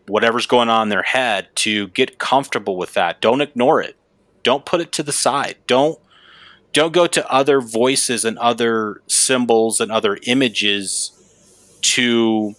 whatever's 0.07 0.45
going 0.45 0.69
on 0.69 0.83
in 0.83 0.89
their 0.89 1.03
head 1.03 1.49
to 1.55 1.89
get 1.89 2.17
comfortable 2.17 2.77
with 2.77 2.93
that. 2.93 3.19
Don't 3.19 3.41
ignore 3.41 3.81
it. 3.81 3.97
Don't 4.43 4.65
put 4.65 4.79
it 4.79 4.93
to 4.93 5.03
the 5.03 5.11
side. 5.11 5.57
Don't 5.67 5.99
don't 6.71 6.93
go 6.93 7.07
to 7.07 7.29
other 7.29 7.59
voices 7.59 8.23
and 8.23 8.37
other 8.37 9.01
symbols 9.07 9.81
and 9.81 9.91
other 9.91 10.17
images 10.23 11.11
to 11.81 12.55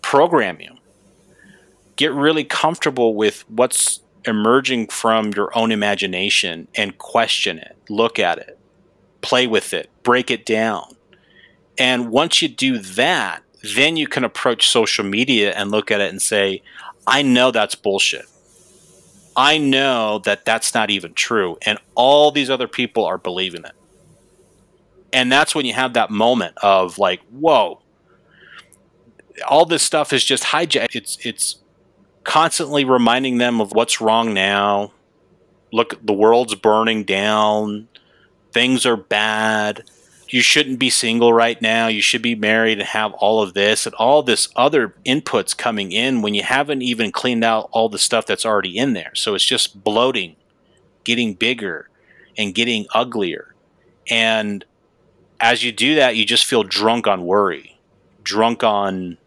program 0.00 0.60
you. 0.60 0.71
Get 1.96 2.12
really 2.12 2.44
comfortable 2.44 3.14
with 3.14 3.44
what's 3.48 4.00
emerging 4.24 4.88
from 4.88 5.32
your 5.34 5.56
own 5.56 5.72
imagination 5.72 6.68
and 6.74 6.96
question 6.98 7.58
it, 7.58 7.76
look 7.88 8.18
at 8.18 8.38
it, 8.38 8.58
play 9.20 9.46
with 9.46 9.74
it, 9.74 9.90
break 10.02 10.30
it 10.30 10.46
down. 10.46 10.96
And 11.78 12.10
once 12.10 12.42
you 12.42 12.48
do 12.48 12.78
that, 12.78 13.42
then 13.74 13.96
you 13.96 14.06
can 14.06 14.24
approach 14.24 14.68
social 14.68 15.04
media 15.04 15.52
and 15.52 15.70
look 15.70 15.90
at 15.90 16.00
it 16.00 16.10
and 16.10 16.20
say, 16.20 16.62
I 17.06 17.22
know 17.22 17.50
that's 17.50 17.74
bullshit. 17.74 18.26
I 19.34 19.58
know 19.58 20.18
that 20.20 20.44
that's 20.44 20.74
not 20.74 20.90
even 20.90 21.14
true. 21.14 21.56
And 21.62 21.78
all 21.94 22.30
these 22.30 22.50
other 22.50 22.68
people 22.68 23.04
are 23.04 23.18
believing 23.18 23.64
it. 23.64 23.72
And 25.12 25.30
that's 25.30 25.54
when 25.54 25.66
you 25.66 25.74
have 25.74 25.94
that 25.94 26.10
moment 26.10 26.56
of 26.62 26.98
like, 26.98 27.20
whoa, 27.30 27.80
all 29.48 29.64
this 29.64 29.82
stuff 29.82 30.12
is 30.12 30.24
just 30.24 30.44
hijacked. 30.44 30.94
It's, 30.94 31.18
it's 31.24 31.61
constantly 32.24 32.84
reminding 32.84 33.38
them 33.38 33.60
of 33.60 33.72
what's 33.72 34.00
wrong 34.00 34.34
now. 34.34 34.92
Look, 35.72 36.04
the 36.04 36.12
world's 36.12 36.54
burning 36.54 37.04
down. 37.04 37.88
Things 38.52 38.84
are 38.84 38.96
bad 38.96 39.84
you 40.32 40.40
shouldn't 40.40 40.78
be 40.78 40.88
single 40.88 41.30
right 41.34 41.60
now. 41.60 41.88
You 41.88 42.00
should 42.00 42.22
be 42.22 42.34
married 42.34 42.78
and 42.78 42.88
have 42.88 43.12
all 43.12 43.42
of 43.42 43.52
this 43.52 43.84
and 43.84 43.94
all 43.96 44.22
this 44.22 44.48
other 44.56 44.94
inputs 45.04 45.54
coming 45.54 45.92
in 45.92 46.22
when 46.22 46.32
you 46.32 46.42
haven't 46.42 46.80
even 46.80 47.12
cleaned 47.12 47.44
out 47.44 47.68
all 47.70 47.90
the 47.90 47.98
stuff 47.98 48.24
that's 48.24 48.46
already 48.46 48.78
in 48.78 48.94
there. 48.94 49.14
So 49.14 49.34
it's 49.34 49.44
just 49.44 49.84
bloating, 49.84 50.36
getting 51.04 51.34
bigger, 51.34 51.90
and 52.38 52.54
getting 52.54 52.86
uglier. 52.94 53.54
And 54.08 54.64
as 55.38 55.64
you 55.64 55.70
do 55.70 55.96
that, 55.96 56.16
you 56.16 56.24
just 56.24 56.46
feel 56.46 56.62
drunk 56.62 57.06
on 57.06 57.26
worry, 57.26 57.78
drunk 58.22 58.64
on 58.64 59.18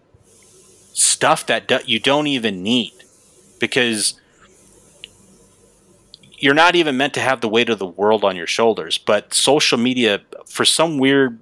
stuff 0.96 1.46
that 1.46 1.89
you 1.89 2.00
don't 2.00 2.26
even 2.26 2.64
need 2.64 2.93
because 3.60 4.20
you're 6.38 6.54
not 6.54 6.76
even 6.76 6.96
meant 6.96 7.14
to 7.14 7.20
have 7.20 7.41
the 7.41 7.50
weight 7.50 7.70
of 7.70 7.80
the 7.80 7.86
world 7.86 8.24
on 8.24 8.36
your 8.38 8.48
shoulders. 8.48 8.98
But 8.98 9.34
social 9.34 9.78
media, 9.78 10.22
for 10.46 10.64
some 10.64 10.98
weird 10.98 11.39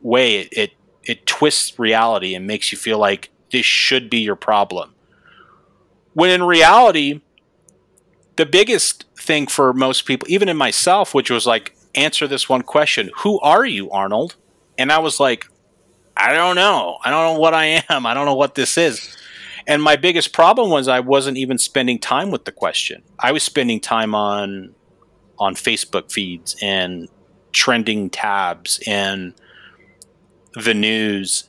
way, 0.00 0.40
it, 0.40 0.48
it, 0.52 0.72
it 1.02 1.26
twists 1.26 1.76
reality 1.78 2.34
and 2.34 2.46
makes 2.46 2.70
you 2.70 2.78
feel 2.78 2.98
like 2.98 3.30
this 3.50 3.66
should 3.66 4.08
be 4.08 4.18
your 4.18 4.36
problem. 4.36 4.94
When 6.14 6.30
in 6.30 6.44
reality, 6.44 7.20
the 8.36 8.46
biggest 8.46 9.04
thing 9.18 9.48
for 9.48 9.72
most 9.72 10.06
people, 10.06 10.28
even 10.30 10.48
in 10.48 10.56
myself, 10.56 11.14
which 11.14 11.30
was 11.30 11.46
like, 11.46 11.74
answer 11.96 12.28
this 12.28 12.48
one 12.48 12.62
question 12.62 13.10
Who 13.18 13.40
are 13.40 13.64
you, 13.64 13.90
Arnold? 13.90 14.36
And 14.78 14.92
I 14.92 14.98
was 14.98 15.18
like, 15.18 15.46
I 16.16 16.32
don't 16.32 16.56
know. 16.56 16.98
I 17.04 17.10
don't 17.10 17.34
know 17.34 17.40
what 17.40 17.54
I 17.54 17.82
am. 17.88 18.06
I 18.06 18.14
don't 18.14 18.26
know 18.26 18.34
what 18.34 18.54
this 18.54 18.76
is. 18.76 19.16
And 19.66 19.82
my 19.82 19.96
biggest 19.96 20.32
problem 20.32 20.70
was 20.70 20.88
I 20.88 21.00
wasn't 21.00 21.36
even 21.36 21.58
spending 21.58 21.98
time 21.98 22.30
with 22.30 22.44
the 22.44 22.52
question. 22.52 23.02
I 23.18 23.32
was 23.32 23.42
spending 23.42 23.80
time 23.80 24.14
on 24.14 24.74
on 25.38 25.54
Facebook 25.54 26.12
feeds 26.12 26.56
and 26.62 27.08
trending 27.52 28.10
tabs 28.10 28.80
and 28.86 29.34
the 30.54 30.74
news 30.74 31.48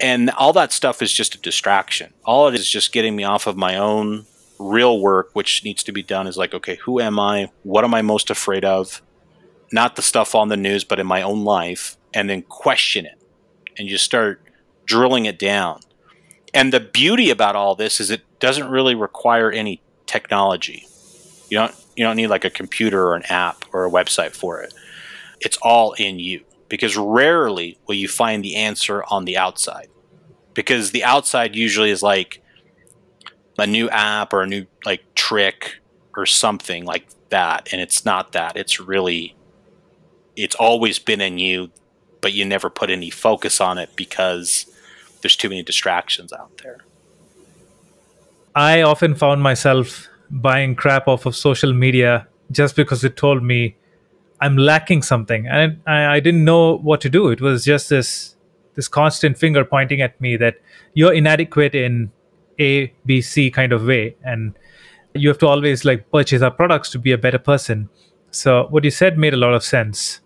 and 0.00 0.28
all 0.30 0.52
that 0.52 0.72
stuff 0.72 1.00
is 1.00 1.12
just 1.12 1.34
a 1.34 1.38
distraction. 1.38 2.12
All 2.24 2.48
it 2.48 2.54
is 2.54 2.68
just 2.68 2.92
getting 2.92 3.16
me 3.16 3.24
off 3.24 3.46
of 3.46 3.56
my 3.56 3.76
own 3.76 4.26
real 4.58 5.00
work 5.00 5.30
which 5.32 5.64
needs 5.64 5.82
to 5.84 5.92
be 5.92 6.02
done 6.02 6.26
is 6.26 6.36
like 6.36 6.54
okay, 6.54 6.76
who 6.84 7.00
am 7.00 7.18
I? 7.18 7.50
What 7.62 7.84
am 7.84 7.94
I 7.94 8.02
most 8.02 8.30
afraid 8.30 8.64
of? 8.64 9.02
Not 9.72 9.96
the 9.96 10.02
stuff 10.02 10.34
on 10.34 10.48
the 10.48 10.56
news 10.56 10.84
but 10.84 11.00
in 11.00 11.06
my 11.06 11.22
own 11.22 11.44
life 11.44 11.96
and 12.12 12.28
then 12.28 12.42
question 12.42 13.06
it. 13.06 13.20
And 13.78 13.88
you 13.88 13.98
start 13.98 14.40
drilling 14.86 15.26
it 15.26 15.38
down 15.38 15.80
and 16.54 16.72
the 16.72 16.80
beauty 16.80 17.30
about 17.30 17.56
all 17.56 17.74
this 17.74 18.00
is 18.00 18.10
it 18.10 18.22
doesn't 18.38 18.70
really 18.70 18.94
require 18.94 19.50
any 19.50 19.82
technology. 20.06 20.86
You 21.50 21.58
don't 21.58 21.74
you 21.96 22.04
don't 22.04 22.16
need 22.16 22.28
like 22.28 22.44
a 22.44 22.50
computer 22.50 23.08
or 23.08 23.16
an 23.16 23.24
app 23.24 23.64
or 23.72 23.84
a 23.84 23.90
website 23.90 24.30
for 24.30 24.62
it. 24.62 24.72
It's 25.40 25.58
all 25.60 25.92
in 25.94 26.18
you 26.20 26.44
because 26.68 26.96
rarely 26.96 27.76
will 27.86 27.96
you 27.96 28.08
find 28.08 28.42
the 28.42 28.54
answer 28.54 29.04
on 29.10 29.24
the 29.24 29.36
outside. 29.36 29.88
Because 30.54 30.92
the 30.92 31.02
outside 31.02 31.56
usually 31.56 31.90
is 31.90 32.02
like 32.02 32.40
a 33.58 33.66
new 33.66 33.88
app 33.90 34.32
or 34.32 34.42
a 34.42 34.46
new 34.46 34.66
like 34.86 35.02
trick 35.14 35.80
or 36.16 36.24
something 36.24 36.84
like 36.84 37.06
that 37.30 37.68
and 37.72 37.80
it's 37.80 38.04
not 38.04 38.30
that. 38.32 38.56
It's 38.56 38.78
really 38.78 39.34
it's 40.36 40.54
always 40.54 41.00
been 41.00 41.20
in 41.20 41.38
you 41.38 41.70
but 42.24 42.32
you 42.32 42.42
never 42.42 42.70
put 42.70 42.88
any 42.88 43.10
focus 43.10 43.60
on 43.60 43.76
it 43.76 43.90
because 43.96 44.64
there's 45.20 45.36
too 45.36 45.50
many 45.50 45.62
distractions 45.62 46.32
out 46.32 46.56
there. 46.62 46.78
I 48.54 48.80
often 48.80 49.14
found 49.14 49.42
myself 49.42 50.08
buying 50.30 50.74
crap 50.74 51.06
off 51.06 51.26
of 51.26 51.36
social 51.36 51.74
media 51.74 52.26
just 52.50 52.76
because 52.76 53.04
it 53.04 53.18
told 53.18 53.42
me 53.42 53.76
I'm 54.40 54.56
lacking 54.56 55.02
something, 55.02 55.46
and 55.46 55.82
I, 55.86 56.16
I 56.16 56.20
didn't 56.20 56.46
know 56.46 56.78
what 56.78 57.02
to 57.02 57.10
do. 57.10 57.28
It 57.28 57.42
was 57.42 57.62
just 57.62 57.90
this 57.90 58.36
this 58.74 58.88
constant 58.88 59.36
finger 59.36 59.62
pointing 59.62 60.00
at 60.00 60.18
me 60.18 60.38
that 60.38 60.56
you're 60.94 61.12
inadequate 61.12 61.74
in 61.74 62.10
A, 62.58 62.90
B, 63.04 63.20
C 63.20 63.50
kind 63.50 63.72
of 63.74 63.84
way, 63.84 64.16
and 64.24 64.54
you 65.12 65.28
have 65.28 65.38
to 65.38 65.46
always 65.46 65.84
like 65.84 66.10
purchase 66.10 66.40
our 66.40 66.50
products 66.50 66.88
to 66.92 66.98
be 66.98 67.12
a 67.12 67.18
better 67.18 67.38
person. 67.38 67.90
So 68.30 68.66
what 68.70 68.82
you 68.82 68.90
said 68.90 69.18
made 69.18 69.34
a 69.34 69.42
lot 69.46 69.52
of 69.52 69.62
sense. 69.62 70.20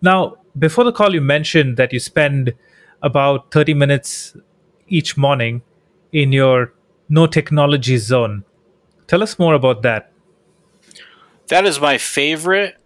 Now, 0.00 0.37
before 0.56 0.84
the 0.84 0.92
call, 0.92 1.14
you 1.14 1.20
mentioned 1.20 1.76
that 1.76 1.92
you 1.92 2.00
spend 2.00 2.54
about 3.02 3.50
30 3.50 3.74
minutes 3.74 4.36
each 4.88 5.16
morning 5.16 5.62
in 6.12 6.32
your 6.32 6.72
no 7.08 7.26
technology 7.26 7.96
zone. 7.96 8.44
Tell 9.06 9.22
us 9.22 9.38
more 9.38 9.54
about 9.54 9.82
that. 9.82 10.12
That 11.48 11.64
is 11.64 11.80
my 11.80 11.96
favorite 11.96 12.76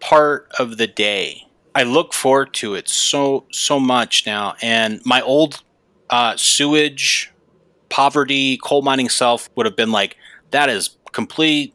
part 0.00 0.48
of 0.58 0.78
the 0.78 0.86
day. 0.86 1.46
I 1.74 1.82
look 1.82 2.14
forward 2.14 2.54
to 2.54 2.74
it 2.74 2.88
so 2.88 3.44
so 3.52 3.78
much 3.78 4.26
now. 4.26 4.54
And 4.62 5.00
my 5.04 5.20
old 5.20 5.62
uh, 6.08 6.36
sewage, 6.36 7.30
poverty, 7.90 8.58
coal 8.62 8.82
mining 8.82 9.10
self 9.10 9.50
would 9.54 9.66
have 9.66 9.76
been 9.76 9.92
like, 9.92 10.16
"That 10.50 10.70
is 10.70 10.96
complete 11.12 11.74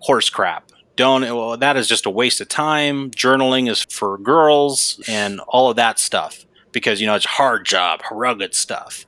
horse 0.00 0.30
crap. 0.30 0.67
Don't. 0.98 1.22
Well, 1.22 1.56
that 1.56 1.78
is 1.78 1.88
just 1.88 2.04
a 2.04 2.10
waste 2.10 2.42
of 2.42 2.48
time. 2.48 3.10
Journaling 3.12 3.70
is 3.70 3.82
for 3.88 4.18
girls 4.18 5.00
and 5.08 5.40
all 5.48 5.70
of 5.70 5.76
that 5.76 5.98
stuff." 5.98 6.44
because 6.72 7.00
you 7.00 7.06
know 7.06 7.14
it's 7.14 7.26
hard 7.26 7.64
job, 7.64 8.00
rugged 8.10 8.54
stuff. 8.54 9.06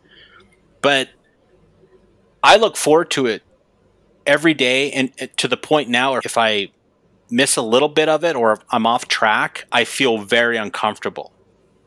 But 0.83 1.11
I 2.43 2.57
look 2.57 2.77
forward 2.77 3.11
to 3.13 3.27
it 3.27 3.43
every 4.27 4.55
day, 4.55 4.91
and 4.93 5.13
to 5.37 5.49
the 5.49 5.57
point 5.57 5.89
now, 5.89 6.17
if 6.17 6.39
I 6.39 6.71
miss 7.31 7.57
a 7.57 7.63
little 7.63 7.89
bit 7.89 8.09
of 8.09 8.25
it 8.25 8.35
or 8.35 8.59
I'm 8.71 8.87
off 8.87 9.09
track, 9.09 9.67
I 9.71 9.85
feel 9.85 10.19
very 10.19 10.57
uncomfortable. 10.57 11.33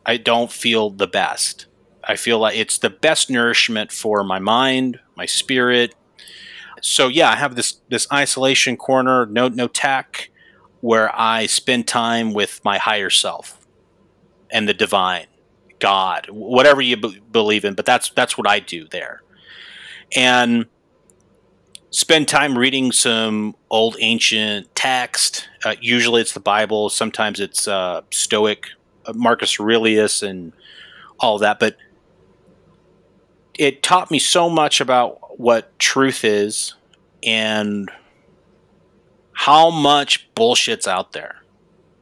I 0.05 0.17
don't 0.17 0.51
feel 0.51 0.89
the 0.89 1.07
best. 1.07 1.65
I 2.03 2.15
feel 2.15 2.39
like 2.39 2.57
it's 2.57 2.77
the 2.77 2.89
best 2.89 3.29
nourishment 3.29 3.91
for 3.91 4.23
my 4.23 4.39
mind, 4.39 4.99
my 5.15 5.25
spirit. 5.25 5.95
So 6.83 7.07
yeah, 7.07 7.31
I 7.31 7.37
have 7.37 7.55
this 7.55 7.79
this 7.89 8.05
isolation 8.11 8.75
corner, 8.75 9.25
no 9.25 9.47
no 9.47 9.67
tech, 9.67 10.29
where 10.81 11.09
I 11.17 11.45
spend 11.45 11.87
time 11.87 12.33
with 12.33 12.59
my 12.65 12.77
higher 12.77 13.09
self 13.09 13.65
and 14.51 14.67
the 14.67 14.73
divine. 14.73 15.27
God, 15.79 16.27
whatever 16.29 16.81
you 16.81 16.97
b- 16.97 17.21
believe 17.31 17.63
in. 17.63 17.73
But 17.73 17.85
that's 17.85 18.09
that's 18.09 18.37
what 18.37 18.47
I 18.47 18.59
do 18.59 18.85
there, 18.89 19.23
and 20.13 20.65
spend 21.89 22.27
time 22.27 22.57
reading 22.57 22.91
some 22.91 23.55
old 23.69 23.95
ancient 24.01 24.75
text. 24.75 25.47
Uh, 25.63 25.75
usually, 25.79 26.19
it's 26.21 26.33
the 26.33 26.41
Bible. 26.41 26.89
Sometimes 26.89 27.39
it's 27.39 27.65
uh, 27.65 28.01
Stoic, 28.11 28.67
uh, 29.05 29.13
Marcus 29.13 29.57
Aurelius, 29.57 30.21
and 30.21 30.51
all 31.17 31.37
that. 31.39 31.59
But 31.59 31.77
it 33.57 33.83
taught 33.83 34.11
me 34.11 34.19
so 34.19 34.49
much 34.49 34.81
about 34.81 35.22
what 35.37 35.77
truth 35.79 36.23
is 36.23 36.75
and 37.21 37.89
how 39.33 39.69
much 39.69 40.33
bullshit's 40.35 40.87
out 40.87 41.11
there 41.13 41.43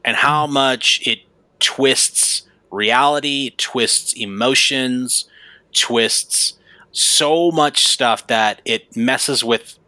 and 0.04 0.16
how 0.16 0.46
hmm. 0.46 0.54
much 0.54 1.06
it 1.06 1.20
twists 1.58 2.42
reality, 2.70 3.50
twists 3.56 4.12
emotions, 4.14 5.26
twists 5.72 6.54
so 6.90 7.50
much 7.50 7.86
stuff 7.86 8.26
that 8.26 8.60
it 8.64 8.96
messes 8.96 9.42
with 9.42 9.78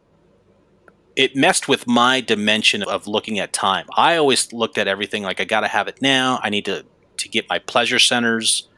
it 1.17 1.37
messed 1.37 1.69
with 1.69 1.87
my 1.87 2.21
dimension 2.21 2.83
of 2.83 3.07
looking 3.07 3.39
at 3.39 3.53
time. 3.53 3.87
I 3.97 4.17
always 4.17 4.53
looked 4.53 4.79
at 4.79 4.89
everything 4.89 5.23
like 5.23 5.41
I 5.41 5.45
got 5.45 5.61
to 5.61 5.69
have 5.69 5.87
it 5.87 6.03
now. 6.03 6.41
I 6.43 6.51
need 6.51 6.65
to 6.65 6.85
to 7.19 7.29
get 7.29 7.49
my 7.49 7.59
pleasure 7.59 7.99
centers 7.99 8.69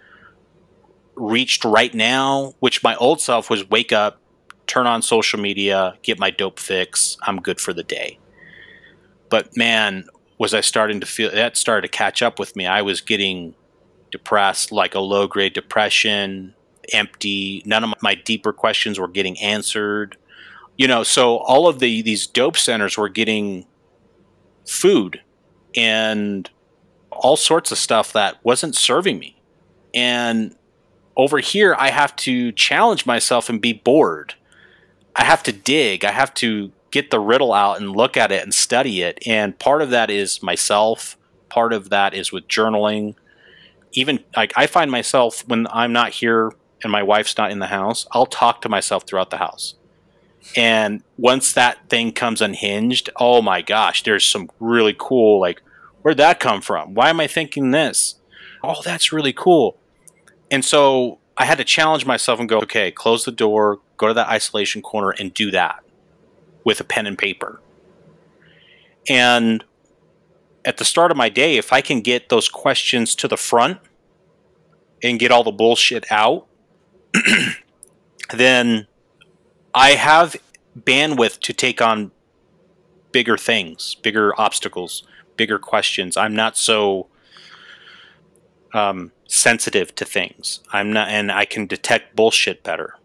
reached 1.15 1.65
right 1.65 1.95
now, 1.95 2.55
which 2.61 2.83
my 2.83 2.95
old 2.97 3.21
self 3.21 3.49
was 3.49 3.69
wake 3.69 3.93
up, 3.93 4.21
turn 4.67 4.87
on 4.87 5.03
social 5.03 5.41
media, 5.41 5.97
get 6.03 6.19
my 6.19 6.31
dope 6.31 6.59
fix, 6.59 7.17
I'm 7.23 7.41
good 7.41 7.61
for 7.61 7.73
the 7.73 7.83
day. 7.83 8.19
But 9.29 9.57
man, 9.57 10.07
was 10.39 10.55
I 10.55 10.61
starting 10.61 11.01
to 11.01 11.07
feel 11.07 11.31
that 11.31 11.57
started 11.57 11.91
to 11.91 11.97
catch 11.97 12.23
up 12.23 12.39
with 12.39 12.57
me. 12.57 12.67
I 12.67 12.83
was 12.83 13.01
getting 13.01 13.55
depressed, 14.11 14.73
like 14.73 14.95
a 14.95 15.01
low 15.01 15.27
grade 15.27 15.55
depression, 15.55 16.55
empty. 16.93 17.63
None 17.65 17.85
of 17.85 17.95
my 18.03 18.15
deeper 18.15 18.53
questions 18.53 18.99
were 18.99 19.09
getting 19.09 19.41
answered. 19.41 20.17
You 20.77 20.89
know, 20.89 21.03
so 21.03 21.39
all 21.39 21.69
of 21.69 21.79
the 21.79 22.03
these 22.03 22.27
dope 22.27 22.57
centers 22.57 22.99
were 22.99 23.09
getting 23.09 23.67
food 24.67 25.23
and 25.75 26.51
all 27.11 27.37
sorts 27.37 27.73
of 27.73 27.79
stuff 27.79 28.13
that 28.13 28.45
wasn't 28.45 28.77
serving 28.77 29.19
me. 29.19 29.41
And 29.95 30.55
over 31.17 31.39
here, 31.39 31.75
I 31.79 31.91
have 31.91 32.15
to 32.17 32.53
challenge 32.53 33.07
myself 33.07 33.49
and 33.49 33.61
be 33.61 33.73
bored. 33.73 34.35
I 35.17 35.25
have 35.25 35.43
to 35.45 35.53
dig. 35.53 36.05
I 36.05 36.13
have 36.13 36.35
to 36.35 36.73
get 36.91 37.11
the 37.11 37.21
riddle 37.21 37.53
out 37.53 37.81
and 37.81 37.91
look 37.91 38.17
at 38.17 38.31
it 38.31 38.43
and 38.43 38.55
study 38.55 39.03
it. 39.03 39.19
And 39.27 39.59
part 39.59 39.83
of 39.83 39.91
that 39.91 40.11
is 40.11 40.43
myself. 40.43 41.17
Part 41.49 41.73
of 41.73 41.91
that 41.91 42.15
is 42.15 42.33
with 42.33 42.47
journaling 42.49 43.15
even 43.97 44.23
like 44.37 44.53
I 44.57 44.67
find 44.67 44.91
myself 44.91 45.43
when 45.49 45.67
I'm 45.71 45.93
not 45.93 46.11
here 46.11 46.53
and 46.83 46.93
my 46.93 47.03
wife's 47.03 47.37
not 47.37 47.51
in 47.51 47.59
the 47.59 47.67
house, 47.67 48.07
I'll 48.13 48.27
talk 48.27 48.61
to 48.63 48.69
myself 48.69 49.05
throughout 49.07 49.31
the 49.31 49.39
house. 49.39 49.75
And 50.55 51.03
once 51.17 51.53
that 51.55 51.89
thing 51.89 52.13
comes 52.13 52.41
unhinged, 52.41 53.11
oh 53.17 53.43
my 53.43 53.63
gosh, 53.63 54.05
there's 54.05 54.25
some 54.25 54.51
really 54.61 54.95
cool 54.97 55.41
like 55.41 55.63
Where'd 56.03 56.19
that 56.19 56.39
come 56.39 56.61
from? 56.61 56.95
Why 56.95 57.11
am 57.11 57.19
I 57.19 57.27
thinking 57.27 57.73
this? 57.73 58.15
Oh, 58.63 58.81
that's 58.85 59.13
really 59.13 59.33
cool. 59.33 59.77
And 60.53 60.65
so 60.65 61.19
I 61.37 61.47
had 61.47 61.59
to 61.59 61.65
challenge 61.65 62.07
myself 62.07 62.39
and 62.39 62.49
go, 62.49 62.59
okay, 62.59 62.93
close 62.93 63.25
the 63.25 63.33
door, 63.33 63.81
go 63.97 64.09
to 64.09 64.15
that 64.15 64.29
isolation 64.29 64.83
corner 64.83 65.11
and 65.11 65.33
do 65.33 65.51
that 65.51 65.83
with 66.65 66.81
a 66.81 66.85
pen 66.85 67.07
and 67.07 67.19
paper. 67.19 67.61
And 69.09 69.65
at 70.65 70.79
the 70.79 70.85
start 70.85 71.11
of 71.11 71.17
my 71.17 71.29
day, 71.29 71.57
if 71.57 71.73
I 71.73 71.81
can 71.81 72.01
get 72.01 72.29
those 72.29 72.49
questions 72.49 73.15
to 73.17 73.29
the 73.29 73.37
front 73.37 73.79
and 75.03 75.19
get 75.19 75.31
all 75.31 75.45
the 75.45 75.53
bullshit 75.53 76.05
out, 76.11 76.47
then 78.35 78.87
I 79.75 79.91
have 79.91 80.37
bandwidth 80.77 81.41
to 81.41 81.53
take 81.53 81.81
on 81.81 82.11
bigger 83.13 83.37
things, 83.39 83.95
bigger 84.03 84.39
obstacles, 84.39 85.05
bigger 85.37 85.59
questions. 85.59 86.17
I'm 86.17 86.35
not 86.35 86.57
so 86.57 87.07
um, 88.75 89.13
sensitive 89.27 89.95
to 89.95 90.05
things. 90.05 90.61
I'm 90.73 90.93
not, 90.93 91.09
and 91.09 91.31
I 91.31 91.45
can 91.45 91.67
detect 91.67 92.17
bullshit 92.17 92.63
better. 92.63 92.99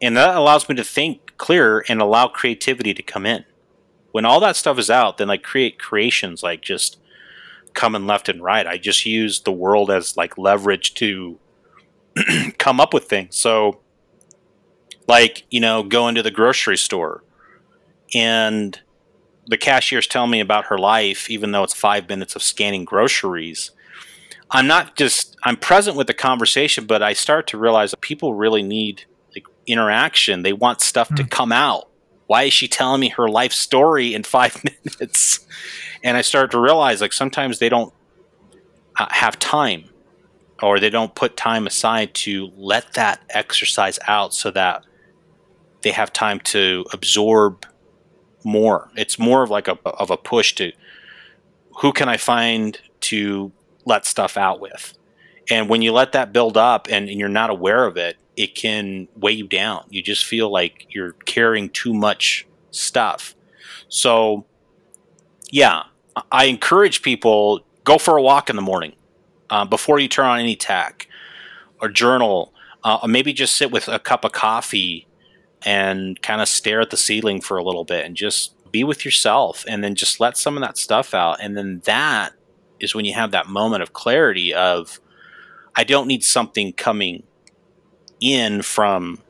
And 0.00 0.16
that 0.16 0.36
allows 0.36 0.68
me 0.68 0.74
to 0.76 0.84
think 0.84 1.36
clearer 1.36 1.84
and 1.88 2.00
allow 2.00 2.28
creativity 2.28 2.94
to 2.94 3.02
come 3.02 3.26
in. 3.26 3.44
When 4.12 4.24
all 4.24 4.40
that 4.40 4.56
stuff 4.56 4.78
is 4.78 4.90
out, 4.90 5.18
then 5.18 5.28
like 5.28 5.42
create 5.42 5.78
creations 5.78 6.42
like 6.42 6.62
just 6.62 6.98
coming 7.74 8.06
left 8.06 8.28
and 8.28 8.42
right. 8.42 8.66
I 8.66 8.78
just 8.78 9.06
use 9.06 9.40
the 9.40 9.52
world 9.52 9.90
as 9.90 10.16
like 10.16 10.38
leverage 10.38 10.94
to 10.94 11.38
come 12.58 12.80
up 12.80 12.92
with 12.92 13.04
things. 13.04 13.36
So, 13.36 13.80
like, 15.06 15.44
you 15.50 15.60
know, 15.60 15.82
go 15.82 16.08
into 16.08 16.22
the 16.22 16.30
grocery 16.30 16.76
store 16.76 17.22
and 18.14 18.80
the 19.46 19.56
cashier's 19.56 20.06
telling 20.06 20.30
me 20.30 20.40
about 20.40 20.66
her 20.66 20.78
life, 20.78 21.30
even 21.30 21.52
though 21.52 21.64
it's 21.64 21.74
five 21.74 22.08
minutes 22.08 22.36
of 22.36 22.42
scanning 22.42 22.84
groceries. 22.84 23.70
I'm 24.50 24.66
not 24.66 24.96
just 24.96 25.36
I'm 25.44 25.56
present 25.56 25.96
with 25.96 26.06
the 26.06 26.14
conversation, 26.14 26.86
but 26.86 27.02
I 27.02 27.12
start 27.12 27.46
to 27.48 27.58
realize 27.58 27.90
that 27.90 28.00
people 28.00 28.34
really 28.34 28.62
need 28.62 29.04
interaction. 29.68 30.42
They 30.42 30.52
want 30.52 30.80
stuff 30.80 31.08
mm. 31.08 31.16
to 31.16 31.22
hmm. 31.22 31.28
come 31.28 31.52
out. 31.52 31.88
Why 32.26 32.44
is 32.44 32.52
she 32.52 32.68
telling 32.68 33.00
me 33.00 33.08
her 33.10 33.28
life 33.28 33.52
story 33.52 34.14
in 34.14 34.22
five 34.22 34.62
minutes? 34.86 35.46
And 36.02 36.16
I 36.16 36.22
start 36.22 36.50
to 36.52 36.60
realize 36.60 37.00
like 37.00 37.12
sometimes 37.12 37.58
they 37.58 37.68
don't 37.68 37.92
uh, 38.98 39.06
have 39.10 39.38
time 39.38 39.84
or 40.62 40.80
they 40.80 40.90
don't 40.90 41.14
put 41.14 41.36
time 41.36 41.66
aside 41.66 42.14
to 42.14 42.50
let 42.56 42.94
that 42.94 43.22
exercise 43.30 43.98
out 44.06 44.34
so 44.34 44.50
that 44.50 44.84
they 45.82 45.92
have 45.92 46.12
time 46.12 46.40
to 46.40 46.84
absorb 46.92 47.64
more. 48.44 48.90
It's 48.96 49.18
more 49.18 49.42
of 49.42 49.50
like 49.50 49.68
a 49.68 49.78
of 49.86 50.10
a 50.10 50.16
push 50.16 50.54
to 50.56 50.72
who 51.80 51.92
can 51.92 52.08
I 52.08 52.16
find 52.16 52.78
to 53.00 53.52
let 53.84 54.04
stuff 54.04 54.36
out 54.36 54.60
with. 54.60 54.97
And 55.50 55.68
when 55.68 55.82
you 55.82 55.92
let 55.92 56.12
that 56.12 56.32
build 56.32 56.56
up 56.56 56.88
and, 56.90 57.08
and, 57.08 57.18
you're 57.18 57.28
not 57.28 57.50
aware 57.50 57.86
of 57.86 57.96
it, 57.96 58.18
it 58.36 58.54
can 58.54 59.08
weigh 59.16 59.32
you 59.32 59.46
down. 59.46 59.84
You 59.88 60.02
just 60.02 60.24
feel 60.24 60.50
like 60.50 60.86
you're 60.90 61.12
carrying 61.24 61.70
too 61.70 61.94
much 61.94 62.46
stuff. 62.70 63.34
So, 63.88 64.44
yeah, 65.50 65.84
I 66.30 66.44
encourage 66.44 67.02
people 67.02 67.60
go 67.84 67.98
for 67.98 68.16
a 68.16 68.22
walk 68.22 68.50
in 68.50 68.56
the 68.56 68.62
morning 68.62 68.94
uh, 69.50 69.64
before 69.64 69.98
you 69.98 70.08
turn 70.08 70.26
on 70.26 70.38
any 70.38 70.56
tech 70.56 71.08
or 71.80 71.88
journal, 71.88 72.52
uh, 72.84 72.98
or 73.02 73.08
maybe 73.08 73.32
just 73.32 73.54
sit 73.54 73.70
with 73.70 73.88
a 73.88 73.98
cup 73.98 74.24
of 74.24 74.32
coffee 74.32 75.06
and 75.62 76.20
kind 76.22 76.40
of 76.40 76.48
stare 76.48 76.80
at 76.80 76.90
the 76.90 76.96
ceiling 76.96 77.40
for 77.40 77.56
a 77.56 77.64
little 77.64 77.84
bit 77.84 78.04
and 78.04 78.16
just 78.16 78.54
be 78.70 78.84
with 78.84 79.04
yourself 79.04 79.64
and 79.66 79.82
then 79.82 79.94
just 79.94 80.20
let 80.20 80.36
some 80.36 80.56
of 80.56 80.60
that 80.60 80.76
stuff 80.76 81.14
out. 81.14 81.38
And 81.40 81.56
then 81.56 81.80
that 81.84 82.32
is 82.78 82.94
when 82.94 83.04
you 83.04 83.14
have 83.14 83.30
that 83.30 83.48
moment 83.48 83.82
of 83.82 83.92
clarity 83.92 84.54
of 84.54 85.00
I 85.78 85.84
don't 85.84 86.06
need 86.06 86.22
something 86.22 86.74
coming 86.74 87.22
in 88.20 88.60
from 88.60 89.22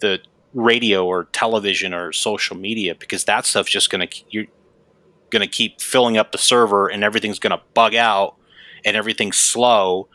the 0.00 0.20
radio 0.52 1.06
or 1.06 1.24
television 1.24 1.94
or 1.94 2.12
social 2.12 2.56
media 2.56 2.94
because 2.94 3.24
that 3.24 3.46
stuff's 3.46 3.70
just 3.70 3.88
going 3.88 4.06
to 4.06 4.24
you're 4.28 4.46
going 5.30 5.42
to 5.42 5.48
keep 5.48 5.80
filling 5.80 6.18
up 6.18 6.32
the 6.32 6.38
server 6.38 6.88
and 6.88 7.02
everything's 7.02 7.38
going 7.38 7.56
to 7.56 7.62
bug 7.72 7.94
out 7.94 8.36
and 8.84 8.96
everything's 8.96 9.36
slow 9.36 10.08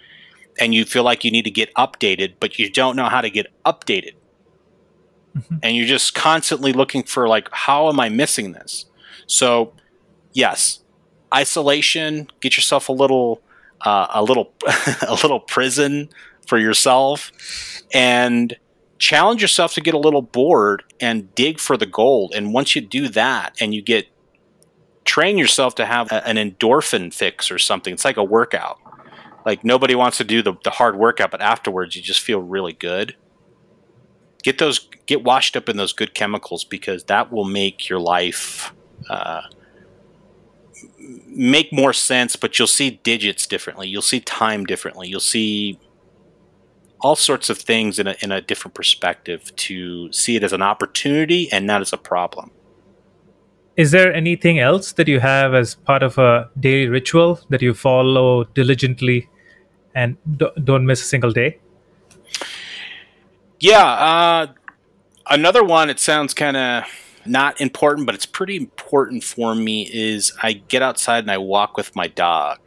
and 0.60 0.76
you 0.76 0.86
feel 0.86 1.04
like 1.04 1.24
you 1.24 1.32
need 1.32 1.46
to 1.46 1.52
get 1.52 1.74
updated 1.76 2.34
but 2.40 2.60
you 2.60 2.70
don't 2.70 2.96
know 2.96 3.06
how 3.06 3.22
to 3.22 3.30
get 3.30 3.48
updated 3.66 4.14
mm-hmm. 5.36 5.56
and 5.64 5.76
you're 5.76 5.88
just 5.88 6.14
constantly 6.14 6.74
looking 6.74 7.04
for 7.04 7.28
like 7.28 7.48
how 7.52 7.88
am 7.88 8.00
i 8.00 8.10
missing 8.10 8.52
this 8.52 8.86
so 9.28 9.74
yes 10.34 10.82
isolation. 11.34 12.28
Get 12.40 12.58
yourself 12.58 12.90
a 12.90 12.92
little 12.92 13.42
uh, 13.86 14.08
a 14.14 14.24
little 14.24 14.54
a 15.08 15.14
little 15.14 15.40
prison 15.40 16.10
for 16.48 16.58
yourself, 16.58 17.32
and 17.94 18.58
challenge 18.98 19.42
yourself 19.42 19.74
to 19.74 19.82
get 19.82 19.94
a 19.94 20.00
little 20.00 20.22
bored 20.22 20.84
and 21.00 21.34
dig 21.36 21.60
for 21.60 21.76
the 21.78 21.86
gold. 21.86 22.34
And 22.36 22.54
once 22.54 22.76
you 22.76 22.82
do 22.82 23.08
that, 23.10 23.56
and 23.60 23.74
you 23.74 23.82
get 23.82 24.08
train 25.04 25.38
yourself 25.38 25.76
to 25.76 25.86
have 25.86 26.12
a, 26.12 26.26
an 26.28 26.38
endorphin 26.38 27.14
fix 27.14 27.52
or 27.52 27.60
something. 27.60 27.94
It's 27.94 28.06
like 28.06 28.18
a 28.18 28.24
workout. 28.24 28.80
Like 29.46 29.64
nobody 29.64 29.96
wants 29.96 30.18
to 30.18 30.24
do 30.24 30.42
the, 30.42 30.54
the 30.64 30.70
hard 30.70 30.96
workout, 30.96 31.32
but 31.32 31.42
afterwards 31.42 31.96
you 31.96 32.02
just 32.02 32.20
feel 32.20 32.42
really 32.42 32.74
good. 32.74 33.16
Get 34.44 34.58
those 34.58 34.88
get 35.06 35.24
washed 35.24 35.58
up 35.58 35.70
in 35.70 35.78
those 35.78 35.94
good 35.94 36.14
chemicals 36.14 36.64
because 36.64 37.06
that 37.06 37.32
will 37.32 37.46
make 37.46 37.90
your 37.90 38.00
life 38.00 38.74
uh, 39.10 39.42
make 41.28 41.72
more 41.72 41.94
sense, 41.94 42.36
but 42.36 42.58
you'll 42.58 42.68
see 42.68 43.00
digits 43.04 43.48
differently. 43.48 43.88
You'll 43.88 44.02
see 44.02 44.20
time 44.20 44.66
differently. 44.66 45.08
You'll 45.08 45.20
see 45.20 45.80
all 47.02 47.16
sorts 47.16 47.50
of 47.50 47.58
things 47.58 48.00
in 48.00 48.08
a, 48.08 48.16
in 48.22 48.32
a 48.32 48.42
different 48.42 48.76
perspective 48.76 49.56
to 49.56 50.12
see 50.14 50.36
it 50.36 50.44
as 50.44 50.54
an 50.54 50.62
opportunity 50.62 51.52
and 51.52 51.66
not 51.66 51.82
as 51.82 51.92
a 51.92 51.98
problem. 51.98 52.52
Is 53.78 53.92
there 53.92 54.14
anything 54.14 54.60
else 54.60 54.92
that 54.94 55.08
you 55.08 55.20
have 55.20 55.54
as 55.54 55.76
part 55.76 56.04
of 56.04 56.18
a 56.18 56.50
daily 56.60 56.88
ritual 56.88 57.40
that 57.50 57.62
you 57.62 57.74
follow 57.74 58.44
diligently 58.44 59.30
and 59.96 60.18
don't 60.64 60.86
miss 60.86 61.02
a 61.02 61.06
single 61.06 61.32
day? 61.32 61.58
Yeah, 63.60 63.84
uh, 63.84 64.48
another 65.30 65.64
one. 65.64 65.90
It 65.90 66.00
sounds 66.00 66.34
kind 66.34 66.58
of 66.58 66.84
not 67.26 67.60
important, 67.62 68.06
but 68.06 68.16
it's 68.16 68.26
pretty 68.26 68.56
important 68.56 69.24
for 69.24 69.56
me 69.56 69.90
is 69.92 70.34
I 70.42 70.54
get 70.54 70.82
outside 70.82 71.24
and 71.24 71.32
I 71.32 71.38
walk 71.38 71.78
with 71.78 71.96
my 71.96 72.08
dog. 72.08 72.60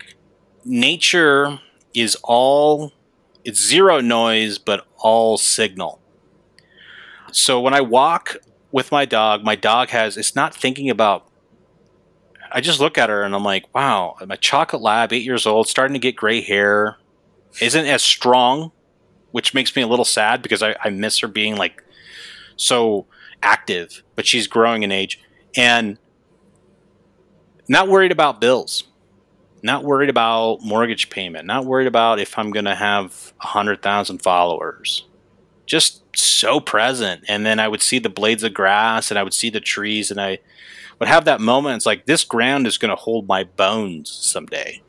Nature 0.65 1.61
is 1.95 2.17
all 2.23 2.93
it's 3.45 3.63
zero 3.63 4.01
noise 4.01 4.59
but 4.59 4.87
all 4.99 5.37
signal. 5.37 6.01
So 7.33 7.61
when 7.61 7.75
I 7.75 7.81
walk 7.81 8.37
with 8.73 8.91
my 8.91 9.05
dog, 9.05 9.45
my 9.45 9.55
dog 9.55 9.91
has 9.91 10.17
it's 10.17 10.35
not 10.35 10.55
thinking 10.55 10.91
about 10.91 11.29
I 12.51 12.61
just 12.61 12.79
look 12.79 12.97
at 12.97 13.09
her 13.09 13.23
and 13.23 13.35
I'm 13.35 13.43
like, 13.43 13.75
wow, 13.75 14.17
my 14.27 14.37
chocolate 14.37 14.81
lab, 14.81 15.13
eight 15.13 15.25
years 15.25 15.45
old, 15.45 15.69
starting 15.69 15.95
to 15.95 15.99
get 15.99 16.15
gray 16.15 16.41
hair, 16.41 16.99
isn't 17.61 17.87
as 17.87 18.03
strong, 18.03 18.71
which 19.33 19.55
makes 19.55 19.75
me 19.75 19.83
a 19.83 19.89
little 19.89 20.05
sad 20.05 20.41
because 20.41 20.63
I, 20.63 20.77
I 20.83 20.91
miss 20.91 21.19
her 21.19 21.29
being 21.29 21.57
like 21.57 21.83
so 22.57 23.07
active, 23.45 24.03
but 24.17 24.27
she's 24.27 24.47
growing 24.47 24.83
in 24.83 24.91
age 24.91 25.21
and 25.57 25.99
not 27.69 27.89
worried 27.89 28.13
about 28.13 28.41
bills, 28.41 28.85
not 29.63 29.85
worried 29.85 30.11
about 30.11 30.63
mortgage 30.63 31.11
payment, 31.11 31.47
not 31.47 31.65
worried 31.65 31.87
about 31.87 32.19
if 32.19 32.39
I'm 32.39 32.51
going 32.51 32.65
to 32.65 32.75
have 32.75 33.33
100,000 33.39 34.19
followers. 34.19 35.07
Just 35.67 36.03
so 36.15 36.61
present. 36.61 37.25
And 37.29 37.47
then 37.47 37.59
I 37.59 37.69
would 37.69 37.83
see 37.83 37.99
the 37.99 38.11
blades 38.11 38.43
of 38.43 38.53
grass 38.53 39.11
and 39.11 39.19
I 39.19 39.23
would 39.23 39.33
see 39.33 39.51
the 39.51 39.61
trees 39.61 40.11
and 40.11 40.21
I 40.21 40.39
would 40.99 41.09
have 41.09 41.25
that 41.25 41.41
moment. 41.41 41.77
It's 41.77 41.87
like, 41.87 42.07
this 42.07 42.25
ground 42.25 42.67
is 42.67 42.79
going 42.79 42.91
to 42.91 42.97
hold 42.97 43.27
my 43.27 43.45
bones 43.45 44.11
someday. 44.11 44.83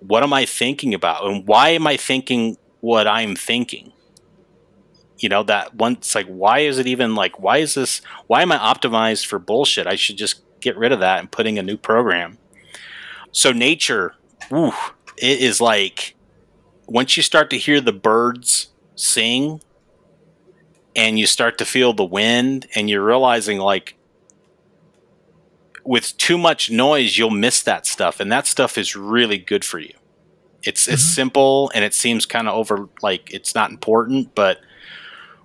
What 0.00 0.22
am 0.22 0.32
I 0.32 0.44
thinking 0.44 0.92
about? 0.92 1.24
And 1.24 1.46
why 1.46 1.70
am 1.70 1.86
I 1.86 1.96
thinking 1.96 2.56
what 2.80 3.06
I'm 3.06 3.36
thinking? 3.36 3.92
You 5.24 5.30
know 5.30 5.42
that 5.42 5.74
once 5.74 6.14
like 6.14 6.26
why 6.26 6.58
is 6.58 6.78
it 6.78 6.86
even 6.86 7.14
like 7.14 7.40
why 7.40 7.56
is 7.56 7.72
this 7.72 8.02
why 8.26 8.42
am 8.42 8.52
i 8.52 8.58
optimized 8.58 9.24
for 9.24 9.38
bullshit? 9.38 9.86
I 9.86 9.94
should 9.94 10.18
just 10.18 10.42
get 10.60 10.76
rid 10.76 10.92
of 10.92 11.00
that 11.00 11.18
and 11.18 11.30
putting 11.30 11.58
a 11.58 11.62
new 11.62 11.78
program. 11.78 12.36
So 13.32 13.50
nature 13.50 14.16
ooh, 14.52 14.74
it 15.16 15.40
is 15.40 15.62
like 15.62 16.14
once 16.86 17.16
you 17.16 17.22
start 17.22 17.48
to 17.50 17.56
hear 17.56 17.80
the 17.80 17.90
birds 17.90 18.68
sing 18.96 19.62
and 20.94 21.18
you 21.18 21.26
start 21.26 21.56
to 21.56 21.64
feel 21.64 21.94
the 21.94 22.04
wind 22.04 22.66
and 22.74 22.90
you're 22.90 23.02
realizing 23.02 23.58
like 23.58 23.96
with 25.86 26.14
too 26.18 26.36
much 26.36 26.70
noise 26.70 27.16
you'll 27.16 27.30
miss 27.30 27.62
that 27.62 27.86
stuff. 27.86 28.20
And 28.20 28.30
that 28.30 28.46
stuff 28.46 28.76
is 28.76 28.94
really 28.94 29.38
good 29.38 29.64
for 29.64 29.78
you. 29.78 29.94
It's 30.62 30.82
mm-hmm. 30.82 30.92
it's 30.92 31.02
simple 31.02 31.72
and 31.74 31.82
it 31.82 31.94
seems 31.94 32.26
kind 32.26 32.46
of 32.46 32.54
over 32.54 32.90
like 33.00 33.32
it's 33.32 33.54
not 33.54 33.70
important 33.70 34.34
but 34.34 34.58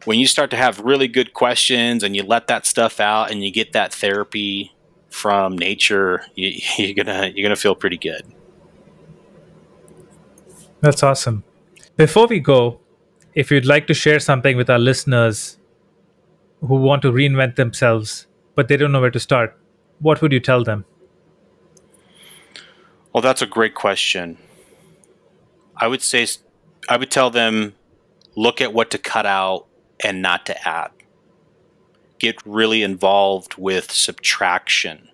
when 0.10 0.18
you 0.18 0.26
start 0.26 0.50
to 0.50 0.58
have 0.58 0.80
really 0.80 1.08
good 1.08 1.36
questions 1.36 2.02
and 2.02 2.16
you 2.16 2.24
let 2.24 2.48
that 2.48 2.66
stuff 2.66 3.00
out 3.00 3.30
and 3.30 3.44
you 3.44 3.52
get 3.52 3.74
that 3.74 3.94
therapy 3.94 4.74
from 5.12 5.56
nature, 5.56 6.24
you, 6.34 6.60
you're 6.80 6.96
gonna 6.96 7.28
you're 7.28 7.46
gonna 7.46 7.56
feel 7.56 7.76
pretty 7.76 7.96
good. 7.96 8.24
That's 10.82 11.04
awesome. 11.04 11.44
Before 11.96 12.26
we 12.26 12.40
go, 12.40 12.80
if 13.36 13.52
you'd 13.52 13.68
like 13.68 13.86
to 13.86 13.94
share 13.94 14.20
something 14.20 14.58
with 14.58 14.68
our 14.68 14.80
listeners 14.80 15.60
who 16.62 16.78
want 16.78 17.04
to 17.04 17.12
reinvent 17.12 17.56
themselves, 17.56 18.26
but 18.56 18.68
they 18.68 18.78
don't 18.78 18.92
know 18.92 19.02
where 19.02 19.12
to 19.12 19.20
start, 19.20 19.56
what 20.00 20.24
would 20.24 20.32
you 20.32 20.40
tell 20.40 20.64
them? 20.64 20.86
Well, 23.14 23.22
that's 23.22 23.44
a 23.44 23.46
great 23.46 23.76
question. 23.76 24.40
I 25.78 25.86
would 25.86 26.02
say, 26.02 26.26
I 26.90 26.98
would 26.98 27.12
tell 27.12 27.30
them 27.30 27.76
look 28.36 28.60
at 28.60 28.74
what 28.74 28.90
to 28.90 28.98
cut 28.98 29.28
out 29.28 29.69
and 30.04 30.22
not 30.22 30.46
to 30.48 30.68
add. 30.68 30.92
Get 32.20 32.46
really 32.46 32.84
involved 32.84 33.56
with 33.58 33.92
subtraction. 33.92 35.10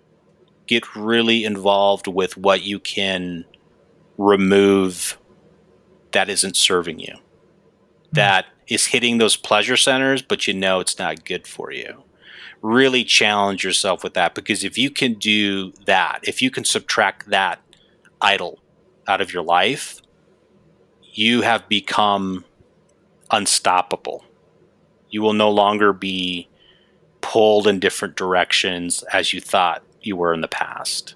Get 0.66 0.96
really 0.96 1.44
involved 1.44 2.06
with 2.06 2.36
what 2.36 2.62
you 2.62 2.80
can 2.80 3.44
remove 4.18 5.18
that 6.12 6.28
isn't 6.28 6.56
serving 6.56 6.98
you, 6.98 7.14
hmm. 7.14 7.20
that 8.12 8.46
is 8.68 8.86
hitting 8.86 9.18
those 9.18 9.36
pleasure 9.36 9.76
centers, 9.76 10.22
but 10.22 10.46
you 10.46 10.54
know 10.54 10.80
it's 10.80 10.98
not 10.98 11.24
good 11.24 11.46
for 11.46 11.72
you. 11.72 12.02
Really 12.62 13.04
challenge 13.04 13.62
yourself 13.62 14.02
with 14.02 14.14
that 14.14 14.34
because 14.34 14.64
if 14.64 14.76
you 14.76 14.90
can 14.90 15.14
do 15.14 15.72
that, 15.84 16.20
if 16.22 16.42
you 16.42 16.50
can 16.50 16.64
subtract 16.64 17.28
that 17.28 17.60
idol 18.20 18.58
out 19.06 19.20
of 19.20 19.32
your 19.32 19.42
life, 19.42 20.00
you 21.02 21.42
have 21.42 21.68
become 21.68 22.44
unstoppable. 23.30 24.24
You 25.10 25.22
will 25.22 25.32
no 25.32 25.50
longer 25.50 25.92
be 25.92 26.48
pulled 27.20 27.66
in 27.66 27.80
different 27.80 28.16
directions 28.16 29.02
as 29.12 29.32
you 29.32 29.40
thought 29.40 29.82
you 30.00 30.16
were 30.16 30.32
in 30.32 30.40
the 30.40 30.48
past. 30.48 31.14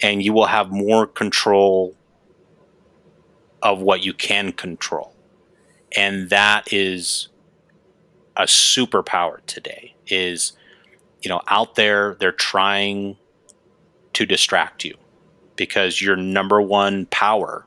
And 0.00 0.22
you 0.22 0.32
will 0.32 0.46
have 0.46 0.70
more 0.70 1.06
control 1.06 1.96
of 3.62 3.80
what 3.80 4.04
you 4.04 4.12
can 4.12 4.52
control. 4.52 5.14
And 5.96 6.30
that 6.30 6.72
is 6.72 7.28
a 8.36 8.44
superpower 8.44 9.44
today 9.46 9.94
is 10.06 10.52
you 11.20 11.28
know 11.28 11.42
out 11.48 11.74
there 11.74 12.16
they're 12.20 12.30
trying 12.30 13.16
to 14.12 14.24
distract 14.24 14.84
you 14.84 14.96
because 15.56 16.00
your 16.00 16.16
number 16.16 16.62
one 16.62 17.06
power 17.06 17.66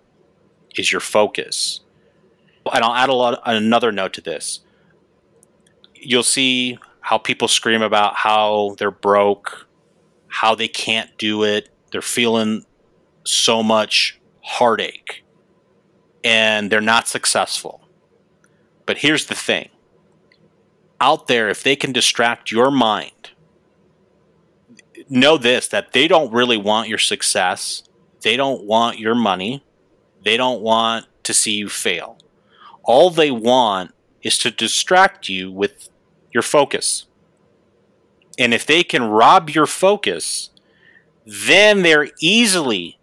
is 0.78 0.92
your 0.92 1.02
focus. 1.02 1.82
And 2.74 2.84
I'll 2.84 2.96
add 2.96 3.10
a 3.10 3.14
lot 3.14 3.42
another 3.46 3.92
note 3.92 4.14
to 4.14 4.22
this. 4.22 4.62
You'll 6.02 6.24
see 6.24 6.78
how 7.02 7.18
people 7.18 7.48
scream 7.48 7.82
about 7.82 8.16
how 8.16 8.76
they're 8.78 8.92
broke, 8.92 9.68
how 10.28 10.56
they 10.56 10.68
can't 10.68 11.16
do 11.18 11.44
it, 11.44 11.70
they're 11.92 12.02
feeling 12.02 12.66
so 13.24 13.62
much 13.62 14.20
heartache 14.42 15.24
and 16.24 16.72
they're 16.72 16.82
not 16.82 17.08
successful. 17.08 17.88
But 18.86 19.00
here's 19.00 19.26
the 19.26 19.36
thing 19.36 19.70
out 21.00 21.28
there, 21.28 21.50
if 21.50 21.64
they 21.64 21.76
can 21.76 21.92
distract 21.92 22.52
your 22.52 22.70
mind, 22.70 23.32
know 25.10 25.38
this 25.38 25.68
that 25.68 25.94
they 25.94 26.08
don't 26.08 26.32
really 26.32 26.58
want 26.58 26.88
your 26.88 27.00
success, 27.00 27.84
they 28.22 28.38
don't 28.38 28.64
want 28.66 29.00
your 29.00 29.16
money, 29.16 29.64
they 30.24 30.38
don't 30.38 30.62
want 30.62 31.08
to 31.24 31.34
see 31.34 31.54
you 31.54 31.70
fail. 31.70 32.18
All 32.84 33.10
they 33.10 33.32
want 33.32 33.94
is 34.24 34.38
to 34.40 34.52
distract 34.52 35.30
you 35.30 35.52
with 35.52 35.90
your 36.32 36.44
focus. 36.44 37.06
And 38.40 38.54
if 38.54 38.66
they 38.66 38.84
can 38.84 39.04
rob 39.04 39.50
your 39.50 39.68
focus, 39.68 40.50
then 41.26 41.82
they're 41.82 42.10
easily, 42.20 43.00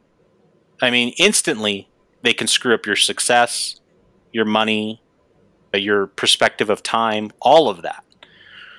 I 0.80 0.90
mean, 0.90 1.14
instantly 1.18 1.88
they 2.22 2.32
can 2.32 2.46
screw 2.46 2.74
up 2.74 2.86
your 2.86 2.96
success, 2.96 3.80
your 4.32 4.44
money, 4.44 5.02
uh, 5.74 5.78
your 5.78 6.06
perspective 6.06 6.70
of 6.70 6.82
time, 6.82 7.30
all 7.40 7.68
of 7.68 7.82
that. 7.82 8.04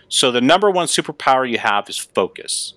So 0.08 0.32
the 0.32 0.42
number 0.42 0.72
one 0.72 0.88
superpower 0.88 1.50
you 1.50 1.60
have 1.60 1.88
is 1.88 1.98
focus. 1.98 2.74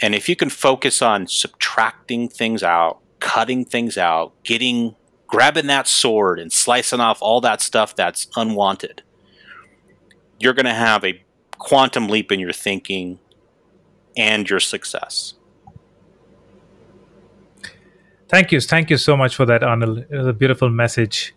And 0.00 0.14
if 0.14 0.28
you 0.28 0.36
can 0.36 0.50
focus 0.50 1.00
on 1.00 1.26
subtracting 1.28 2.28
things 2.28 2.62
out, 2.62 2.98
cutting 3.20 3.64
things 3.64 3.96
out, 3.96 4.32
getting 4.42 4.96
grabbing 5.26 5.66
that 5.66 5.86
sword 5.86 6.38
and 6.38 6.52
slicing 6.52 7.00
off 7.00 7.18
all 7.20 7.40
that 7.40 7.60
stuff 7.60 7.94
that's 7.94 8.28
unwanted, 8.36 9.02
you're 10.38 10.54
going 10.54 10.66
to 10.66 10.74
have 10.74 11.04
a 11.04 11.22
quantum 11.58 12.08
leap 12.08 12.30
in 12.30 12.38
your 12.40 12.52
thinking 12.52 13.18
and 14.16 14.48
your 14.48 14.60
success. 14.60 15.34
Thank 18.28 18.50
you. 18.52 18.60
Thank 18.60 18.90
you 18.90 18.96
so 18.96 19.16
much 19.16 19.36
for 19.36 19.46
that, 19.46 19.62
Arnold. 19.62 19.98
It 20.10 20.16
was 20.16 20.26
a 20.26 20.32
beautiful 20.32 20.68
message. 20.68 21.34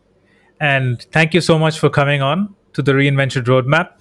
And 0.59 1.01
thank 1.11 1.33
you 1.33 1.41
so 1.41 1.59
much 1.59 1.79
for 1.79 1.89
coming 1.89 2.21
on 2.21 2.55
to 2.73 2.81
the 2.81 2.93
Reinvention 2.93 3.43
Roadmap. 3.43 3.91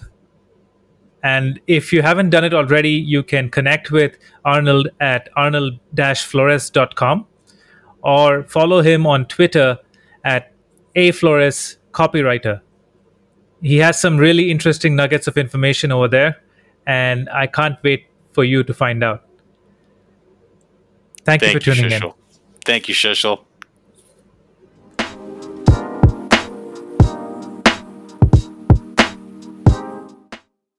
And 1.21 1.59
if 1.67 1.93
you 1.93 2.01
haven't 2.01 2.31
done 2.31 2.43
it 2.45 2.53
already, 2.53 2.91
you 2.91 3.23
can 3.23 3.49
connect 3.49 3.91
with 3.91 4.17
Arnold 4.45 4.89
at 4.99 5.29
arnold-flores.com 5.35 7.27
or 8.03 8.43
follow 8.43 8.81
him 8.81 9.05
on 9.05 9.25
Twitter 9.25 9.77
at 10.23 10.53
aflores 10.95 11.77
copywriter. 11.91 12.61
He 13.61 13.77
has 13.77 13.99
some 13.99 14.17
really 14.17 14.51
interesting 14.51 14.95
nuggets 14.95 15.27
of 15.27 15.37
information 15.37 15.91
over 15.91 16.07
there, 16.07 16.41
and 16.87 17.29
I 17.29 17.47
can't 17.47 17.77
wait 17.83 18.05
for 18.31 18.43
you 18.43 18.63
to 18.63 18.73
find 18.73 19.03
out. 19.03 19.25
Thank, 21.25 21.41
Thank 21.41 21.53
you 21.53 21.59
for 21.59 21.65
tuning 21.75 21.91
you, 21.91 22.07
in. 22.07 22.13
Thank 22.65 22.87
you, 22.87 22.95
Shishel. 22.95 23.43